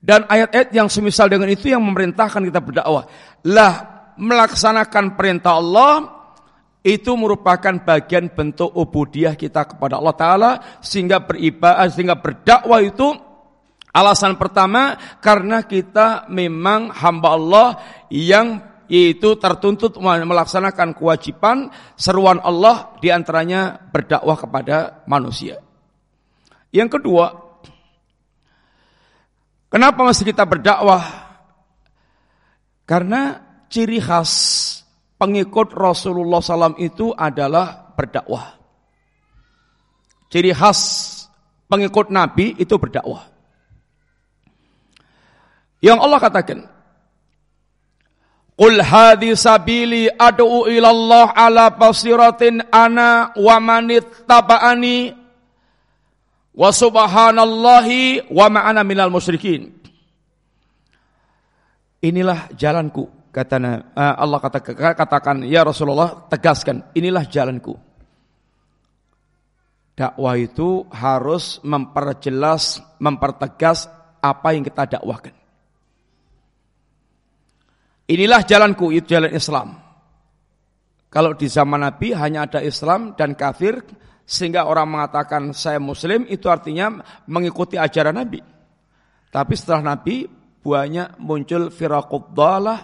Dan 0.00 0.26
ayat-ayat 0.26 0.72
yang 0.74 0.88
semisal 0.90 1.28
dengan 1.30 1.52
itu 1.52 1.70
yang 1.70 1.84
memerintahkan 1.84 2.40
kita 2.42 2.58
berdakwah. 2.58 3.04
Lah 3.46 3.74
melaksanakan 4.16 5.14
perintah 5.14 5.60
Allah 5.60 6.20
itu 6.80 7.12
merupakan 7.12 7.76
bagian 7.84 8.32
bentuk 8.32 8.72
ubudiyah 8.72 9.36
kita 9.36 9.68
kepada 9.68 10.00
Allah 10.00 10.16
Ta'ala 10.16 10.50
sehingga 10.80 11.20
beribadah, 11.20 11.84
sehingga 11.92 12.16
berdakwah 12.16 12.80
itu 12.80 13.12
alasan 13.92 14.40
pertama 14.40 14.96
karena 15.20 15.60
kita 15.68 16.24
memang 16.32 16.88
hamba 16.88 17.28
Allah 17.36 17.68
yang 18.08 18.69
yaitu 18.90 19.38
tertuntut 19.38 19.94
melaksanakan 20.02 20.98
kewajiban 20.98 21.70
seruan 21.94 22.42
Allah 22.42 22.98
di 22.98 23.14
antaranya 23.14 23.78
berdakwah 23.78 24.34
kepada 24.34 25.06
manusia. 25.06 25.62
Yang 26.74 26.98
kedua, 26.98 27.30
kenapa 29.70 30.02
masih 30.02 30.26
kita 30.26 30.42
berdakwah? 30.42 31.06
Karena 32.82 33.38
ciri 33.70 34.02
khas 34.02 34.32
pengikut 35.14 35.70
Rasulullah 35.70 36.42
SAW 36.42 36.74
itu 36.82 37.14
adalah 37.14 37.94
berdakwah. 37.94 38.58
Ciri 40.34 40.50
khas 40.50 40.80
pengikut 41.70 42.10
Nabi 42.10 42.58
itu 42.58 42.74
berdakwah. 42.74 43.30
Yang 45.78 45.98
Allah 46.02 46.18
katakan, 46.18 46.58
Qul 48.60 48.76
hadhi 48.84 49.32
sabili 49.32 50.04
ad'u 50.12 50.68
ilallah 50.68 51.32
ala 51.32 51.72
basiratin 51.72 52.60
ana 52.68 53.32
wa 53.32 53.56
manit 53.56 54.04
taba'ani 54.28 55.16
wa 56.52 56.68
subhanallahi 56.68 58.28
wa 58.28 58.46
ma'ana 58.52 58.84
minal 58.84 59.08
musyrikin. 59.08 59.72
Inilah 62.04 62.52
jalanku 62.52 63.08
kata 63.32 63.56
uh, 63.96 64.14
Allah 64.20 64.38
kata, 64.44 64.60
katakan 64.92 65.48
ya 65.48 65.64
Rasulullah 65.64 66.28
tegaskan 66.28 66.92
inilah 66.92 67.24
jalanku. 67.24 67.80
Dakwah 69.96 70.36
itu 70.36 70.84
harus 70.92 71.64
memperjelas, 71.64 72.84
mempertegas 73.00 73.88
apa 74.20 74.52
yang 74.52 74.68
kita 74.68 75.00
dakwahkan. 75.00 75.39
Inilah 78.10 78.42
jalanku, 78.42 78.90
itu 78.90 79.14
jalan 79.14 79.30
Islam. 79.30 79.78
Kalau 81.10 81.34
di 81.38 81.46
zaman 81.46 81.82
Nabi 81.82 82.10
hanya 82.10 82.46
ada 82.46 82.58
Islam 82.58 83.14
dan 83.14 83.38
kafir, 83.38 83.82
sehingga 84.26 84.66
orang 84.66 84.98
mengatakan 84.98 85.54
saya 85.54 85.78
Muslim, 85.78 86.26
itu 86.26 86.50
artinya 86.50 87.02
mengikuti 87.30 87.78
ajaran 87.78 88.18
Nabi. 88.18 88.42
Tapi 89.30 89.54
setelah 89.54 89.94
Nabi, 89.94 90.26
banyak 90.62 91.22
muncul 91.22 91.70
firaquddalah. 91.70 92.80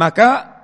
Maka 0.00 0.57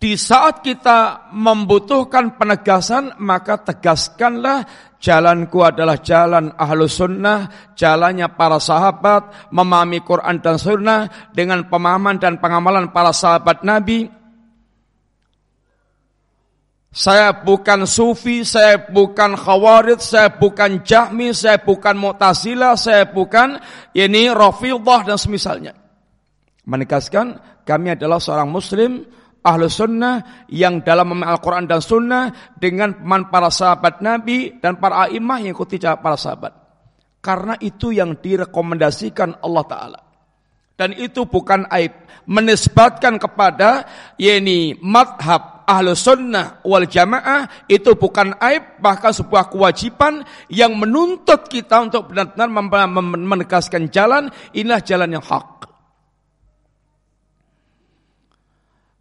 di 0.00 0.16
saat 0.16 0.64
kita 0.64 1.28
membutuhkan 1.36 2.40
penegasan, 2.40 3.20
maka 3.20 3.60
tegaskanlah 3.60 4.64
Jalanku 5.00 5.64
adalah 5.64 5.96
jalan 6.04 6.52
ahlu 6.60 6.84
sunnah, 6.84 7.72
jalannya 7.72 8.36
para 8.36 8.60
sahabat, 8.60 9.48
memahami 9.48 10.04
Quran 10.04 10.44
dan 10.44 10.60
sunnah 10.60 11.32
dengan 11.32 11.64
pemahaman 11.72 12.20
dan 12.20 12.36
pengamalan 12.36 12.92
para 12.92 13.08
sahabat 13.08 13.64
Nabi. 13.64 14.12
Saya 16.92 17.32
bukan 17.32 17.88
sufi, 17.88 18.44
saya 18.44 18.92
bukan 18.92 19.40
khawarid, 19.40 20.04
saya 20.04 20.36
bukan 20.36 20.84
jahmi, 20.84 21.32
saya 21.32 21.56
bukan 21.64 21.96
mu'tazila, 21.96 22.76
saya 22.76 23.08
bukan 23.08 23.56
ini 23.96 24.28
rafidah 24.28 25.00
dan 25.08 25.16
semisalnya. 25.16 25.72
Menegaskan 26.68 27.40
kami 27.64 27.96
adalah 27.96 28.20
seorang 28.20 28.52
muslim 28.52 29.00
ahlu 29.40 29.66
sunnah 29.68 30.46
yang 30.52 30.84
dalam 30.84 31.16
memahami 31.16 31.32
Al-Quran 31.36 31.64
dan 31.68 31.80
sunnah 31.80 32.24
dengan 32.56 32.96
teman 32.96 33.28
para 33.32 33.48
sahabat 33.48 34.04
Nabi 34.04 34.60
dan 34.60 34.76
para 34.76 35.08
imah 35.08 35.38
yang 35.40 35.52
ikuti 35.56 35.80
para 35.80 36.16
sahabat. 36.16 36.52
Karena 37.20 37.56
itu 37.60 37.92
yang 37.92 38.16
direkomendasikan 38.16 39.44
Allah 39.44 39.64
Ta'ala. 39.68 40.00
Dan 40.80 40.96
itu 40.96 41.28
bukan 41.28 41.68
aib. 41.68 41.92
Menisbatkan 42.24 43.20
kepada 43.20 43.84
yeni 44.16 44.72
madhab 44.80 45.60
ahlu 45.70 45.94
sunnah 45.94 46.64
wal 46.66 46.88
jamaah 46.88 47.46
itu 47.70 47.94
bukan 47.94 48.34
aib 48.42 48.82
bahkan 48.82 49.14
sebuah 49.14 49.50
kewajiban 49.52 50.26
yang 50.50 50.74
menuntut 50.74 51.46
kita 51.46 51.86
untuk 51.86 52.10
benar-benar 52.10 52.48
menegaskan 53.04 53.86
jalan 53.92 54.32
inilah 54.50 54.82
jalan 54.82 55.14
yang 55.14 55.24
hak. 55.24 55.69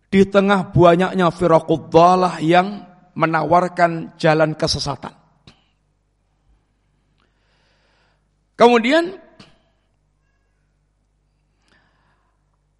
Di 0.10 0.26
tengah 0.26 0.74
banyaknya 0.74 1.30
firaqudzalah 1.30 2.42
yang 2.42 2.82
menawarkan 3.14 4.18
jalan 4.18 4.58
kesesatan. 4.58 5.14
Kemudian 8.58 9.16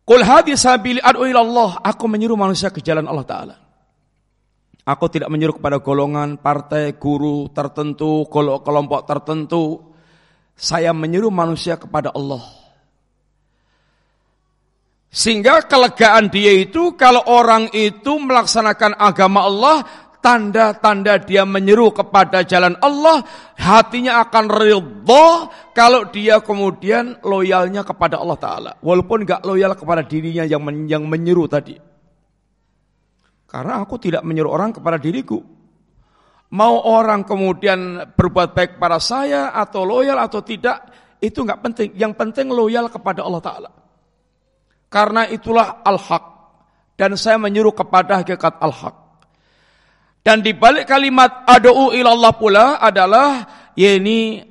Qul 0.10 0.26
sabili 0.58 0.98
ad'u 1.06 1.22
Allah. 1.22 1.78
Aku 1.86 2.10
menyuruh 2.10 2.34
manusia 2.34 2.74
ke 2.74 2.82
jalan 2.82 3.06
Allah 3.06 3.28
Ta'ala. 3.30 3.56
Aku 4.90 5.06
tidak 5.06 5.30
menyuruh 5.30 5.62
kepada 5.62 5.78
golongan, 5.86 6.42
partai, 6.42 6.98
guru 6.98 7.46
tertentu, 7.54 8.26
kelompok 8.34 9.06
tertentu. 9.06 9.94
Saya 10.58 10.98
menyuruh 10.98 11.30
manusia 11.30 11.78
kepada 11.78 12.10
Allah. 12.10 12.42
Sehingga 15.10 15.66
kelegaan 15.66 16.30
dia 16.30 16.54
itu 16.54 16.94
kalau 16.94 17.26
orang 17.26 17.74
itu 17.74 18.22
melaksanakan 18.22 18.94
agama 18.94 19.42
Allah 19.42 19.78
tanda-tanda 20.20 21.18
dia 21.24 21.48
menyeru 21.48 21.90
kepada 21.96 22.44
jalan 22.46 22.76
Allah, 22.84 23.24
hatinya 23.58 24.22
akan 24.28 24.46
ridho 24.52 25.50
kalau 25.74 26.06
dia 26.12 26.44
kemudian 26.44 27.18
loyalnya 27.24 27.82
kepada 27.82 28.20
Allah 28.22 28.38
Ta'ala. 28.38 28.72
Walaupun 28.84 29.26
gak 29.26 29.42
loyal 29.48 29.74
kepada 29.74 30.06
dirinya 30.06 30.46
yang, 30.46 30.62
men 30.62 30.86
yang 30.86 31.04
menyeru 31.08 31.48
tadi. 31.50 31.74
Karena 33.50 33.82
aku 33.82 33.98
tidak 33.98 34.22
menyeru 34.22 34.54
orang 34.54 34.78
kepada 34.78 35.02
diriku. 35.02 35.42
Mau 36.54 36.76
orang 36.86 37.26
kemudian 37.26 38.14
berbuat 38.14 38.54
baik 38.54 38.72
pada 38.78 39.02
saya 39.02 39.58
atau 39.58 39.86
loyal 39.86 40.22
atau 40.22 40.46
tidak, 40.46 40.86
itu 41.18 41.42
gak 41.42 41.66
penting. 41.66 41.98
Yang 41.98 42.14
penting 42.14 42.54
loyal 42.54 42.94
kepada 42.94 43.26
Allah 43.26 43.42
Ta'ala. 43.42 43.70
Karena 44.90 45.30
itulah 45.30 45.86
al-haq. 45.86 46.26
Dan 46.98 47.16
saya 47.16 47.38
menyeru 47.40 47.72
kepada 47.72 48.20
hakikat 48.20 48.60
al-haq. 48.60 49.10
Dan 50.20 50.44
di 50.44 50.52
balik 50.52 50.90
kalimat 50.90 51.48
adu'u 51.48 51.96
ilallah 51.96 52.36
pula 52.36 52.66
adalah 52.84 53.48
yakni 53.78 54.44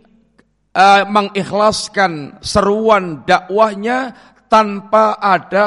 uh, 0.72 1.04
mengikhlaskan 1.04 2.40
seruan 2.40 3.22
dakwahnya 3.28 4.16
tanpa 4.48 5.20
ada 5.20 5.66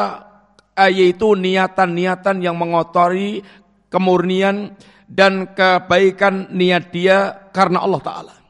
uh, 0.74 0.90
yaitu 0.90 1.38
niatan-niatan 1.38 2.42
yang 2.42 2.58
mengotori 2.58 3.46
kemurnian 3.94 4.74
dan 5.06 5.54
kebaikan 5.54 6.50
niat 6.50 6.90
dia 6.90 7.52
karena 7.54 7.86
Allah 7.86 8.02
Ta'ala. 8.02 8.41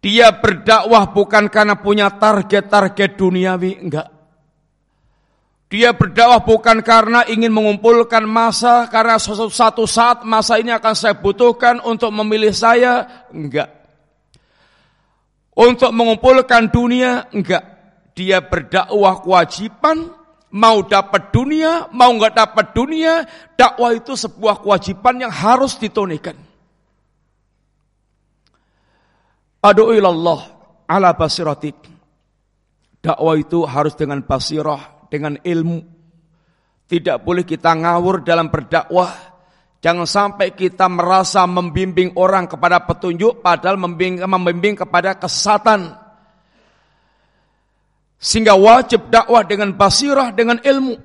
Dia 0.00 0.32
berdakwah 0.32 1.12
bukan 1.12 1.52
karena 1.52 1.76
punya 1.76 2.08
target-target 2.08 3.20
duniawi, 3.20 3.84
enggak. 3.84 4.08
Dia 5.70 5.92
berdakwah 5.92 6.40
bukan 6.42 6.80
karena 6.80 7.22
ingin 7.28 7.52
mengumpulkan 7.52 8.24
masa, 8.24 8.88
karena 8.88 9.20
suatu, 9.20 9.84
saat 9.84 10.24
masa 10.24 10.56
ini 10.56 10.72
akan 10.72 10.94
saya 10.96 11.14
butuhkan 11.14 11.84
untuk 11.84 12.10
memilih 12.16 12.50
saya, 12.50 13.28
enggak. 13.30 13.68
Untuk 15.52 15.92
mengumpulkan 15.92 16.72
dunia, 16.72 17.28
enggak. 17.30 17.62
Dia 18.16 18.40
berdakwah 18.40 19.20
kewajiban, 19.20 20.10
mau 20.50 20.80
dapat 20.80 21.28
dunia, 21.28 21.92
mau 21.92 22.08
enggak 22.10 22.40
dapat 22.40 22.66
dunia, 22.72 23.28
dakwah 23.54 23.92
itu 23.92 24.16
sebuah 24.16 24.64
kewajiban 24.64 25.28
yang 25.28 25.30
harus 25.30 25.76
ditunikan. 25.76 26.34
Adu'u 29.60 29.92
ilallah 29.92 30.40
ala 30.88 31.12
basiratik. 31.12 31.76
Dakwah 33.00 33.36
itu 33.36 33.64
harus 33.64 33.96
dengan 33.96 34.20
basirah, 34.24 35.08
dengan 35.08 35.36
ilmu. 35.40 35.80
Tidak 36.88 37.22
boleh 37.22 37.44
kita 37.44 37.76
ngawur 37.76 38.24
dalam 38.24 38.48
berdakwah. 38.48 39.30
Jangan 39.80 40.04
sampai 40.04 40.52
kita 40.52 40.84
merasa 40.92 41.48
membimbing 41.48 42.12
orang 42.20 42.44
kepada 42.44 42.84
petunjuk 42.84 43.40
padahal 43.40 43.80
membimbing, 43.80 44.20
membimbing 44.20 44.74
kepada 44.76 45.16
kesesatan. 45.16 45.96
Sehingga 48.20 48.52
wajib 48.52 49.08
dakwah 49.08 49.40
dengan 49.48 49.72
basirah, 49.72 50.36
dengan 50.36 50.60
ilmu. 50.60 50.96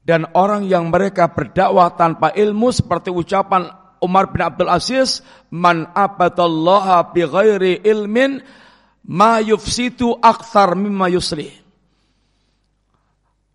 Dan 0.00 0.24
orang 0.32 0.64
yang 0.64 0.88
mereka 0.88 1.28
berdakwah 1.28 1.92
tanpa 1.92 2.32
ilmu 2.32 2.72
seperti 2.72 3.12
ucapan 3.12 3.81
Umar 4.02 4.34
bin 4.34 4.42
Abdul 4.42 4.68
Aziz, 4.68 5.22
"Man 5.54 5.86
abadallaha 5.94 7.14
bi 7.14 7.22
ghairi 7.22 7.80
ilmin 7.86 8.42
ma 9.06 9.38
yufsitu 9.38 10.18
akthar 10.18 10.74
mimma 10.74 11.06
yuslih." 11.08 11.62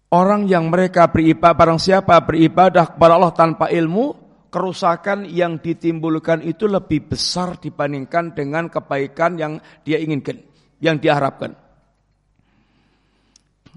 Orang 0.08 0.48
yang 0.48 0.72
mereka 0.72 1.12
beribadah, 1.12 1.52
barang 1.52 1.80
siapa 1.84 2.16
beribadah 2.24 2.96
kepada 2.96 3.20
Allah 3.20 3.36
tanpa 3.36 3.68
ilmu, 3.68 4.16
kerusakan 4.48 5.28
yang 5.28 5.60
ditimbulkan 5.60 6.40
itu 6.48 6.64
lebih 6.64 7.12
besar 7.12 7.60
dibandingkan 7.60 8.32
dengan 8.32 8.72
kebaikan 8.72 9.36
yang 9.36 9.60
dia 9.84 10.00
inginkan, 10.00 10.40
yang 10.80 10.96
diharapkan. 10.96 11.60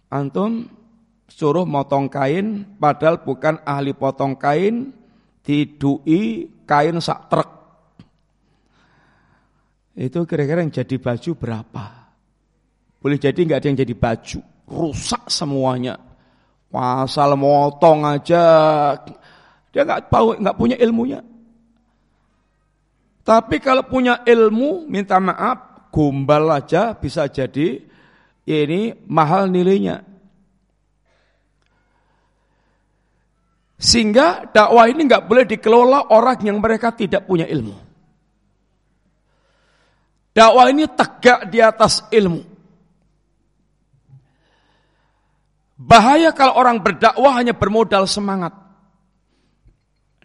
Antum 0.07 0.71
suruh 1.27 1.67
motong 1.67 2.07
kain, 2.07 2.79
padahal 2.79 3.27
bukan 3.27 3.59
ahli 3.67 3.91
potong 3.91 4.39
kain, 4.39 4.95
didui 5.43 6.47
kain 6.71 7.03
sak 7.03 7.27
truk. 7.27 7.51
Itu 9.99 10.23
kira-kira 10.23 10.63
yang 10.63 10.71
jadi 10.71 10.97
baju 11.03 11.31
berapa? 11.35 11.85
Boleh 13.03 13.19
jadi 13.19 13.35
nggak 13.43 13.59
ada 13.59 13.69
yang 13.75 13.81
jadi 13.83 13.95
baju, 13.99 14.39
rusak 14.71 15.27
semuanya. 15.27 15.99
Pasal 16.71 17.35
motong 17.35 18.07
aja 18.07 18.45
dia 19.75 19.83
nggak 19.83 20.07
tahu 20.07 20.39
nggak 20.39 20.55
punya 20.57 20.79
ilmunya. 20.79 21.19
Tapi 23.27 23.59
kalau 23.59 23.87
punya 23.87 24.23
ilmu, 24.27 24.87
minta 24.91 25.19
maaf, 25.19 25.91
gombal 25.91 26.51
aja 26.55 26.95
bisa 26.95 27.27
jadi 27.27 27.83
ini 28.47 28.95
mahal 29.11 29.51
nilainya. 29.51 30.10
Sehingga 33.81 34.45
dakwah 34.53 34.93
ini 34.93 35.09
nggak 35.09 35.25
boleh 35.25 35.49
dikelola 35.49 36.13
orang 36.13 36.37
yang 36.45 36.61
mereka 36.61 36.93
tidak 36.93 37.25
punya 37.25 37.49
ilmu. 37.49 37.73
Dakwah 40.37 40.69
ini 40.69 40.85
tegak 40.85 41.49
di 41.49 41.65
atas 41.65 42.05
ilmu. 42.13 42.45
Bahaya 45.81 46.37
kalau 46.37 46.61
orang 46.61 46.85
berdakwah 46.85 47.41
hanya 47.41 47.57
bermodal 47.57 48.05
semangat. 48.05 48.53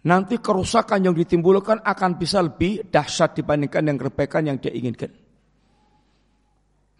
Nanti 0.04 0.36
kerusakan 0.36 1.08
yang 1.08 1.16
ditimbulkan 1.16 1.80
akan 1.80 2.20
bisa 2.20 2.44
lebih 2.44 2.84
dahsyat 2.92 3.40
dibandingkan 3.40 3.88
yang 3.88 3.96
kebaikan 3.96 4.52
yang 4.52 4.60
dia 4.60 4.70
inginkan. 4.70 5.10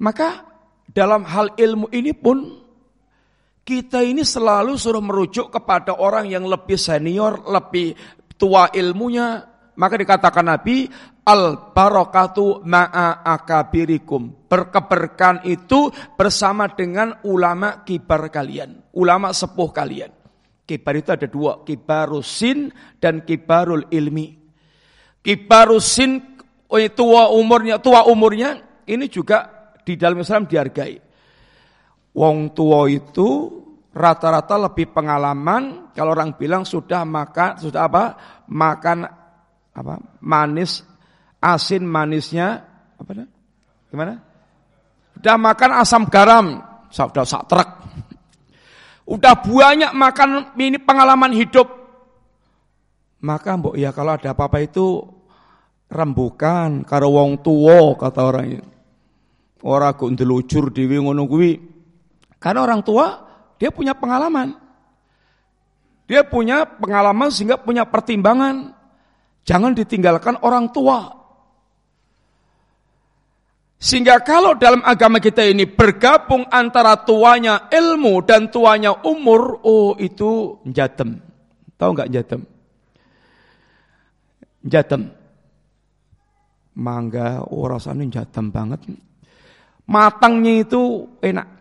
Maka 0.01 0.43
dalam 0.89 1.23
hal 1.29 1.53
ilmu 1.55 1.93
ini 1.93 2.17
pun 2.17 2.66
kita 3.67 3.99
ini 4.07 4.23
selalu 4.23 4.79
suruh 4.79 5.03
merujuk 5.03 5.51
kepada 5.51 5.99
orang 5.99 6.31
yang 6.31 6.47
lebih 6.47 6.79
senior, 6.79 7.43
lebih 7.51 7.99
tua 8.39 8.71
ilmunya. 8.71 9.43
Maka 9.77 9.99
dikatakan 9.99 10.47
Nabi, 10.47 10.87
al 11.27 11.75
barakatu 11.75 12.63
ma'a 12.63 13.27
akabirikum. 13.27 14.47
Berkeberkahan 14.47 15.43
itu 15.51 15.91
bersama 16.15 16.71
dengan 16.71 17.19
ulama 17.27 17.83
kibar 17.83 18.31
kalian, 18.31 18.95
ulama 18.95 19.35
sepuh 19.35 19.75
kalian. 19.75 20.15
Kibar 20.63 20.95
itu 20.99 21.11
ada 21.11 21.27
dua, 21.27 21.67
kibarusin 21.67 22.71
dan 23.03 23.27
kibarul 23.27 23.91
ilmi. 23.91 24.39
Kibarusin 25.23 26.23
oh, 26.71 26.79
tua 26.95 27.35
umurnya, 27.35 27.83
tua 27.83 28.07
umurnya 28.07 28.83
ini 28.87 29.11
juga 29.11 29.51
di 29.83 29.99
dalam 29.99 30.23
Islam 30.23 30.47
dihargai. 30.47 31.06
Wong 32.17 32.57
tua 32.57 32.89
itu 32.89 33.53
rata-rata 33.93 34.57
lebih 34.57 34.93
pengalaman 34.93 35.93
kalau 35.93 36.17
orang 36.17 36.37
bilang 36.37 36.65
sudah 36.65 37.05
makan 37.05 37.61
sudah 37.61 37.89
apa 37.89 38.05
makan 38.49 39.05
apa 39.77 39.95
manis 40.25 40.81
asin 41.41 41.85
manisnya 41.85 42.65
apa 42.97 43.11
dah? 43.13 43.29
Gimana? 43.93 44.15
Sudah 45.17 45.37
makan 45.41 45.71
asam 45.81 46.03
garam, 46.09 46.47
sudah 46.93 47.25
sak 47.25 47.45
truk. 47.49 47.69
udah 49.17 49.35
banyak 49.45 49.93
makan 49.97 50.57
ini 50.57 50.81
pengalaman 50.81 51.33
hidup. 51.33 51.69
Maka 53.25 53.57
mbok 53.57 53.81
ya 53.81 53.97
kalau 53.97 54.17
ada 54.17 54.37
apa-apa 54.37 54.59
itu 54.61 55.01
rembukan 55.89 56.85
karo 56.85 57.17
wong 57.17 57.41
tua 57.41 57.97
kata 57.97 58.21
orang 58.21 58.47
ini. 58.49 58.69
Orang 59.67 59.97
kok 59.97 60.13
ndelujur 60.13 60.69
dhewe 60.71 61.01
ngono 61.01 61.25
kuwi. 61.25 61.76
Karena 62.47 62.63
orang 62.63 62.79
tua 62.87 63.27
dia 63.59 63.75
punya 63.75 63.91
pengalaman. 63.99 64.55
Dia 66.07 66.23
punya 66.23 66.63
pengalaman 66.63 67.27
sehingga 67.35 67.59
punya 67.59 67.83
pertimbangan. 67.83 68.71
Jangan 69.43 69.75
ditinggalkan 69.75 70.39
orang 70.47 70.71
tua. 70.71 71.11
Sehingga 73.83 74.23
kalau 74.23 74.55
dalam 74.55 74.79
agama 74.87 75.19
kita 75.19 75.43
ini 75.43 75.67
bergabung 75.67 76.47
antara 76.47 76.95
tuanya 77.03 77.67
ilmu 77.67 78.23
dan 78.23 78.47
tuanya 78.47 78.95
umur, 79.03 79.59
oh 79.67 79.99
itu 79.99 80.63
jatem. 80.71 81.19
Tahu 81.75 81.91
nggak 81.99 82.11
jatem? 82.15 82.47
Jatem. 84.63 85.03
Mangga, 86.79 87.43
oh 87.43 87.67
rasanya 87.67 88.23
jatem 88.23 88.55
banget. 88.55 88.87
Matangnya 89.91 90.63
itu 90.63 91.11
enak. 91.19 91.56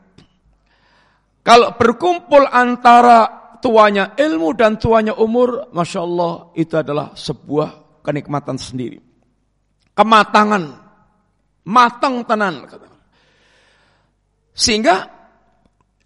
Kalau 1.46 1.78
berkumpul 1.78 2.50
antara 2.50 3.30
tuanya 3.62 4.18
ilmu 4.18 4.58
dan 4.58 4.82
tuanya 4.82 5.14
umur, 5.14 5.70
Masya 5.70 6.00
Allah 6.02 6.50
itu 6.58 6.74
adalah 6.74 7.14
sebuah 7.14 8.02
kenikmatan 8.02 8.58
sendiri. 8.58 8.98
Kematangan 9.94 10.64
matang 11.70 12.26
tenan. 12.26 12.66
Sehingga 14.58 15.06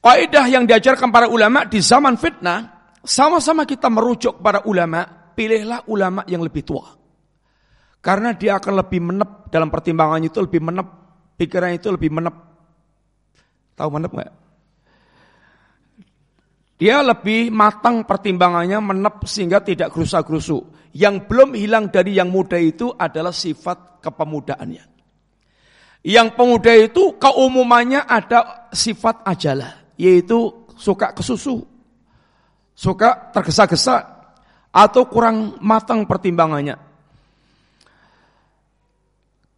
kaidah 0.04 0.46
yang 0.52 0.68
diajarkan 0.68 1.08
para 1.08 1.32
ulama 1.32 1.64
di 1.64 1.80
zaman 1.80 2.20
fitnah, 2.20 2.96
sama-sama 3.00 3.64
kita 3.64 3.88
merujuk 3.88 4.44
para 4.44 4.68
ulama, 4.68 5.08
pilihlah 5.40 5.88
ulama 5.88 6.28
yang 6.28 6.44
lebih 6.44 6.68
tua. 6.68 6.84
Karena 8.04 8.36
dia 8.36 8.60
akan 8.60 8.74
lebih 8.80 9.00
menep 9.04 9.48
dalam 9.48 9.72
pertimbangannya 9.72 10.28
itu 10.28 10.40
lebih 10.44 10.64
menep, 10.64 10.88
pikiran 11.40 11.76
itu 11.76 11.88
lebih 11.92 12.12
menep. 12.12 12.36
Tahu 13.80 13.88
menep 13.88 14.12
nggak? 14.12 14.39
Dia 16.80 17.04
lebih 17.04 17.52
matang 17.52 18.08
pertimbangannya 18.08 18.80
menep 18.80 19.28
sehingga 19.28 19.60
tidak 19.60 19.92
gerusa-gerusu. 19.92 20.64
Yang 20.96 21.28
belum 21.28 21.54
hilang 21.60 21.92
dari 21.92 22.16
yang 22.16 22.32
muda 22.32 22.56
itu 22.56 22.96
adalah 22.96 23.36
sifat 23.36 24.00
kepemudaannya. 24.00 24.88
Yang 26.08 26.28
pemuda 26.40 26.72
itu 26.80 27.20
keumumannya 27.20 28.08
ada 28.08 28.72
sifat 28.72 29.28
ajalah, 29.28 29.84
yaitu 30.00 30.64
suka 30.80 31.12
kesusu, 31.12 31.68
suka 32.72 33.28
tergesa-gesa, 33.36 33.98
atau 34.72 35.04
kurang 35.12 35.60
matang 35.60 36.08
pertimbangannya. 36.08 36.80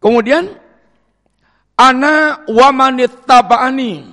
Kemudian, 0.02 0.50
ana 1.78 2.42
wamanit 2.50 3.22
tabaani 3.22 4.11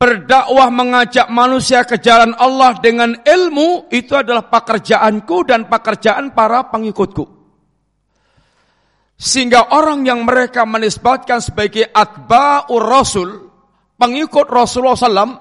berdakwah 0.00 0.72
mengajak 0.72 1.28
manusia 1.28 1.84
ke 1.84 2.00
jalan 2.00 2.32
Allah 2.40 2.80
dengan 2.80 3.12
ilmu 3.20 3.92
itu 3.92 4.16
adalah 4.16 4.48
pekerjaanku 4.48 5.44
dan 5.44 5.68
pekerjaan 5.68 6.32
para 6.32 6.72
pengikutku. 6.72 7.28
Sehingga 9.20 9.76
orang 9.76 10.08
yang 10.08 10.24
mereka 10.24 10.64
menisbatkan 10.64 11.44
sebagai 11.44 11.84
atba'ur 11.92 12.80
rasul, 12.80 13.28
pengikut 14.00 14.48
Rasulullah 14.48 14.96
SAW, 14.96 15.36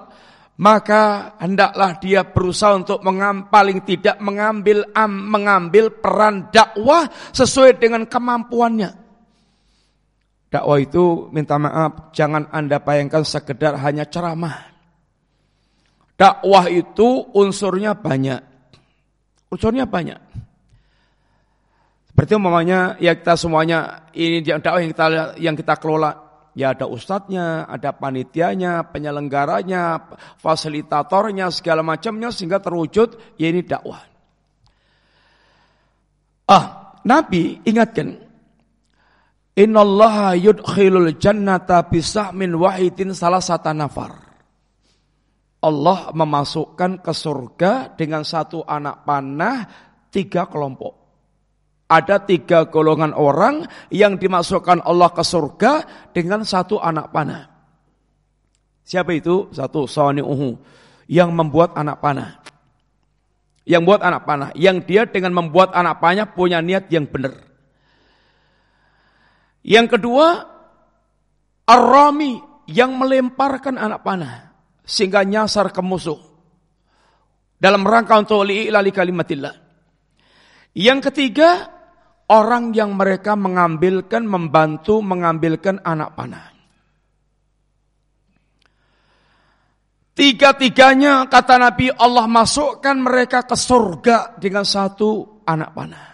maka 0.59 1.33
hendaklah 1.39 1.95
dia 2.03 2.27
berusaha 2.27 2.75
untuk 2.75 2.99
paling 3.47 3.79
tidak 3.87 4.19
mengambil 4.19 4.83
am, 4.91 5.31
mengambil 5.31 5.95
peran 5.95 6.51
dakwah 6.51 7.07
sesuai 7.31 7.79
dengan 7.79 8.03
kemampuannya. 8.03 9.08
Dakwah 10.49 10.81
itu 10.81 11.29
minta 11.29 11.61
maaf, 11.61 12.09
jangan 12.09 12.49
Anda 12.49 12.81
bayangkan 12.81 13.21
sekedar 13.21 13.77
hanya 13.85 14.09
ceramah. 14.09 14.65
Dakwah 16.17 16.65
itu 16.73 17.29
unsurnya 17.37 17.93
banyak. 17.93 18.41
Unsurnya 19.53 19.85
banyak. 19.85 20.19
Berarti 22.17 22.33
umpamanya 22.35 22.99
ya 22.99 23.15
kita 23.15 23.39
semuanya 23.39 24.09
ini 24.11 24.43
dakwah 24.43 24.83
yang 24.83 24.91
kita 24.91 25.05
yang 25.39 25.55
kita 25.55 25.79
kelola 25.79 26.11
ya 26.51 26.75
ada 26.75 26.83
ustadznya, 26.83 27.63
ada 27.63 27.95
panitianya, 27.95 28.83
penyelenggaranya, 28.91 30.11
fasilitatornya, 30.43 31.47
segala 31.55 31.79
macamnya 31.79 32.27
sehingga 32.35 32.59
terwujud 32.59 33.39
ya 33.39 33.47
ini 33.47 33.63
dakwah. 33.63 34.03
Ah, 36.49 36.97
Nabi 37.07 37.63
ingatkan 37.63 38.28
Innallaha 39.59 40.39
yudkhilul 40.39 41.19
jannata 41.19 41.83
bisahmin 41.91 42.55
wahidin 42.55 43.11
salah 43.11 43.43
satu 43.43 43.75
nafar. 43.75 44.15
Allah 45.59 46.15
memasukkan 46.15 47.03
ke 47.03 47.11
surga 47.11 47.91
dengan 47.99 48.23
satu 48.23 48.63
anak 48.63 49.03
panah 49.03 49.67
tiga 50.07 50.47
kelompok. 50.47 50.95
Ada 51.91 52.23
tiga 52.23 52.71
golongan 52.71 53.11
orang 53.11 53.67
yang 53.91 54.15
dimasukkan 54.15 54.79
Allah 54.79 55.11
ke 55.11 55.27
surga 55.27 55.73
dengan 56.15 56.47
satu 56.47 56.79
anak 56.79 57.11
panah. 57.11 57.43
Siapa 58.87 59.11
itu? 59.11 59.51
Satu 59.51 59.83
uhu 59.83 60.55
yang 61.11 61.35
membuat 61.35 61.75
anak 61.75 61.99
panah. 61.99 62.39
Yang 63.67 63.81
buat 63.83 64.01
anak 64.01 64.23
panah, 64.23 64.49
yang 64.55 64.79
dia 64.87 65.03
dengan 65.03 65.35
membuat 65.35 65.75
anak 65.75 65.99
panah 65.99 66.31
punya 66.31 66.63
niat 66.63 66.87
yang 66.87 67.03
benar. 67.03 67.48
Yang 69.63 69.99
kedua, 69.99 70.27
Ar-Rami 71.67 72.65
yang 72.69 72.95
melemparkan 72.95 73.75
anak 73.75 74.01
panah 74.05 74.35
sehingga 74.85 75.25
nyasar 75.25 75.69
ke 75.73 75.81
musuh 75.83 76.17
dalam 77.59 77.83
rangka 77.83 78.15
untuk 78.15 78.47
li'ilali 78.47 78.89
kalimatillah. 78.89 79.55
Yang 80.79 81.11
ketiga, 81.11 81.67
orang 82.31 82.71
yang 82.71 82.95
mereka 82.95 83.35
mengambilkan, 83.35 84.23
membantu 84.23 85.01
mengambilkan 85.03 85.81
anak 85.83 86.15
panah. 86.15 86.45
Tiga-tiganya 90.19 91.31
kata 91.31 91.55
Nabi 91.55 91.87
Allah 91.95 92.27
masukkan 92.27 92.95
mereka 92.99 93.47
ke 93.47 93.55
surga 93.55 94.35
dengan 94.35 94.67
satu 94.67 95.43
anak 95.47 95.71
panah. 95.71 96.07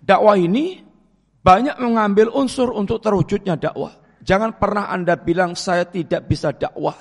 Dakwah 0.00 0.36
ini 0.40 0.89
banyak 1.40 1.80
mengambil 1.80 2.28
unsur 2.36 2.72
untuk 2.76 3.00
terwujudnya 3.00 3.56
dakwah. 3.56 3.96
Jangan 4.20 4.60
pernah 4.60 4.92
Anda 4.92 5.16
bilang 5.16 5.56
saya 5.56 5.88
tidak 5.88 6.28
bisa 6.28 6.52
dakwah. 6.52 6.96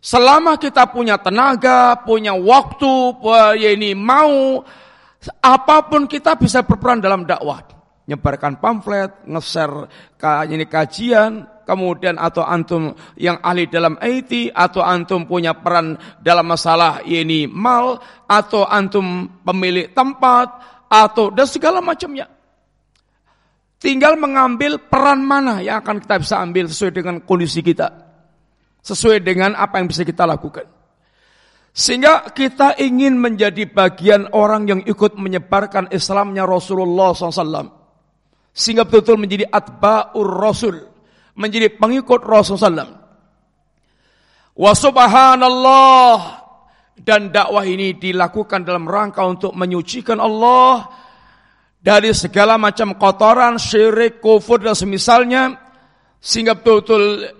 Selama 0.00 0.56
kita 0.56 0.88
punya 0.88 1.20
tenaga, 1.20 2.00
punya 2.06 2.32
waktu, 2.32 3.18
ya 3.58 3.74
ini 3.74 3.92
mau 3.92 4.62
Apa 5.42 5.90
pun 5.90 6.06
kita 6.06 6.38
bisa 6.38 6.62
berperan 6.62 7.02
dalam 7.02 7.26
dakwah. 7.26 7.66
Nyebarkan 8.06 8.62
pamflet, 8.62 9.26
nge-share 9.26 9.90
ini 10.48 10.64
kajian, 10.64 11.44
kemudian 11.66 12.16
atau 12.16 12.46
antum 12.46 12.94
yang 13.18 13.36
ahli 13.42 13.68
dalam 13.68 13.98
IT, 14.00 14.54
atau 14.54 14.80
antum 14.80 15.26
punya 15.28 15.58
peran 15.58 15.98
dalam 16.22 16.46
masalah 16.46 17.04
ini 17.04 17.44
mal, 17.50 17.98
atau 18.24 18.64
antum 18.64 19.28
pemilik 19.42 19.92
tempat, 19.92 20.48
atau 20.88 21.34
dan 21.34 21.44
segala 21.50 21.82
macamnya. 21.84 22.37
Tinggal 23.78 24.18
mengambil 24.18 24.82
peran 24.90 25.22
mana 25.22 25.62
yang 25.62 25.78
akan 25.78 26.02
kita 26.02 26.18
bisa 26.18 26.42
ambil 26.42 26.66
sesuai 26.66 26.90
dengan 26.90 27.16
kondisi 27.22 27.62
kita. 27.62 27.86
Sesuai 28.82 29.22
dengan 29.22 29.54
apa 29.54 29.78
yang 29.78 29.86
bisa 29.86 30.02
kita 30.02 30.26
lakukan. 30.26 30.66
Sehingga 31.70 32.26
kita 32.34 32.74
ingin 32.82 33.14
menjadi 33.14 33.70
bagian 33.70 34.34
orang 34.34 34.66
yang 34.66 34.80
ikut 34.82 35.14
menyebarkan 35.14 35.94
Islamnya 35.94 36.42
Rasulullah 36.42 37.14
SAW. 37.14 37.70
Sehingga 38.50 38.82
betul-betul 38.82 39.14
menjadi 39.14 39.44
atba'ur 39.46 40.26
Rasul. 40.26 40.82
Menjadi 41.38 41.70
pengikut 41.78 42.26
Rasulullah 42.26 42.82
SAW. 42.82 42.94
Wa 44.58 44.72
subhanallah. 44.74 46.18
Dan 46.98 47.30
dakwah 47.30 47.62
ini 47.62 47.94
dilakukan 47.94 48.66
dalam 48.66 48.90
rangka 48.90 49.22
untuk 49.22 49.54
menyucikan 49.54 50.18
Allah 50.18 50.90
dari 51.78 52.10
segala 52.10 52.58
macam 52.58 52.98
kotoran, 52.98 53.56
syirik, 53.56 54.18
kufur 54.18 54.58
dan 54.58 54.74
semisalnya 54.74 55.54
sehingga 56.18 56.58
betul-betul 56.58 57.30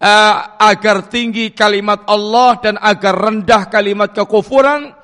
uh, 0.00 0.34
agar 0.56 1.06
tinggi 1.12 1.52
kalimat 1.52 2.08
Allah 2.08 2.56
dan 2.58 2.74
agar 2.80 3.14
rendah 3.28 3.68
kalimat 3.68 4.10
kekufuran 4.16 4.96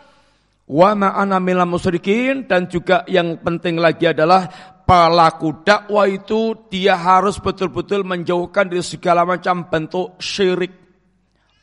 wa 0.64 0.90
ma'ana 0.96 1.36
minal 1.44 1.68
musyrikin 1.68 2.48
dan 2.48 2.64
juga 2.72 3.04
yang 3.04 3.36
penting 3.44 3.76
lagi 3.76 4.08
adalah 4.08 4.48
pelaku 4.84 5.60
dakwah 5.64 6.08
itu 6.08 6.68
dia 6.72 6.96
harus 6.96 7.36
betul-betul 7.36 8.00
menjauhkan 8.04 8.68
dari 8.68 8.80
segala 8.80 9.28
macam 9.28 9.68
bentuk 9.68 10.16
syirik 10.20 10.72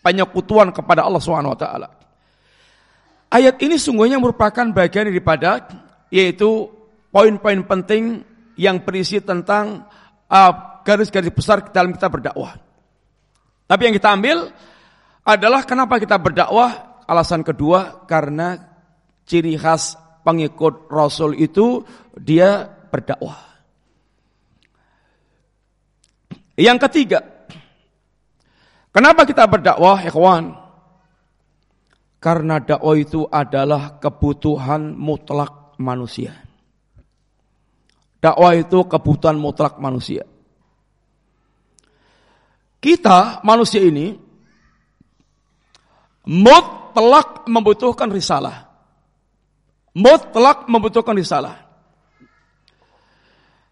penyekutuan 0.06 0.74
kepada 0.74 1.06
Allah 1.06 1.22
Subhanahu 1.22 1.54
wa 1.54 1.60
taala. 1.60 1.88
Ayat 3.32 3.58
ini 3.64 3.80
sungguhnya 3.80 4.22
merupakan 4.22 4.66
bagian 4.70 5.08
daripada 5.08 5.66
yaitu 6.12 6.81
poin-poin 7.12 7.62
penting 7.68 8.24
yang 8.56 8.82
berisi 8.82 9.20
tentang 9.20 9.86
uh, 10.32 10.52
garis-garis 10.88 11.32
uh, 11.32 11.36
besar 11.36 11.58
dalam 11.70 11.92
kita 11.94 12.08
berdakwah. 12.08 12.58
Tapi 13.68 13.82
yang 13.88 13.96
kita 13.96 14.10
ambil 14.12 14.52
adalah 15.24 15.64
kenapa 15.64 16.00
kita 16.02 16.18
berdakwah? 16.18 17.04
Alasan 17.08 17.44
kedua 17.44 18.08
karena 18.08 18.56
ciri 19.28 19.60
khas 19.60 20.00
pengikut 20.24 20.88
Rasul 20.88 21.36
itu 21.36 21.84
dia 22.16 22.68
berdakwah. 22.68 23.52
Yang 26.60 26.78
ketiga, 26.88 27.20
kenapa 28.94 29.26
kita 29.26 29.44
berdakwah, 29.48 30.04
ikhwan? 30.04 30.56
Karena 32.22 32.62
dakwah 32.62 32.96
itu 32.96 33.26
adalah 33.26 33.98
kebutuhan 33.98 34.94
mutlak 34.94 35.74
manusia. 35.82 36.51
Dakwah 38.22 38.54
itu 38.54 38.86
kebutuhan 38.86 39.36
mutlak 39.36 39.82
manusia. 39.82 40.22
Kita 42.78 43.42
manusia 43.42 43.82
ini 43.82 44.14
mutlak 46.30 47.50
membutuhkan 47.50 48.14
risalah. 48.14 48.70
Mutlak 49.98 50.70
membutuhkan 50.70 51.18
risalah. 51.18 51.66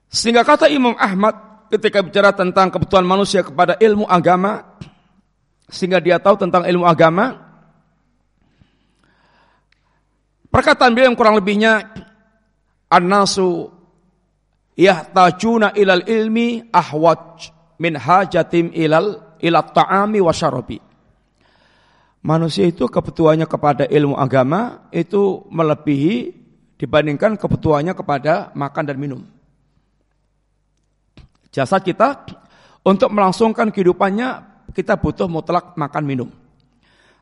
Sehingga 0.10 0.42
kata 0.42 0.66
Imam 0.68 0.98
Ahmad 0.98 1.70
ketika 1.70 2.02
bicara 2.02 2.34
tentang 2.34 2.74
kebutuhan 2.74 3.06
manusia 3.06 3.46
kepada 3.46 3.78
ilmu 3.78 4.10
agama, 4.10 4.66
sehingga 5.70 6.02
dia 6.02 6.18
tahu 6.18 6.42
tentang 6.42 6.66
ilmu 6.66 6.90
agama, 6.90 7.50
Perkataan 10.50 10.98
beliau 10.98 11.14
yang 11.14 11.18
kurang 11.18 11.38
lebihnya 11.38 11.94
An-nasu 12.90 13.79
yahtajuna 14.80 15.76
ilal 15.76 16.08
ilmi 16.08 16.72
ahwaj 16.72 17.52
min 17.84 18.00
hajatim 18.00 18.72
ilal 18.72 19.36
ilat 19.44 19.76
ta'ami 19.76 20.24
wa 20.24 20.32
syarabi. 20.32 20.80
Manusia 22.24 22.68
itu 22.68 22.88
kebutuhannya 22.88 23.48
kepada 23.48 23.84
ilmu 23.88 24.16
agama 24.16 24.88
itu 24.92 25.44
melebihi 25.52 26.36
dibandingkan 26.80 27.36
kebutuhannya 27.36 27.92
kepada 27.96 28.56
makan 28.56 28.84
dan 28.88 28.96
minum. 29.00 29.24
Jasad 31.52 31.84
kita 31.84 32.28
untuk 32.84 33.12
melangsungkan 33.12 33.72
kehidupannya 33.72 34.48
kita 34.76 35.00
butuh 35.00 35.28
mutlak 35.28 35.76
makan 35.76 36.04
minum. 36.08 36.30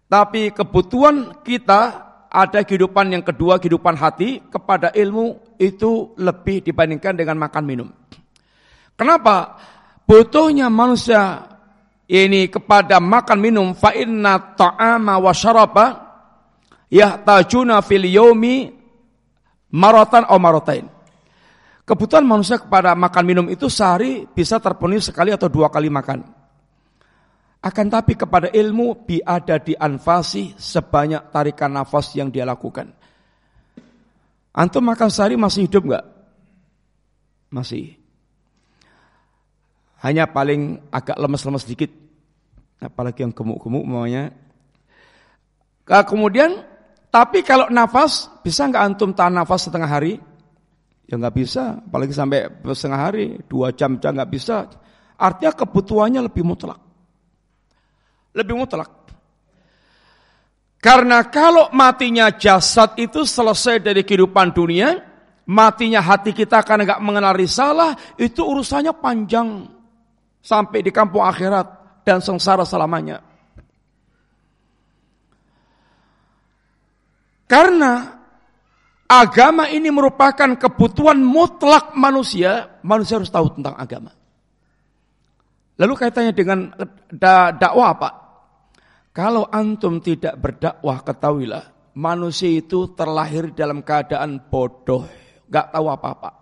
Tapi 0.09 0.53
kebutuhan 0.53 1.45
kita 1.45 2.05
ada 2.27 2.59
kehidupan 2.65 3.13
yang 3.13 3.23
kedua, 3.23 3.61
kehidupan 3.61 3.95
hati 3.97 4.41
kepada 4.49 4.91
ilmu 4.93 5.46
itu 5.57 6.13
lebih 6.17 6.63
dibandingkan 6.63 7.17
dengan 7.17 7.37
makan 7.41 7.63
minum. 7.65 7.89
Kenapa? 8.97 9.57
Butuhnya 10.07 10.71
manusia 10.71 11.45
ini 12.07 12.47
kepada 12.47 13.03
makan 13.03 13.37
minum 13.37 13.67
fa 13.75 13.91
inna 13.91 14.39
ta'ama 14.55 15.19
wa 15.19 15.33
syaraba 15.35 15.85
yahtajuna 16.87 17.83
fil 17.83 18.07
yaumi 18.07 18.71
maratan 19.75 20.23
atau 20.23 20.39
maratain. 20.39 20.85
Kebutuhan 21.87 22.27
manusia 22.27 22.59
kepada 22.59 22.91
makan 22.95 23.23
minum 23.23 23.45
itu 23.47 23.71
sehari 23.71 24.27
bisa 24.27 24.59
terpenuhi 24.59 24.99
sekali 24.99 25.31
atau 25.31 25.47
dua 25.47 25.71
kali 25.71 25.87
makan. 25.87 26.19
Akan 27.63 27.87
tapi 27.87 28.15
kepada 28.15 28.51
ilmu 28.51 29.07
biada 29.07 29.59
di 29.59 29.71
anfasi 29.75 30.55
sebanyak 30.55 31.31
tarikan 31.31 31.71
nafas 31.71 32.11
yang 32.15 32.27
dia 32.27 32.43
lakukan. 32.43 32.91
Antum 34.57 34.81
makan 34.81 35.13
sehari 35.13 35.37
masih 35.37 35.69
hidup 35.69 35.85
enggak? 35.85 36.05
Masih. 37.53 37.93
Hanya 40.01 40.25
paling 40.25 40.81
agak 40.89 41.13
lemes-lemes 41.13 41.61
sedikit. 41.61 41.93
Apalagi 42.81 43.21
yang 43.21 43.33
gemuk-gemuk 43.37 43.85
maunya. 43.85 44.33
Kemudian, 45.85 46.65
tapi 47.13 47.45
kalau 47.45 47.69
nafas, 47.69 48.33
bisa 48.41 48.65
enggak 48.65 48.81
antum 48.81 49.13
tahan 49.13 49.37
nafas 49.37 49.69
setengah 49.69 49.89
hari? 49.89 50.17
Ya 51.05 51.21
enggak 51.21 51.37
bisa, 51.37 51.77
apalagi 51.77 52.17
sampai 52.17 52.49
setengah 52.73 52.99
hari, 52.99 53.37
dua 53.45 53.69
jam 53.77 54.01
jam 54.01 54.17
enggak 54.17 54.33
bisa. 54.33 54.65
Artinya 55.21 55.53
kebutuhannya 55.53 56.25
lebih 56.25 56.41
mutlak 56.41 56.87
lebih 58.37 58.53
mutlak. 58.53 58.89
Karena 60.77 61.25
kalau 61.25 61.73
matinya 61.73 62.29
jasad 62.29 62.93
itu 63.01 63.25
selesai 63.25 63.81
dari 63.81 64.05
kehidupan 64.05 64.53
dunia, 64.53 65.01
matinya 65.49 66.05
hati 66.05 66.35
kita 66.37 66.61
karena 66.61 66.85
nggak 66.85 67.03
mengenal 67.03 67.33
risalah, 67.33 67.97
itu 68.21 68.45
urusannya 68.45 68.93
panjang 68.93 69.65
sampai 70.43 70.85
di 70.85 70.93
kampung 70.93 71.25
akhirat 71.25 71.65
dan 72.05 72.21
sengsara 72.21 72.61
selamanya. 72.61 73.25
Karena 77.47 78.21
agama 79.07 79.71
ini 79.71 79.87
merupakan 79.87 80.51
kebutuhan 80.59 81.17
mutlak 81.17 81.95
manusia, 81.95 82.77
manusia 82.83 83.17
harus 83.17 83.31
tahu 83.31 83.55
tentang 83.55 83.73
agama. 83.79 84.11
Lalu 85.79 85.93
kaitannya 85.95 86.33
dengan 86.35 86.75
dakwah 87.55 87.95
apa? 87.95 88.26
Kalau 89.17 89.49
antum 89.49 89.97
tidak 89.97 90.37
berdakwah, 90.37 91.01
ketahuilah, 91.01 91.97
manusia 91.97 92.53
itu 92.53 92.93
terlahir 92.93 93.49
dalam 93.49 93.81
keadaan 93.81 94.45
bodoh, 94.45 95.09
gak 95.49 95.73
tahu 95.73 95.89
apa-apa. 95.89 96.37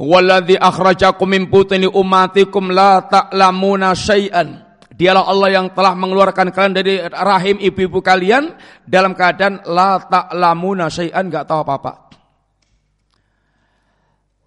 Walladhi 0.00 0.56
akhrajakum 0.56 1.28
min 1.28 1.52
butni 1.52 1.84
ummatikum 1.84 2.72
la 2.72 3.04
ta'lamuna 3.04 3.92
syai'an. 3.92 4.72
Dialah 4.88 5.28
Allah 5.28 5.48
yang 5.52 5.66
telah 5.76 5.92
mengeluarkan 5.92 6.48
kalian 6.48 6.72
dari 6.80 6.96
rahim 7.12 7.60
ibu-ibu 7.60 8.00
kalian 8.00 8.56
dalam 8.88 9.12
keadaan 9.12 9.60
la 9.68 10.00
ta'lamuna 10.00 10.88
syai'an, 10.88 11.28
gak 11.28 11.44
tahu 11.44 11.60
apa-apa. 11.60 12.08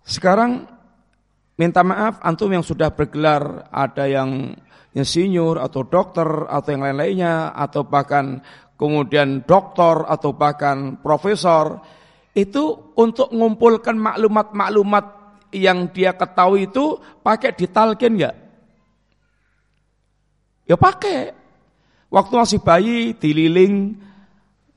Sekarang 0.02 0.66
minta 1.62 1.86
maaf 1.86 2.18
antum 2.26 2.50
yang 2.50 2.66
sudah 2.66 2.90
bergelar 2.90 3.70
ada 3.70 4.10
yang 4.10 4.58
insinyur 4.96 5.60
atau 5.60 5.84
dokter 5.84 6.26
atau 6.48 6.70
yang 6.72 6.84
lain-lainnya 6.88 7.52
atau 7.52 7.84
bahkan 7.84 8.40
kemudian 8.80 9.44
doktor 9.44 10.08
atau 10.08 10.32
bahkan 10.32 10.98
profesor 11.04 11.84
itu 12.36 12.96
untuk 12.96 13.32
mengumpulkan 13.32 13.96
maklumat-maklumat 13.96 15.06
yang 15.56 15.92
dia 15.92 16.16
ketahui 16.16 16.68
itu 16.68 17.00
pakai 17.24 17.56
ditalkin 17.56 18.20
ya? 18.20 18.32
Ya 20.68 20.76
pakai. 20.76 21.32
Waktu 22.12 22.34
masih 22.36 22.60
bayi 22.64 23.16
dililing, 23.16 23.96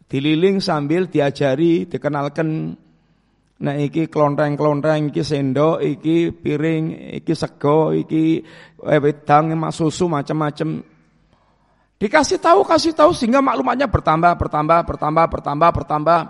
dililing 0.06 0.62
sambil 0.62 1.10
diajari, 1.10 1.86
dikenalkan 1.86 2.78
Nah 3.58 3.74
iki 3.74 4.06
kelontreng-kelontreng, 4.06 5.10
iki 5.10 5.26
sendok, 5.26 5.82
iki 5.82 6.30
piring, 6.30 7.10
iki 7.18 7.34
sego, 7.34 7.90
iki 7.90 8.38
wedang, 8.78 9.50
emak 9.50 9.74
susu 9.74 10.06
macam-macam. 10.06 10.78
Dikasih 11.98 12.38
tahu, 12.38 12.62
kasih 12.62 12.94
tahu 12.94 13.10
sehingga 13.10 13.42
maklumatnya 13.42 13.90
bertambah, 13.90 14.38
bertambah, 14.38 14.86
bertambah, 14.86 15.24
bertambah, 15.26 15.70
bertambah. 15.74 16.20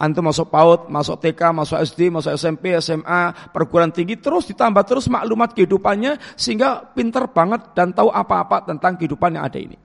Antum 0.00 0.24
masuk 0.24 0.48
PAUD, 0.50 0.88
masuk 0.88 1.20
TK, 1.20 1.40
masuk 1.52 1.78
SD, 1.78 2.10
masuk 2.10 2.32
SMP, 2.34 2.74
SMA, 2.80 3.52
perguruan 3.52 3.92
tinggi, 3.92 4.18
terus 4.18 4.48
ditambah 4.48 4.82
terus 4.82 5.06
maklumat 5.06 5.54
kehidupannya 5.54 6.18
sehingga 6.34 6.90
pinter 6.90 7.30
banget 7.30 7.70
dan 7.76 7.94
tahu 7.94 8.10
apa-apa 8.10 8.66
tentang 8.66 8.98
kehidupan 8.98 9.36
yang 9.38 9.44
ada 9.46 9.60
ini. 9.60 9.78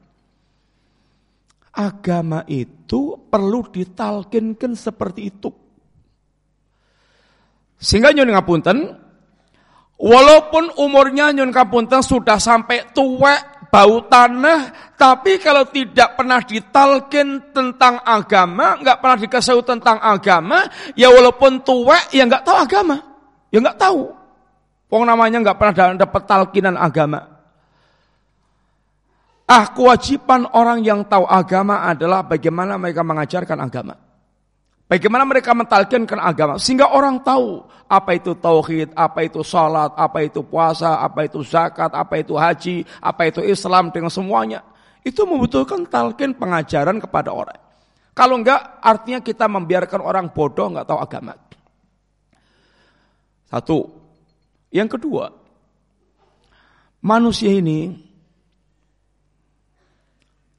Agama 1.78 2.42
itu 2.50 3.30
perlu 3.30 3.68
ditalkinkan 3.70 4.74
seperti 4.74 5.22
itu. 5.30 5.67
Sehingga 7.78 8.10
nyun 8.10 8.34
ngapunten, 8.34 8.78
walaupun 10.02 10.74
umurnya 10.82 11.30
nyun 11.34 11.54
ngapunten 11.54 12.02
sudah 12.02 12.42
sampai 12.42 12.90
tua 12.94 13.38
bau 13.70 14.02
tanah, 14.10 14.94
tapi 14.98 15.38
kalau 15.38 15.70
tidak 15.70 16.18
pernah 16.18 16.42
ditalkin 16.42 17.54
tentang 17.54 18.02
agama, 18.02 18.82
nggak 18.82 18.98
pernah 18.98 19.18
dikasih 19.22 19.62
tentang 19.62 20.02
agama, 20.02 20.66
ya 20.98 21.14
walaupun 21.14 21.62
tua, 21.62 22.02
ya 22.10 22.26
nggak 22.26 22.42
tahu 22.42 22.58
agama, 22.58 22.96
ya 23.54 23.62
nggak 23.62 23.78
tahu. 23.78 24.02
Wong 24.88 25.04
namanya 25.04 25.44
nggak 25.44 25.58
pernah 25.60 26.00
dapat 26.00 26.22
talkinan 26.26 26.80
agama. 26.80 27.38
Ah, 29.48 29.72
kewajiban 29.72 30.48
orang 30.52 30.84
yang 30.84 31.08
tahu 31.08 31.24
agama 31.24 31.88
adalah 31.88 32.24
bagaimana 32.24 32.76
mereka 32.76 33.04
mengajarkan 33.04 33.60
agama. 33.64 33.96
Bagaimana 34.88 35.28
mereka 35.28 35.52
mentalkinkan 35.52 36.16
agama 36.16 36.56
sehingga 36.56 36.96
orang 36.96 37.20
tahu 37.20 37.60
apa 37.92 38.16
itu 38.16 38.32
tauhid, 38.40 38.96
apa 38.96 39.28
itu 39.28 39.44
salat, 39.44 39.92
apa 40.00 40.24
itu 40.24 40.40
puasa, 40.48 41.04
apa 41.04 41.28
itu 41.28 41.44
zakat, 41.44 41.92
apa 41.92 42.24
itu 42.24 42.40
haji, 42.40 42.88
apa 43.04 43.28
itu 43.28 43.44
Islam 43.44 43.92
dengan 43.92 44.08
semuanya. 44.08 44.64
Itu 45.04 45.28
membutuhkan 45.28 45.84
talkin 45.92 46.36
pengajaran 46.36 47.04
kepada 47.04 47.36
orang. 47.36 47.60
Kalau 48.16 48.40
enggak 48.40 48.80
artinya 48.80 49.20
kita 49.20 49.52
membiarkan 49.52 50.00
orang 50.00 50.32
bodoh 50.32 50.72
enggak 50.72 50.88
tahu 50.88 51.00
agama. 51.04 51.36
Satu. 53.52 53.80
Yang 54.68 55.00
kedua, 55.00 55.32
manusia 57.00 57.56
ini 57.56 57.96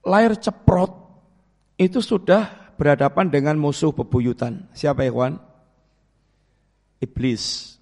lahir 0.01 0.33
ceprot 0.41 0.97
itu 1.77 2.01
sudah 2.01 2.58
berhadapan 2.79 3.27
dengan 3.27 3.59
musuh 3.59 3.91
bebuyutan. 3.91 4.71
Siapa 4.71 5.03
ya 5.03 5.11
kawan? 5.11 5.35
Iblis. 7.03 7.75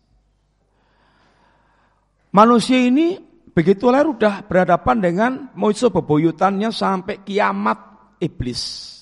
Manusia 2.33 2.81
ini 2.81 3.21
begitu 3.53 3.93
lahir 3.93 4.17
sudah 4.17 4.45
berhadapan 4.49 4.97
dengan 5.01 5.33
musuh 5.53 5.93
bebuyutannya 5.93 6.73
sampai 6.73 7.21
kiamat 7.21 7.79
iblis. 8.25 8.93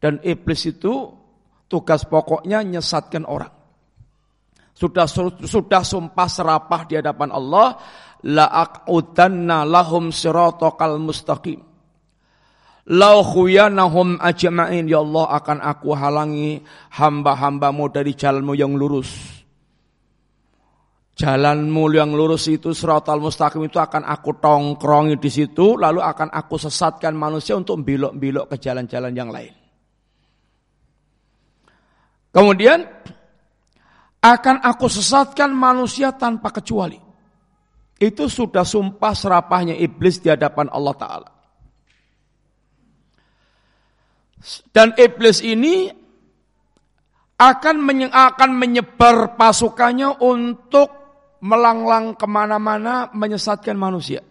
Dan 0.00 0.20
iblis 0.24 0.64
itu 0.68 1.12
tugas 1.68 2.08
pokoknya 2.08 2.64
nyesatkan 2.64 3.28
orang. 3.28 3.52
Sudah 4.74 5.06
sudah 5.06 5.82
sumpah 5.86 6.28
serapah 6.28 6.82
di 6.88 6.98
hadapan 6.98 7.30
Allah, 7.30 7.78
la 8.24 8.50
aqudanna 8.50 9.62
lahum 9.62 10.10
siratal 10.10 10.98
mustaqim 10.98 11.73
Lau 12.84 13.24
khuyanahum 13.24 14.20
ajma'in 14.20 14.84
ya 14.84 15.00
Allah 15.00 15.40
akan 15.40 15.58
aku 15.64 15.96
halangi 15.96 16.60
hamba-hambamu 16.92 17.88
dari 17.88 18.12
jalanmu 18.12 18.52
yang 18.52 18.76
lurus. 18.76 19.08
Jalanmu 21.16 21.94
yang 21.94 22.12
lurus 22.12 22.44
itu 22.50 22.76
suratul 22.76 23.24
mustaqim 23.24 23.64
itu 23.64 23.80
akan 23.80 24.04
aku 24.04 24.36
tongkrongi 24.36 25.16
di 25.16 25.30
situ 25.32 25.80
lalu 25.80 26.02
akan 26.04 26.28
aku 26.28 26.60
sesatkan 26.60 27.16
manusia 27.16 27.56
untuk 27.56 27.80
bilok-bilok 27.80 28.52
ke 28.52 28.56
jalan-jalan 28.60 29.14
yang 29.16 29.30
lain. 29.32 29.54
Kemudian 32.34 32.84
akan 34.20 34.56
aku 34.60 34.90
sesatkan 34.90 35.54
manusia 35.54 36.12
tanpa 36.12 36.52
kecuali. 36.52 36.98
Itu 37.94 38.26
sudah 38.26 38.66
sumpah 38.66 39.14
serapahnya 39.14 39.78
iblis 39.78 40.18
di 40.18 40.28
hadapan 40.28 40.66
Allah 40.68 40.94
Ta'ala. 40.98 41.33
Dan 44.70 44.92
iblis 45.00 45.40
ini 45.40 45.88
akan 47.40 47.76
akan 48.12 48.50
menyebar 48.54 49.34
pasukannya 49.34 50.20
untuk 50.20 50.88
melanglang 51.44 52.16
ke 52.16 52.26
mana-mana 52.28 53.08
menyesatkan 53.12 53.76
manusia. 53.76 54.24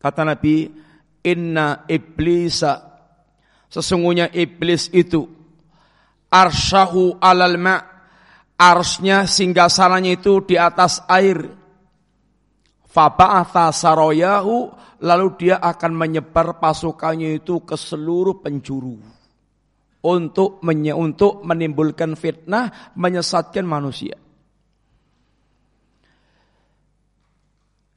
Kata 0.00 0.24
Nabi, 0.24 0.68
Inna 1.24 1.84
iblisa. 1.84 2.88
Sesungguhnya 3.70 4.32
iblis 4.34 4.90
itu 4.90 5.28
Arsyahu 6.30 7.22
alal 7.22 7.54
ma' 7.60 7.90
Arsnya 8.60 9.24
singgasananya 9.24 10.20
itu 10.20 10.44
di 10.44 10.60
atas 10.60 11.00
air. 11.08 11.48
Faba'atha 12.92 13.72
saroyahu 13.72 14.68
lalu 15.00 15.26
dia 15.40 15.56
akan 15.58 15.92
menyebar 15.96 16.60
pasukannya 16.60 17.40
itu 17.40 17.64
ke 17.64 17.76
seluruh 17.76 18.44
penjuru 18.44 19.00
untuk 20.00 20.60
menye, 20.64 20.92
untuk 20.96 21.44
menimbulkan 21.44 22.16
fitnah, 22.16 22.92
menyesatkan 22.96 23.64
manusia. 23.64 24.16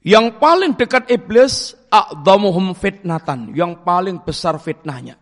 Yang 0.03 0.35
paling 0.35 0.75
dekat 0.75 1.07
iblis 1.15 1.71
a'dhamuhum 1.87 2.75
fitnatan, 2.75 3.55
yang 3.55 3.87
paling 3.87 4.19
besar 4.19 4.59
fitnahnya. 4.59 5.15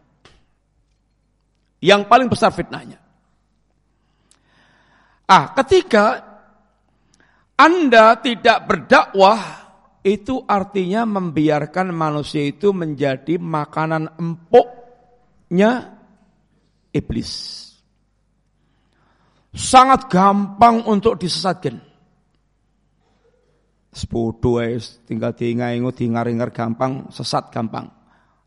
Yang 1.81 2.01
paling 2.09 2.29
besar 2.29 2.49
fitnahnya. 2.49 2.97
Ah, 5.29 5.53
ketika 5.53 6.25
Anda 7.61 8.17
tidak 8.17 8.65
berdakwah 8.65 9.60
itu 10.01 10.41
artinya 10.49 11.05
membiarkan 11.05 11.93
manusia 11.93 12.41
itu 12.41 12.73
menjadi 12.73 13.37
makanan 13.37 14.17
empuknya 14.17 15.93
iblis. 16.89 17.61
Sangat 19.53 20.09
gampang 20.09 20.81
untuk 20.89 21.21
disesatkan. 21.21 21.77
Sebodoh 23.91 24.63
es, 24.63 25.03
tinggal 25.03 25.35
diingat-ingat, 25.35 25.93
diingar-ingar 25.99 26.49
gampang, 26.55 27.11
sesat 27.11 27.51
gampang. 27.51 27.91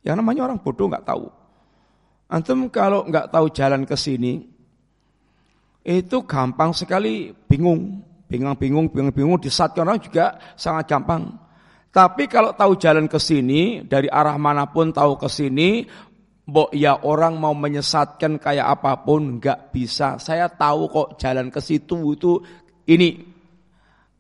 Yang 0.00 0.16
namanya 0.24 0.48
orang 0.48 0.58
bodoh 0.64 0.88
nggak 0.88 1.04
tahu. 1.04 1.28
Antum 2.32 2.72
kalau 2.72 3.04
nggak 3.04 3.28
tahu 3.28 3.52
jalan 3.52 3.84
ke 3.84 3.92
sini, 3.94 4.40
itu 5.84 6.16
gampang 6.24 6.72
sekali 6.72 7.30
bingung. 7.30 8.00
Bingung-bingung, 8.24 8.88
bingung-bingung, 8.88 9.36
disesatkan 9.38 9.84
orang 9.84 10.00
juga 10.00 10.40
sangat 10.56 10.88
gampang. 10.88 11.43
Tapi 11.94 12.26
kalau 12.26 12.50
tahu 12.58 12.74
jalan 12.74 13.06
ke 13.06 13.22
sini, 13.22 13.86
dari 13.86 14.10
arah 14.10 14.34
mana 14.34 14.66
pun 14.66 14.90
tahu 14.90 15.14
ke 15.14 15.30
sini, 15.30 15.86
Mbok 16.44 16.76
ya 16.76 17.06
orang 17.08 17.40
mau 17.40 17.56
menyesatkan 17.56 18.36
kayak 18.36 18.66
apa 18.66 19.00
pun 19.00 19.38
nggak 19.40 19.70
bisa. 19.72 20.20
Saya 20.20 20.50
tahu 20.50 20.90
kok 20.92 21.08
jalan 21.16 21.48
ke 21.48 21.56
situ 21.62 22.12
itu 22.12 22.36
ini. 22.90 23.16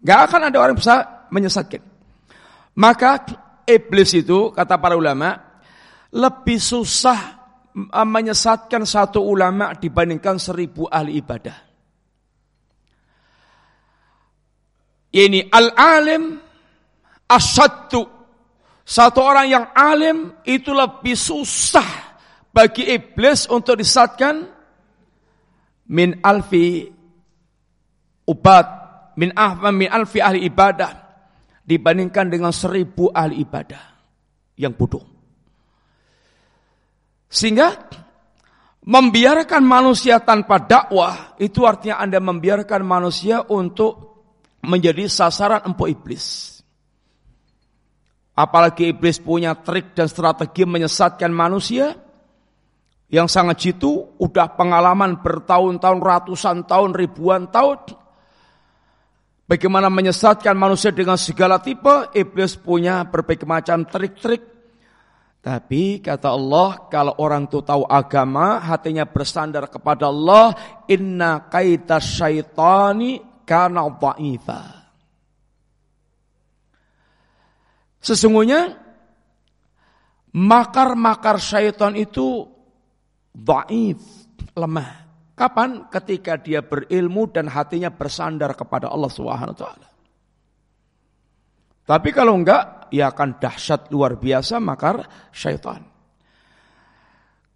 Nggak 0.00 0.20
akan 0.30 0.40
ada 0.48 0.58
orang 0.62 0.76
bisa 0.78 1.26
menyesatkan. 1.28 1.82
Maka 2.80 3.26
iblis 3.68 4.16
itu 4.16 4.54
kata 4.56 4.80
para 4.80 4.96
ulama 4.96 5.36
lebih 6.14 6.56
susah 6.62 7.20
eh, 7.74 8.08
menyesatkan 8.08 8.88
satu 8.88 9.20
ulama 9.20 9.76
dibandingkan 9.76 10.40
seribu 10.40 10.88
ahli 10.88 11.20
ibadah. 11.20 11.58
Ini 15.12 15.52
al-alim 15.52 16.43
asyaddu. 17.34 18.02
Satu 18.84 19.24
orang 19.24 19.46
yang 19.48 19.64
alim 19.72 20.36
itu 20.44 20.70
lebih 20.70 21.16
susah 21.16 22.14
bagi 22.52 22.84
iblis 22.86 23.48
untuk 23.48 23.80
disatkan 23.80 24.44
min 25.88 26.20
alfi 26.20 26.86
ubat 28.28 28.66
min 29.16 29.32
ahma 29.34 29.72
min 29.72 29.88
alfi 29.88 30.20
ahli 30.20 30.44
ibadah 30.44 30.92
dibandingkan 31.64 32.28
dengan 32.28 32.52
seribu 32.52 33.08
ahli 33.08 33.40
ibadah 33.40 33.82
yang 34.60 34.76
bodoh. 34.76 35.02
Sehingga 37.32 37.72
membiarkan 38.84 39.64
manusia 39.64 40.20
tanpa 40.20 40.60
dakwah 40.60 41.34
itu 41.40 41.64
artinya 41.64 41.98
Anda 42.04 42.20
membiarkan 42.20 42.84
manusia 42.84 43.42
untuk 43.48 44.14
menjadi 44.62 45.08
sasaran 45.08 45.64
empuk 45.66 45.88
iblis. 45.90 46.53
Apalagi 48.34 48.90
iblis 48.90 49.22
punya 49.22 49.54
trik 49.54 49.94
dan 49.94 50.10
strategi 50.10 50.66
menyesatkan 50.66 51.30
manusia 51.30 51.94
yang 53.06 53.30
sangat 53.30 53.62
jitu, 53.62 54.18
udah 54.18 54.58
pengalaman 54.58 55.22
bertahun-tahun, 55.22 56.02
ratusan 56.02 56.66
tahun, 56.66 56.98
ribuan 56.98 57.46
tahun. 57.46 57.94
Bagaimana 59.46 59.86
menyesatkan 59.86 60.58
manusia 60.58 60.90
dengan 60.90 61.14
segala 61.14 61.62
tipe, 61.62 62.10
iblis 62.10 62.58
punya 62.58 63.06
berbagai 63.06 63.46
macam 63.46 63.86
trik-trik. 63.86 64.42
Tapi 65.44 66.00
kata 66.00 66.32
Allah, 66.32 66.88
kalau 66.90 67.14
orang 67.20 67.46
itu 67.46 67.60
tahu 67.60 67.84
agama, 67.86 68.58
hatinya 68.64 69.04
bersandar 69.04 69.68
kepada 69.68 70.08
Allah, 70.08 70.56
inna 70.88 71.44
kaita 71.46 72.00
syaitani 72.00 73.44
kana 73.44 73.84
dha'ifa. 73.94 74.83
Sesungguhnya 78.04 78.76
makar-makar 80.36 81.40
syaitan 81.40 81.96
itu 81.96 82.44
dhaif, 83.32 83.96
lemah. 84.52 85.08
Kapan? 85.32 85.88
Ketika 85.88 86.36
dia 86.36 86.60
berilmu 86.60 87.32
dan 87.32 87.48
hatinya 87.48 87.88
bersandar 87.88 88.52
kepada 88.52 88.92
Allah 88.92 89.08
Subhanahu 89.08 89.56
wa 89.56 89.58
taala. 89.58 89.88
Tapi 91.84 92.08
kalau 92.12 92.36
enggak, 92.36 92.92
ia 92.92 93.08
akan 93.08 93.40
dahsyat 93.40 93.88
luar 93.88 94.20
biasa 94.20 94.60
makar 94.60 95.08
syaitan. 95.32 95.80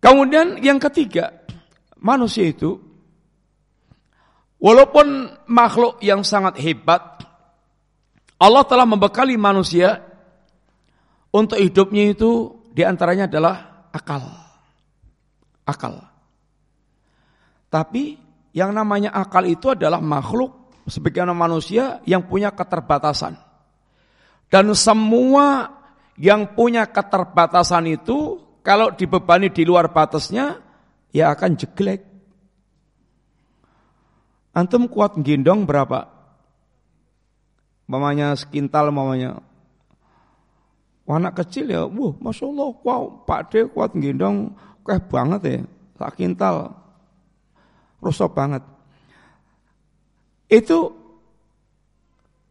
Kemudian 0.01 0.65
yang 0.65 0.81
ketiga, 0.81 1.45
manusia 2.01 2.49
itu 2.49 2.73
walaupun 4.57 5.29
makhluk 5.49 6.01
yang 6.01 6.25
sangat 6.25 6.57
hebat, 6.57 7.20
Allah 8.41 8.65
telah 8.65 8.87
membekali 8.89 9.37
manusia 9.37 10.07
untuk 11.29 11.61
hidupnya 11.61 12.13
itu 12.13 12.57
di 12.73 12.83
antaranya 12.87 13.29
adalah 13.29 13.89
akal. 13.93 14.23
Akal. 15.69 16.01
Tapi 17.69 18.17
yang 18.57 18.73
namanya 18.73 19.13
akal 19.13 19.45
itu 19.45 19.77
adalah 19.77 20.01
makhluk 20.01 20.73
sebagaimana 20.89 21.37
manusia 21.37 22.01
yang 22.09 22.25
punya 22.25 22.49
keterbatasan. 22.49 23.37
Dan 24.49 24.73
semua 24.73 25.77
yang 26.17 26.57
punya 26.57 26.89
keterbatasan 26.89 27.93
itu 27.93 28.41
kalau 28.65 28.91
dibebani 28.97 29.53
di 29.53 29.69
luar 29.69 29.93
batasnya 29.93 30.65
ya 31.13 31.33
akan 31.37 31.51
jeglek. 31.61 32.09
Antum 34.57 34.89
kuat 34.89 35.15
gendong 35.21 35.69
berapa? 35.69 36.09
Mamanya 37.87 38.35
sekintal 38.35 38.89
mamanya. 38.91 39.41
Anak 41.09 41.40
kecil 41.40 41.72
ya, 41.72 41.89
wah 41.89 42.12
Masya 42.20 42.44
Allah, 42.52 42.68
wow, 42.85 43.02
Pak 43.24 43.40
De 43.48 43.64
kuat 43.72 43.97
gendong, 43.97 44.52
kayak 44.85 45.09
banget 45.09 45.40
ya, 45.40 45.59
tak 45.97 46.20
kintal, 46.20 46.76
rusak 48.05 48.28
banget. 48.36 48.60
Itu 50.52 50.93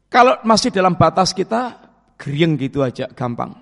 kalau 0.09 0.41
masih 0.41 0.73
dalam 0.73 0.97
batas 0.97 1.37
kita, 1.37 1.77
gerieng 2.17 2.57
gitu 2.57 2.81
aja, 2.81 3.05
gampang. 3.13 3.53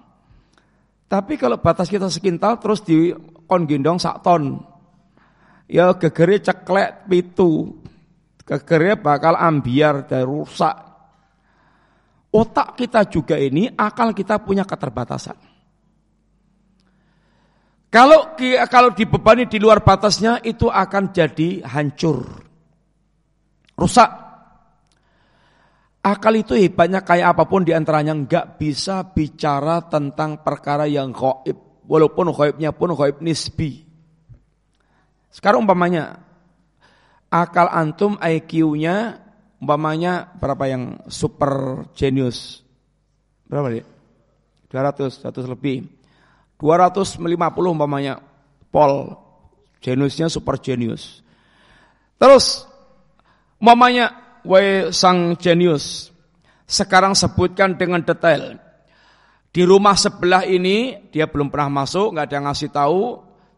Tapi 1.11 1.35
kalau 1.35 1.59
batas 1.59 1.91
kita 1.91 2.07
sekintal 2.07 2.57
terus 2.63 2.79
di 2.79 3.11
kon 3.45 3.67
gendong 3.67 3.99
sak 3.99 4.23
ton, 4.23 4.63
ya 5.67 5.91
gegere 5.99 6.39
ceklek 6.39 7.11
pitu, 7.11 7.83
gegere 8.47 8.95
bakal 8.95 9.35
ambiar 9.35 10.07
dan 10.07 10.23
rusak 10.23 10.94
otak 12.35 12.75
kita 12.75 13.07
juga 13.07 13.39
ini, 13.39 13.71
akal 13.71 14.11
kita 14.11 14.43
punya 14.43 14.67
keterbatasan. 14.67 15.55
Kalau 17.87 18.35
kalau 18.67 18.91
dibebani 18.91 19.47
di 19.47 19.55
luar 19.55 19.79
batasnya 19.79 20.43
itu 20.43 20.67
akan 20.67 21.15
jadi 21.15 21.63
hancur. 21.63 22.27
Rusak. 23.79 24.11
Akal 26.03 26.37
itu 26.37 26.53
hebatnya 26.59 27.01
kayak 27.01 27.33
apa 27.33 27.47
pun 27.47 27.63
di 27.63 27.71
antaranya 27.71 28.11
nggak 28.13 28.59
bisa 28.59 28.99
bicara 29.15 29.79
tentang 29.87 30.43
perkara 30.43 30.83
yang 30.91 31.15
gaib. 31.15 31.87
Walaupun 31.87 32.35
gaibnya 32.35 32.75
pun 32.75 32.91
gaib 32.91 33.23
nisbi. 33.23 33.87
Sekarang 35.31 35.63
umpamanya 35.63 36.19
akal 37.31 37.71
antum 37.71 38.19
IQ-nya 38.19 39.24
umpamanya 39.65 40.29
berapa 40.37 40.69
yang 40.69 41.01
super 41.09 41.83
genius? 41.97 42.61
Berapa 43.49 43.73
dia? 43.73 43.85
200, 44.69 45.25
100 45.25 45.49
lebih. 45.49 45.89
250 46.61 47.25
umpamanya 47.73 48.21
Paul 48.69 49.17
geniusnya 49.81 50.29
super 50.29 50.61
genius. 50.61 51.25
Terus 52.21 52.69
umpamanya 53.57 54.13
we 54.45 54.93
sang 54.93 55.33
genius 55.35 56.13
sekarang 56.69 57.17
sebutkan 57.17 57.73
dengan 57.73 58.05
detail. 58.05 58.61
Di 59.49 59.65
rumah 59.65 59.97
sebelah 59.97 60.45
ini 60.45 61.09
dia 61.09 61.25
belum 61.25 61.49
pernah 61.49 61.81
masuk, 61.81 62.13
nggak 62.13 62.27
ada 62.29 62.39
ngasih 62.45 62.69
tahu. 62.69 63.01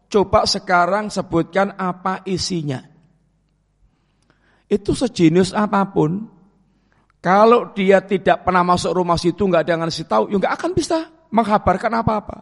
Coba 0.08 0.48
sekarang 0.48 1.12
sebutkan 1.12 1.76
apa 1.76 2.24
isinya 2.24 2.80
itu 4.68 4.92
sejenius 4.92 5.56
apa 5.56 5.82
pun, 5.88 6.28
kalau 7.18 7.72
dia 7.74 8.04
tidak 8.04 8.46
pernah 8.46 8.62
masuk 8.62 8.94
rumah 8.94 9.18
situ, 9.18 9.42
nggak 9.48 9.64
ada 9.64 9.70
yang 9.74 9.82
ngasih 9.82 10.06
tahu, 10.06 10.24
ya 10.30 10.36
nggak 10.38 10.54
akan 10.54 10.70
bisa 10.76 10.98
menghabarkan 11.32 11.92
apa-apa. 11.98 12.36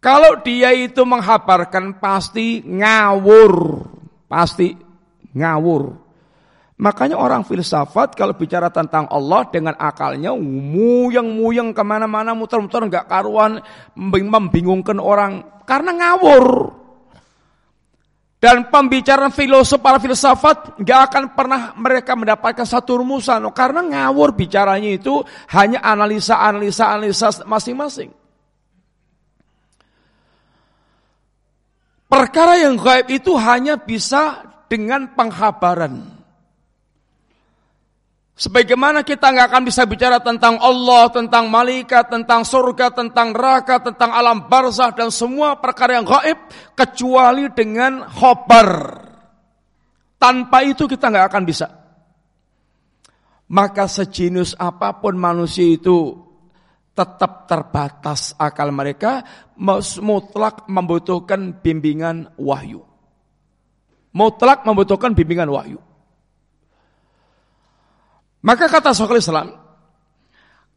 Kalau 0.00 0.40
dia 0.40 0.72
itu 0.72 1.04
menghabarkan 1.04 2.00
pasti 2.00 2.64
ngawur, 2.64 3.52
pasti 4.28 4.76
ngawur. 5.36 6.06
Makanya 6.76 7.16
orang 7.16 7.40
filsafat 7.40 8.12
kalau 8.12 8.36
bicara 8.36 8.68
tentang 8.68 9.08
Allah 9.08 9.48
dengan 9.48 9.72
akalnya 9.80 10.36
muyang-muyang 10.36 11.72
ke 11.72 11.80
mana-mana 11.80 12.36
muter-muter 12.36 12.84
nggak 12.84 13.08
karuan 13.08 13.64
membingungkan 13.96 15.00
orang 15.00 15.64
karena 15.64 15.96
ngawur. 15.96 16.46
Dan 18.36 18.68
pembicaraan 18.68 19.32
filosof 19.32 19.80
para 19.80 19.96
filsafat 19.96 20.76
nggak 20.76 21.00
akan 21.08 21.24
pernah 21.32 21.72
mereka 21.72 22.12
mendapatkan 22.12 22.68
satu 22.68 23.00
rumusan 23.00 23.40
karena 23.56 23.80
ngawur 23.80 24.36
bicaranya 24.36 24.92
itu 24.92 25.24
hanya 25.56 25.80
analisa-analisa 25.80 26.84
analisa 26.84 27.28
masing-masing. 27.48 28.12
Perkara 32.06 32.60
yang 32.60 32.76
gaib 32.76 33.08
itu 33.10 33.34
hanya 33.34 33.80
bisa 33.80 34.44
dengan 34.70 35.16
penghabaran. 35.16 36.15
Sebagaimana 38.36 39.00
kita 39.00 39.32
nggak 39.32 39.48
akan 39.48 39.62
bisa 39.64 39.88
bicara 39.88 40.20
tentang 40.20 40.60
Allah, 40.60 41.08
tentang 41.08 41.48
malaikat, 41.48 42.12
tentang 42.12 42.44
surga, 42.44 42.92
tentang 42.92 43.32
neraka, 43.32 43.80
tentang 43.80 44.12
alam 44.12 44.44
barzah 44.44 44.92
dan 44.92 45.08
semua 45.08 45.56
perkara 45.56 45.96
yang 45.96 46.04
gaib 46.04 46.36
kecuali 46.76 47.48
dengan 47.56 48.04
khobar. 48.04 49.00
Tanpa 50.20 50.68
itu 50.68 50.84
kita 50.84 51.08
nggak 51.08 51.32
akan 51.32 51.44
bisa. 51.48 51.66
Maka 53.48 53.88
sejenius 53.88 54.52
apa 54.60 55.00
pun 55.00 55.16
manusia 55.16 55.64
itu 55.64 56.20
tetap 56.92 57.48
terbatas 57.48 58.36
akal 58.36 58.68
mereka 58.68 59.24
mutlak 60.04 60.68
membutuhkan 60.68 61.56
bimbingan 61.64 62.36
wahyu. 62.36 62.84
Mutlak 64.12 64.60
membutuhkan 64.68 65.16
bimbingan 65.16 65.48
wahyu. 65.48 65.80
Maka 68.46 68.70
kata 68.70 68.94
Syekhul 68.94 69.18
Islam, 69.18 69.58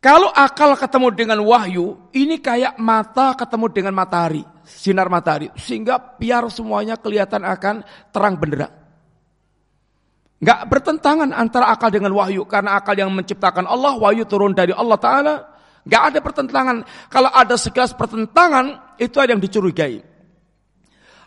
kalau 0.01 0.33
akal 0.33 0.73
ketemu 0.73 1.07
dengan 1.13 1.39
wahyu, 1.45 2.01
ini 2.17 2.41
kayak 2.41 2.81
mata 2.81 3.37
ketemu 3.37 3.69
dengan 3.69 3.93
matahari, 3.93 4.41
sinar 4.65 5.05
matahari. 5.05 5.53
Sehingga 5.53 6.01
biar 6.17 6.49
semuanya 6.49 6.97
kelihatan 6.97 7.45
akan 7.45 7.85
terang 8.09 8.41
benderang. 8.41 8.73
Gak 10.39 10.71
bertentangan 10.71 11.35
antara 11.35 11.67
akal 11.67 11.91
dengan 11.91 12.15
wahyu. 12.15 12.47
Karena 12.47 12.79
akal 12.79 12.95
yang 12.95 13.11
menciptakan 13.11 13.67
Allah, 13.67 13.99
wahyu 13.99 14.23
turun 14.23 14.55
dari 14.55 14.71
Allah 14.71 14.95
Ta'ala. 14.95 15.35
Gak 15.83 16.03
ada 16.15 16.19
pertentangan. 16.23 16.77
Kalau 17.11 17.27
ada 17.27 17.59
segelas 17.59 17.91
pertentangan, 17.91 18.95
itu 18.95 19.19
ada 19.19 19.35
yang 19.35 19.43
dicurigai. 19.43 19.99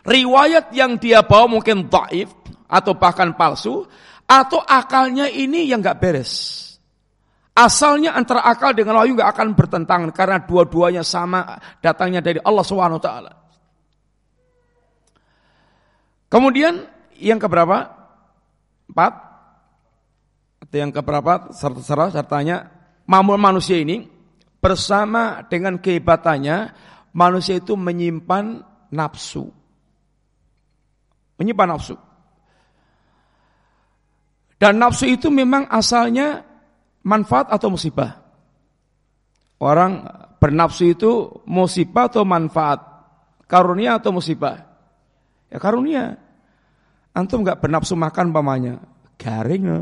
Riwayat 0.03 0.73
yang 0.73 0.97
dia 0.97 1.21
bawa 1.21 1.45
mungkin 1.45 1.87
daif 1.87 2.33
atau 2.65 2.97
bahkan 2.97 3.37
palsu 3.37 3.85
atau 4.33 4.57
akalnya 4.65 5.29
ini 5.29 5.69
yang 5.69 5.85
nggak 5.85 5.99
beres. 6.01 6.33
Asalnya 7.53 8.17
antara 8.17 8.41
akal 8.41 8.73
dengan 8.73 8.97
wahyu 8.97 9.13
nggak 9.13 9.29
akan 9.37 9.47
bertentangan 9.53 10.09
karena 10.09 10.41
dua-duanya 10.41 11.05
sama 11.05 11.61
datangnya 11.85 12.17
dari 12.17 12.41
Allah 12.41 12.65
Subhanahu 12.65 12.97
wa 12.97 13.05
taala. 13.05 13.33
Kemudian 16.33 16.81
yang 17.21 17.37
keberapa? 17.37 17.93
Empat. 18.89 19.13
Atau 20.65 20.77
yang 20.81 20.89
keberapa? 20.89 21.53
Serta 21.53 22.09
sertanya 22.09 22.73
mamun 23.05 23.37
manusia 23.37 23.77
ini 23.77 24.09
bersama 24.57 25.45
dengan 25.45 25.77
kehebatannya 25.77 26.73
manusia 27.13 27.61
itu 27.61 27.77
menyimpan 27.77 28.65
nafsu. 28.89 29.53
Menyimpan 31.37 31.69
nafsu. 31.69 31.93
Dan 34.63 34.79
nafsu 34.79 35.11
itu 35.11 35.27
memang 35.27 35.67
asalnya 35.67 36.39
manfaat 37.03 37.51
atau 37.51 37.67
musibah. 37.67 38.15
Orang 39.59 40.07
bernafsu 40.39 40.87
itu 40.87 41.43
musibah 41.43 42.07
atau 42.07 42.23
manfaat? 42.23 42.79
Karunia 43.43 43.99
atau 43.99 44.15
musibah? 44.15 44.63
Ya 45.51 45.59
karunia. 45.59 46.15
Antum 47.11 47.43
nggak 47.43 47.59
bernafsu 47.59 47.99
makan 47.99 48.31
pamannya, 48.31 48.79
garing. 49.19 49.63
Ya. 49.67 49.79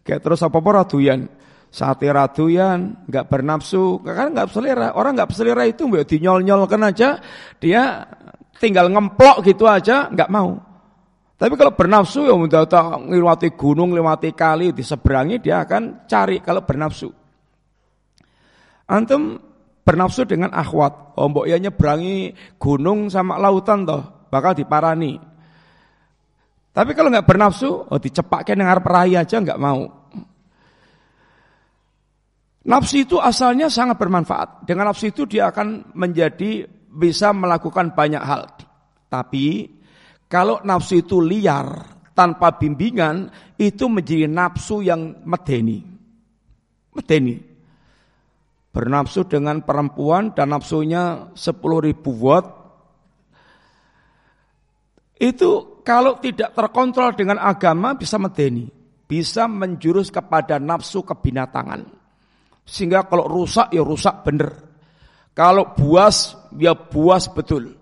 Kayak 0.00 0.24
terus 0.24 0.40
apa-apa 0.40 0.80
raduyan. 0.80 1.28
Sate 1.68 2.08
raduyan, 2.08 3.04
nggak 3.04 3.28
bernafsu, 3.28 4.00
kan 4.00 4.32
nggak 4.32 4.48
selera. 4.48 4.96
Orang 4.96 5.12
nggak 5.12 5.28
selera 5.36 5.68
itu 5.68 5.84
mbak 5.84 6.08
dinyol-nyol 6.08 6.64
kan 6.64 6.88
aja, 6.88 7.20
dia 7.60 8.08
tinggal 8.56 8.88
ngemplok 8.88 9.44
gitu 9.44 9.68
aja, 9.68 10.08
nggak 10.08 10.32
mau. 10.32 10.69
Tapi 11.40 11.56
kalau 11.56 11.72
bernafsu 11.72 12.28
ya 12.28 12.36
udah 12.36 13.00
ngelewati 13.00 13.56
gunung, 13.56 13.96
lewati 13.96 14.36
kali, 14.36 14.76
diseberangi 14.76 15.40
dia 15.40 15.64
akan 15.64 16.04
cari 16.04 16.44
kalau 16.44 16.60
bernafsu. 16.68 17.08
Antum 18.84 19.40
bernafsu 19.80 20.28
dengan 20.28 20.52
akhwat. 20.52 21.16
Oh 21.16 21.32
mbok 21.32 21.48
ya 21.48 21.56
nyeberangi 21.56 22.36
gunung 22.60 23.08
sama 23.08 23.40
lautan 23.40 23.88
toh, 23.88 24.28
bakal 24.28 24.52
diparani. 24.52 25.16
Tapi 26.76 26.92
kalau 26.92 27.08
nggak 27.08 27.24
bernafsu, 27.24 27.88
oh 27.88 27.96
dicepakkan 27.96 28.60
dengan 28.60 28.76
perahi 28.84 29.16
aja 29.16 29.40
nggak 29.40 29.56
mau. 29.56 29.88
Nafsu 32.68 33.00
itu 33.00 33.16
asalnya 33.16 33.72
sangat 33.72 33.96
bermanfaat. 33.96 34.68
Dengan 34.68 34.92
nafsu 34.92 35.08
itu 35.08 35.24
dia 35.24 35.48
akan 35.48 35.96
menjadi 35.96 36.68
bisa 36.92 37.32
melakukan 37.32 37.96
banyak 37.96 38.20
hal. 38.20 38.44
Tapi 39.08 39.79
Kalau 40.30 40.62
nafsu 40.62 41.02
itu 41.02 41.18
liar 41.18 41.98
tanpa 42.14 42.54
bimbingan 42.54 43.26
itu 43.58 43.90
menjadi 43.90 44.30
nafsu 44.30 44.78
yang 44.78 45.26
medeni. 45.26 45.82
Medeni. 46.94 47.34
Bernafsu 48.70 49.26
dengan 49.26 49.66
perempuan 49.66 50.30
dan 50.30 50.54
nafsunya 50.54 51.34
10 51.34 51.34
ribu 51.82 52.14
watt. 52.22 52.46
Itu 55.18 55.82
kalau 55.82 56.22
tidak 56.22 56.54
terkontrol 56.54 57.18
dengan 57.18 57.42
agama 57.42 57.98
bisa 57.98 58.14
medeni. 58.14 58.70
Bisa 59.10 59.50
menjurus 59.50 60.14
kepada 60.14 60.62
nafsu 60.62 61.02
kebinatangan. 61.02 61.82
Sehingga 62.62 63.02
kalau 63.10 63.26
rusak 63.26 63.74
ya 63.74 63.82
rusak 63.82 64.22
benar. 64.22 64.54
Kalau 65.34 65.74
buas 65.74 66.38
ya 66.54 66.78
buas 66.78 67.26
betul. 67.26 67.79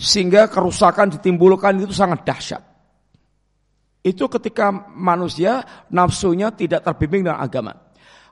Sehingga 0.00 0.48
kerusakan 0.48 1.12
ditimbulkan 1.12 1.76
itu 1.84 1.92
sangat 1.92 2.24
dahsyat. 2.24 2.64
Itu 4.00 4.32
ketika 4.32 4.72
manusia 4.96 5.60
nafsunya 5.92 6.48
tidak 6.56 6.88
terbimbing 6.88 7.28
dengan 7.28 7.44
agama. 7.44 7.76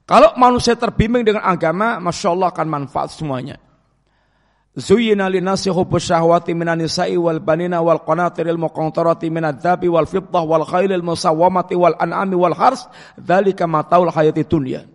Kalau 0.08 0.32
manusia 0.40 0.72
terbimbing 0.72 1.28
dengan 1.28 1.44
agama, 1.44 2.00
Masya 2.00 2.32
Allah 2.32 2.48
akan 2.48 2.66
manfaat 2.72 3.12
semuanya. 3.12 3.60
Zuyina 4.72 5.28
linasi 5.28 5.68
hubbus 5.68 6.08
syahwati 6.08 6.56
minan 6.56 6.80
nisa'i 6.80 7.20
wal 7.20 7.42
banina 7.42 7.84
wal 7.84 8.00
qanatiril 8.00 8.56
muqantarati 8.56 9.28
minad 9.28 9.60
dhabi 9.60 9.90
wal 9.90 10.08
fiddah 10.08 10.40
wal 10.46 10.64
khailil 10.64 11.04
musawwamati 11.04 11.76
wal 11.76 11.98
an'ami 12.00 12.38
wal 12.38 12.56
hars 12.56 12.88
dzalika 13.20 13.68
mataul 13.68 14.08
hayati 14.08 14.46
dunya. 14.48 14.88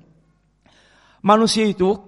Manusia 1.21 1.69
itu 1.69 1.99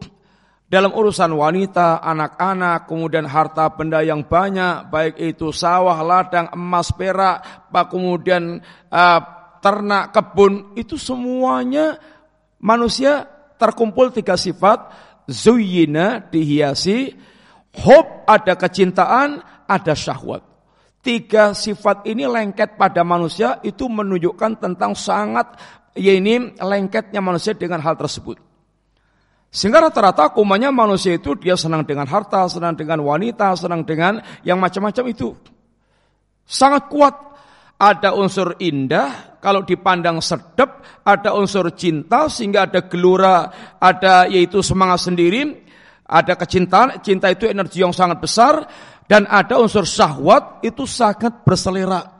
dalam 0.65 0.97
urusan 0.97 1.29
wanita, 1.29 2.01
anak-anak, 2.01 2.89
kemudian 2.89 3.29
harta 3.29 3.69
benda 3.69 4.01
yang 4.01 4.25
banyak, 4.25 4.89
baik 4.89 5.15
itu 5.21 5.53
sawah, 5.53 6.01
ladang, 6.01 6.49
emas, 6.57 6.89
perak, 6.89 7.69
pak 7.69 7.85
kemudian 7.93 8.57
uh, 8.89 9.19
ternak, 9.61 10.09
kebun, 10.09 10.73
itu 10.73 10.97
semuanya 10.97 12.01
manusia 12.57 13.29
terkumpul 13.61 14.09
tiga 14.09 14.33
sifat, 14.33 14.89
zuyina 15.29 16.25
dihiasi, 16.33 17.13
hope 17.77 18.25
ada 18.25 18.57
kecintaan, 18.57 19.45
ada 19.69 19.93
syahwat. 19.93 20.41
Tiga 21.05 21.53
sifat 21.53 22.09
ini 22.09 22.25
lengket 22.25 22.81
pada 22.81 23.05
manusia 23.05 23.61
itu 23.61 23.85
menunjukkan 23.85 24.57
tentang 24.57 24.97
sangat 24.97 25.53
ya 25.93 26.17
ini 26.17 26.57
lengketnya 26.57 27.21
manusia 27.21 27.53
dengan 27.53 27.77
hal 27.85 27.93
tersebut. 27.93 28.44
Sehingga 29.55 29.87
rata-rata 29.87 30.35
kumanya 30.35 30.67
manusia 30.67 31.15
itu 31.15 31.31
dia 31.39 31.55
senang 31.55 31.87
dengan 31.87 32.03
harta, 32.03 32.43
senang 32.51 32.75
dengan 32.75 32.99
wanita, 32.99 33.55
senang 33.55 33.87
dengan 33.87 34.19
yang 34.43 34.59
macam-macam 34.59 35.05
itu. 35.07 35.31
Sangat 36.43 36.91
kuat. 36.91 37.15
Ada 37.75 38.15
unsur 38.15 38.55
indah, 38.63 39.35
kalau 39.43 39.67
dipandang 39.67 40.23
sedap, 40.23 40.79
ada 41.03 41.35
unsur 41.35 41.75
cinta 41.75 42.31
sehingga 42.31 42.71
ada 42.71 42.87
gelora, 42.87 43.51
ada 43.83 44.31
yaitu 44.31 44.63
semangat 44.63 45.03
sendiri, 45.03 45.67
ada 46.07 46.39
kecintaan, 46.39 47.03
cinta 47.03 47.27
itu 47.27 47.43
energi 47.43 47.83
yang 47.83 47.91
sangat 47.91 48.23
besar, 48.23 48.63
dan 49.11 49.27
ada 49.27 49.59
unsur 49.59 49.83
syahwat 49.83 50.63
itu 50.63 50.87
sangat 50.87 51.43
berselera. 51.43 52.14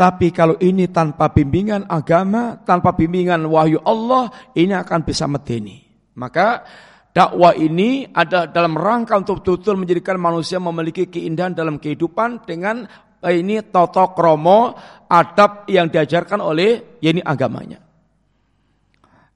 Tapi 0.00 0.32
kalau 0.32 0.56
ini 0.64 0.88
tanpa 0.88 1.28
bimbingan 1.28 1.84
agama, 1.84 2.56
tanpa 2.64 2.96
bimbingan 2.96 3.44
wahyu 3.44 3.84
Allah, 3.84 4.32
ini 4.56 4.72
akan 4.72 5.04
bisa 5.04 5.28
medeni. 5.28 5.76
Maka 6.16 6.64
dakwah 7.12 7.52
ini 7.52 8.08
ada 8.08 8.48
dalam 8.48 8.80
rangka 8.80 9.20
untuk 9.20 9.44
betul-betul 9.44 9.76
menjadikan 9.76 10.16
manusia 10.16 10.56
memiliki 10.56 11.04
keindahan 11.04 11.52
dalam 11.52 11.76
kehidupan 11.76 12.48
dengan 12.48 12.88
eh, 13.20 13.44
ini 13.44 13.60
toto 13.68 14.16
kromo 14.16 14.72
adab 15.04 15.68
yang 15.68 15.92
diajarkan 15.92 16.40
oleh 16.40 16.96
ini 17.04 17.20
agamanya. 17.20 17.84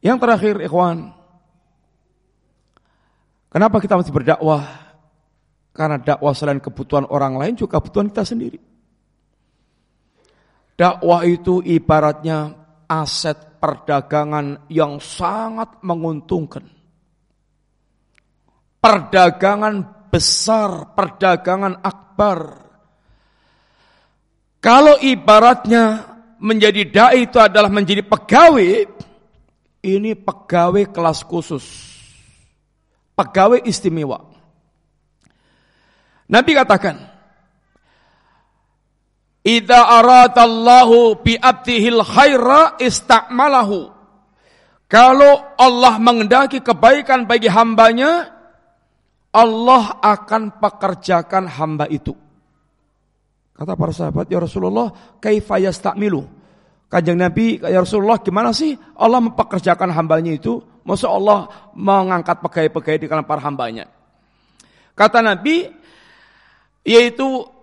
Yang 0.01 0.17
terakhir, 0.17 0.55
ikhwan, 0.65 1.13
kenapa 3.53 3.85
kita 3.85 4.01
masih 4.01 4.17
berdakwah? 4.17 4.65
Karena 5.77 6.01
dakwah 6.01 6.33
selain 6.33 6.57
kebutuhan 6.57 7.05
orang 7.13 7.37
lain 7.37 7.53
juga 7.53 7.77
kebutuhan 7.77 8.09
kita 8.09 8.25
sendiri. 8.25 8.74
Dakwah 10.75 11.23
itu 11.23 11.63
ibaratnya 11.63 12.51
aset 12.91 13.63
perdagangan 13.63 14.67
yang 14.69 14.99
sangat 14.99 15.79
menguntungkan. 15.87 16.67
Perdagangan 18.83 20.09
besar, 20.11 20.93
perdagangan 20.93 21.81
akbar. 21.81 22.39
Kalau 24.59 24.99
ibaratnya 25.01 26.05
menjadi 26.43 26.83
dai 26.91 27.25
itu 27.25 27.39
adalah 27.41 27.71
menjadi 27.71 28.05
pegawai, 28.05 28.85
ini 29.85 30.13
pegawai 30.19 30.91
kelas 30.91 31.25
khusus. 31.25 31.65
Pegawai 33.15 33.63
istimewa. 33.63 34.21
Nabi 36.29 36.51
katakan, 36.57 37.14
Idza 39.45 39.77
aradallahu 40.01 41.21
bi 41.21 41.37
abdihil 41.37 42.01
khaira 42.01 42.81
istakmalahu. 42.81 43.93
Kalau 44.89 45.33
Allah 45.61 46.01
mengendaki 46.01 46.65
kebaikan 46.65 47.29
bagi 47.29 47.53
hambanya, 47.53 48.33
Allah 49.37 50.01
akan 50.01 50.57
pekerjakan 50.57 51.45
hamba 51.45 51.85
itu. 51.93 52.17
Kata 53.53 53.77
para 53.77 53.93
sahabat, 53.93 54.33
ya 54.33 54.41
Rasulullah, 54.41 55.19
kaifa 55.21 55.61
yastakmilu? 55.61 56.25
Kanjeng 56.89 57.21
Nabi, 57.21 57.61
ya 57.61 57.85
Rasulullah, 57.85 58.23
gimana 58.25 58.51
sih 58.55 58.75
Allah 58.97 59.21
mempekerjakan 59.21 59.93
hambanya 59.93 60.33
itu? 60.33 60.63
Masa 60.89 61.11
Allah 61.13 61.71
mengangkat 61.77 62.41
pegawai-pegawai 62.41 62.99
di 63.03 63.07
kalangan 63.11 63.29
para 63.29 63.43
hambanya? 63.45 63.85
Kata 64.95 65.21
Nabi, 65.21 65.69
yaitu 66.87 67.54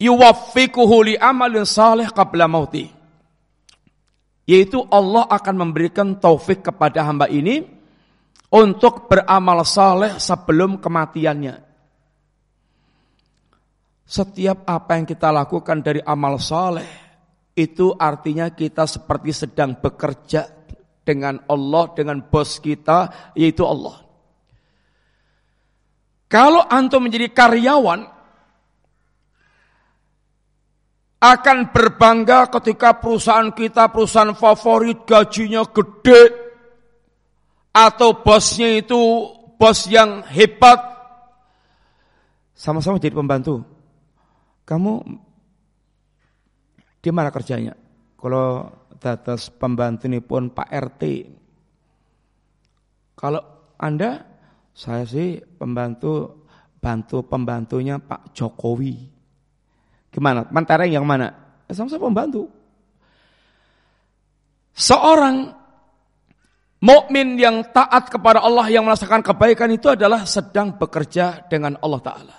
yuwaffiquhu 0.00 1.12
li 1.12 1.14
amalin 1.20 1.68
salih 1.68 2.08
qabla 2.10 2.48
mauti. 2.48 2.88
Yaitu 4.48 4.82
Allah 4.90 5.28
akan 5.30 5.54
memberikan 5.68 6.18
taufik 6.18 6.66
kepada 6.66 7.06
hamba 7.06 7.30
ini 7.30 7.62
untuk 8.50 9.06
beramal 9.06 9.62
saleh 9.62 10.18
sebelum 10.18 10.82
kematiannya. 10.82 11.70
Setiap 14.10 14.66
apa 14.66 14.98
yang 14.98 15.06
kita 15.06 15.30
lakukan 15.30 15.86
dari 15.86 16.02
amal 16.02 16.34
saleh 16.42 16.88
itu 17.54 17.94
artinya 17.94 18.50
kita 18.50 18.90
seperti 18.90 19.30
sedang 19.30 19.78
bekerja 19.78 20.50
dengan 21.06 21.38
Allah, 21.46 21.94
dengan 21.94 22.18
bos 22.18 22.58
kita, 22.58 23.30
yaitu 23.38 23.62
Allah. 23.62 24.02
Kalau 26.26 26.62
antum 26.66 27.06
menjadi 27.06 27.30
karyawan, 27.30 28.19
akan 31.20 31.68
berbangga 31.68 32.48
ketika 32.48 32.96
perusahaan 32.96 33.52
kita 33.52 33.92
perusahaan 33.92 34.32
favorit 34.32 35.04
gajinya 35.04 35.68
gede 35.68 36.22
atau 37.76 38.24
bosnya 38.24 38.80
itu 38.80 39.28
bos 39.60 39.84
yang 39.86 40.24
hebat. 40.32 40.80
Sama-sama 42.56 42.96
jadi 42.96 43.12
pembantu. 43.12 43.60
Kamu 44.64 44.92
di 47.00 47.10
mana 47.12 47.28
kerjanya? 47.28 47.76
Kalau 48.16 48.80
atas 49.08 49.48
pembantu 49.48 50.04
ini 50.12 50.20
pun 50.20 50.52
Pak 50.52 50.68
RT 50.68 51.02
kalau 53.16 53.40
anda 53.80 54.20
saya 54.76 55.08
sih 55.08 55.40
pembantu 55.40 56.44
bantu 56.76 57.24
pembantunya 57.24 57.96
Pak 57.96 58.36
Jokowi 58.36 59.19
Gimana? 60.10 60.46
Mentereng 60.50 60.90
yang 60.90 61.06
mana? 61.06 61.30
Ya, 61.70 61.72
sama-sama 61.78 62.10
membantu. 62.10 62.50
Seorang 64.74 65.54
mukmin 66.82 67.38
yang 67.38 67.62
taat 67.70 68.10
kepada 68.10 68.42
Allah 68.42 68.66
yang 68.72 68.82
merasakan 68.86 69.22
kebaikan 69.22 69.70
itu 69.70 69.92
adalah 69.92 70.26
sedang 70.26 70.74
bekerja 70.74 71.46
dengan 71.46 71.78
Allah 71.78 72.00
Ta'ala. 72.02 72.36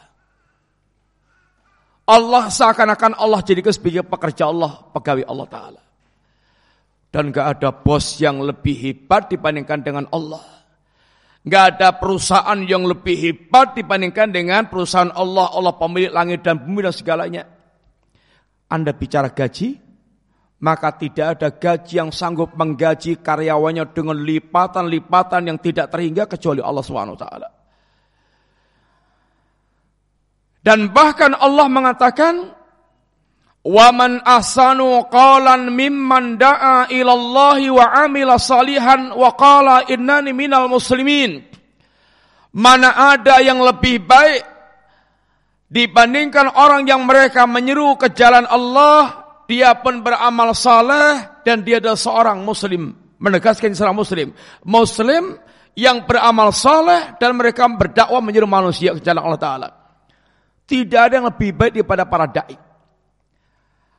Allah 2.11 2.52
seakan-akan 2.52 3.15
Allah 3.15 3.39
jadi 3.39 3.64
sebagai 3.72 4.03
pekerja 4.03 4.52
Allah, 4.52 4.84
pegawai 4.91 5.23
Allah 5.23 5.48
Ta'ala. 5.48 5.81
Dan 7.11 7.31
gak 7.31 7.60
ada 7.60 7.72
bos 7.72 8.19
yang 8.19 8.43
lebih 8.43 8.76
hebat 8.76 9.31
dibandingkan 9.31 9.80
dengan 9.84 10.07
Allah. 10.11 10.43
Gak 11.43 11.76
ada 11.76 11.95
perusahaan 11.95 12.60
yang 12.64 12.84
lebih 12.84 13.15
hebat 13.15 13.76
dibandingkan 13.76 14.31
dengan 14.31 14.68
perusahaan 14.68 15.11
Allah. 15.11 15.52
Allah 15.56 15.76
pemilik 15.76 16.11
langit 16.11 16.43
dan 16.43 16.60
bumi 16.60 16.84
dan 16.84 16.95
segalanya. 16.95 17.43
Anda 18.72 18.95
bicara 18.95 19.35
gaji, 19.35 19.76
maka 20.64 20.95
tidak 20.95 21.27
ada 21.35 21.49
gaji 21.52 21.93
yang 21.99 22.10
sanggup 22.15 22.56
menggaji 22.56 23.19
karyawannya 23.19 23.91
dengan 23.91 24.15
lipatan-lipatan 24.15 25.52
yang 25.52 25.57
tidak 25.60 25.91
terhingga 25.91 26.30
kecuali 26.30 26.64
Allah 26.64 26.85
SWT. 26.85 27.26
Dan 30.61 30.93
bahkan 30.93 31.34
Allah 31.34 31.65
mengatakan, 31.65 32.53
"Waman 33.65 34.22
ahsanu 34.22 35.10
qalan 35.10 35.73
mimman 35.73 36.38
da'a 36.38 36.93
ila 36.93 37.11
Allah 37.18 37.60
wa 37.73 37.85
amila 38.06 38.38
salihan 38.38 39.10
wa 39.18 39.34
qala 39.34 39.89
innani 39.89 40.31
minal 40.38 40.69
muslimin." 40.69 41.41
Mana 42.53 43.15
ada 43.15 43.41
yang 43.41 43.64
lebih 43.64 44.06
baik 44.06 44.51
dibandingkan 45.72 46.52
orang 46.60 46.84
yang 46.84 47.07
mereka 47.07 47.48
menyeru 47.48 47.95
ke 47.95 48.11
jalan 48.11 48.43
Allah, 48.43 49.23
dia 49.48 49.72
pun 49.80 50.03
beramal 50.03 50.52
saleh 50.52 51.41
dan 51.48 51.64
dia 51.64 51.80
adalah 51.80 51.95
seorang 51.95 52.43
muslim. 52.43 52.91
Menegaskan 53.18 53.72
seorang 53.72 53.95
muslim. 53.95 54.35
Muslim 54.68 55.39
yang 55.80 56.03
beramal 56.03 56.52
saleh 56.52 57.15
dan 57.15 57.39
mereka 57.39 57.64
berdakwah 57.72 58.19
menyeru 58.19 58.45
manusia 58.45 58.91
ke 58.91 58.99
jalan 58.99 59.23
Allah 59.23 59.41
Ta'ala. 59.41 59.69
Tidak 60.68 60.99
ada 60.99 61.14
yang 61.19 61.27
lebih 61.31 61.56
baik 61.56 61.80
daripada 61.80 62.03
para 62.03 62.27
dai. 62.27 62.56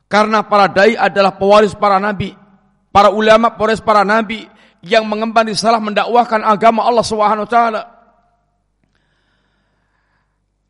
Karena 0.09 0.45
para 0.45 0.69
dai 0.69 0.93
adalah 0.93 1.33
pewaris 1.33 1.73
para 1.73 1.97
nabi, 1.97 2.33
para 2.93 3.09
ulama 3.09 3.53
pewaris 3.57 3.81
para 3.81 4.05
nabi 4.05 4.45
yang 4.85 5.09
mengemban 5.09 5.49
salah 5.57 5.81
mendakwahkan 5.81 6.45
agama 6.45 6.85
Allah 6.85 7.05
Subhanahu 7.05 7.45
wa 7.45 7.51
taala. 7.51 7.81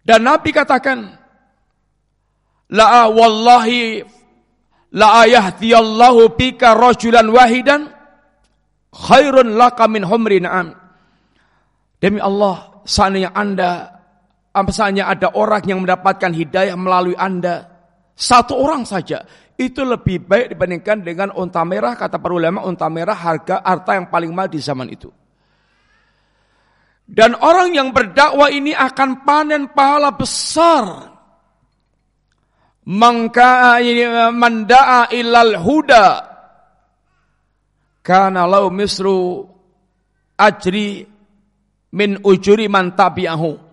Dan 0.04 0.28
Nabi 0.28 0.52
katakan, 0.52 1.00
La 2.74 3.08
wallahi 3.08 4.04
la 4.94 5.24
ayahdiyallahu 5.24 6.36
bika 6.36 6.76
rajulan 6.76 7.28
wahidan 7.32 7.88
khairun 8.92 9.56
laka 9.56 9.88
min 9.88 10.04
humri 10.04 10.44
na'am. 10.44 10.76
Demi 12.04 12.20
Allah, 12.20 12.84
seandainya 12.84 13.32
Anda 13.32 13.94
Misalnya 14.54 15.10
ada 15.10 15.34
orang 15.34 15.66
yang 15.66 15.82
mendapatkan 15.82 16.30
hidayah 16.30 16.78
melalui 16.78 17.18
Anda. 17.18 17.74
Satu 18.14 18.54
orang 18.54 18.86
saja. 18.86 19.26
Itu 19.58 19.82
lebih 19.82 20.30
baik 20.30 20.54
dibandingkan 20.54 21.02
dengan 21.02 21.34
unta 21.34 21.66
merah. 21.66 21.98
Kata 21.98 22.22
para 22.22 22.38
ulama, 22.38 22.62
unta 22.62 22.86
merah 22.86 23.18
harga 23.18 23.66
harta 23.66 23.98
yang 23.98 24.14
paling 24.14 24.30
mahal 24.30 24.54
di 24.54 24.62
zaman 24.62 24.94
itu. 24.94 25.10
Dan 27.04 27.36
orang 27.36 27.76
yang 27.76 27.92
berdakwah 27.92 28.48
ini 28.48 28.72
akan 28.72 29.28
panen 29.28 29.70
pahala 29.76 30.16
besar. 30.16 31.12
Manda'a 32.84 33.80
ilal 35.12 35.56
huda. 35.60 36.08
Karena 38.04 38.44
lau 38.44 38.68
misru 38.68 39.48
ajri 40.36 41.08
min 41.96 42.20
ujuri 42.24 42.68
man 42.68 42.92
tabi'ahu. 42.92 43.72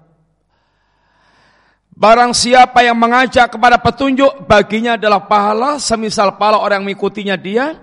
Barang 2.01 2.33
siapa 2.33 2.81
yang 2.81 2.97
mengajak 2.97 3.53
kepada 3.53 3.77
petunjuk, 3.77 4.49
baginya 4.49 4.97
adalah 4.97 5.29
pahala, 5.29 5.77
semisal 5.77 6.41
pahala 6.41 6.65
orang 6.65 6.81
yang 6.81 6.95
mengikutinya 6.95 7.37
dia, 7.37 7.77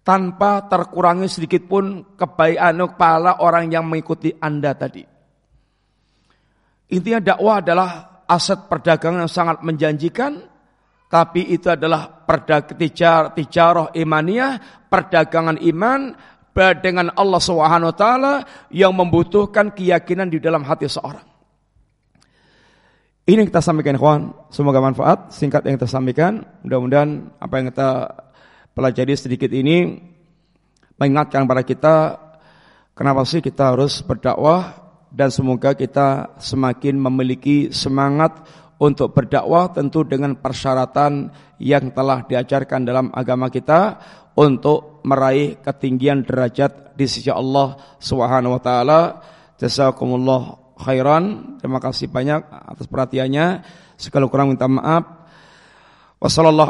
tanpa 0.00 0.66
terkurangi 0.66 1.28
sedikit 1.28 1.68
pun 1.68 2.16
kebaikan 2.16 2.80
pahala 2.96 3.38
orang 3.44 3.68
yang 3.68 3.84
mengikuti 3.84 4.32
Anda 4.36 4.72
tadi. 4.72 5.04
Intinya 6.90 7.20
dakwah 7.22 7.62
adalah 7.62 7.90
aset 8.26 8.66
perdagangan 8.66 9.26
yang 9.26 9.32
sangat 9.32 9.62
menjanjikan, 9.62 10.42
tapi 11.06 11.46
itu 11.54 11.70
adalah 11.70 12.06
perdag 12.26 12.74
tijar, 12.74 13.30
tijaroh 13.34 13.94
imaniyah, 13.94 14.86
perdagangan 14.90 15.58
iman 15.62 16.00
dengan 16.82 17.08
Allah 17.16 17.40
Subhanahu 17.40 17.88
wa 17.88 17.96
taala 17.96 18.34
yang 18.68 18.92
membutuhkan 18.92 19.72
keyakinan 19.72 20.28
di 20.28 20.42
dalam 20.42 20.60
hati 20.60 20.90
seorang. 20.90 21.24
Ini 23.24 23.46
yang 23.46 23.48
kita 23.48 23.62
sampaikan 23.62 23.94
kawan, 23.94 24.50
semoga 24.50 24.82
manfaat 24.82 25.30
singkat 25.30 25.62
yang 25.62 25.78
kita 25.78 25.86
sampaikan. 25.86 26.42
Mudah-mudahan 26.66 27.38
apa 27.38 27.54
yang 27.56 27.66
kita 27.70 27.90
pelajari 28.80 29.12
sedikit 29.12 29.52
ini 29.52 30.00
mengingatkan 30.96 31.44
kepada 31.44 31.62
kita 31.68 31.94
kenapa 32.96 33.28
sih 33.28 33.44
kita 33.44 33.76
harus 33.76 34.00
berdakwah 34.00 34.72
dan 35.12 35.28
semoga 35.28 35.76
kita 35.76 36.40
semakin 36.40 36.96
memiliki 36.96 37.68
semangat 37.76 38.40
untuk 38.80 39.12
berdakwah 39.12 39.68
tentu 39.68 40.08
dengan 40.08 40.32
persyaratan 40.40 41.28
yang 41.60 41.92
telah 41.92 42.24
diajarkan 42.24 42.88
dalam 42.88 43.12
agama 43.12 43.52
kita 43.52 44.00
untuk 44.32 45.04
meraih 45.04 45.60
ketinggian 45.60 46.24
derajat 46.24 46.96
di 46.96 47.04
sisi 47.04 47.28
Allah 47.28 47.76
Subhanahu 48.00 48.56
wa 48.56 48.62
taala. 48.64 49.00
Jazakumullah 49.60 50.72
khairan. 50.80 51.56
Terima 51.60 51.76
kasih 51.76 52.08
banyak 52.08 52.40
atas 52.48 52.88
perhatiannya. 52.88 53.60
Sekali 54.00 54.24
kurang 54.32 54.56
minta 54.56 54.64
maaf. 54.64 55.19
Wassallallahu. 56.20 56.68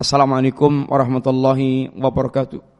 Assalamualaikum 0.00 0.88
warahmatullahi 0.88 1.92
wabarakatuh. 1.92 2.71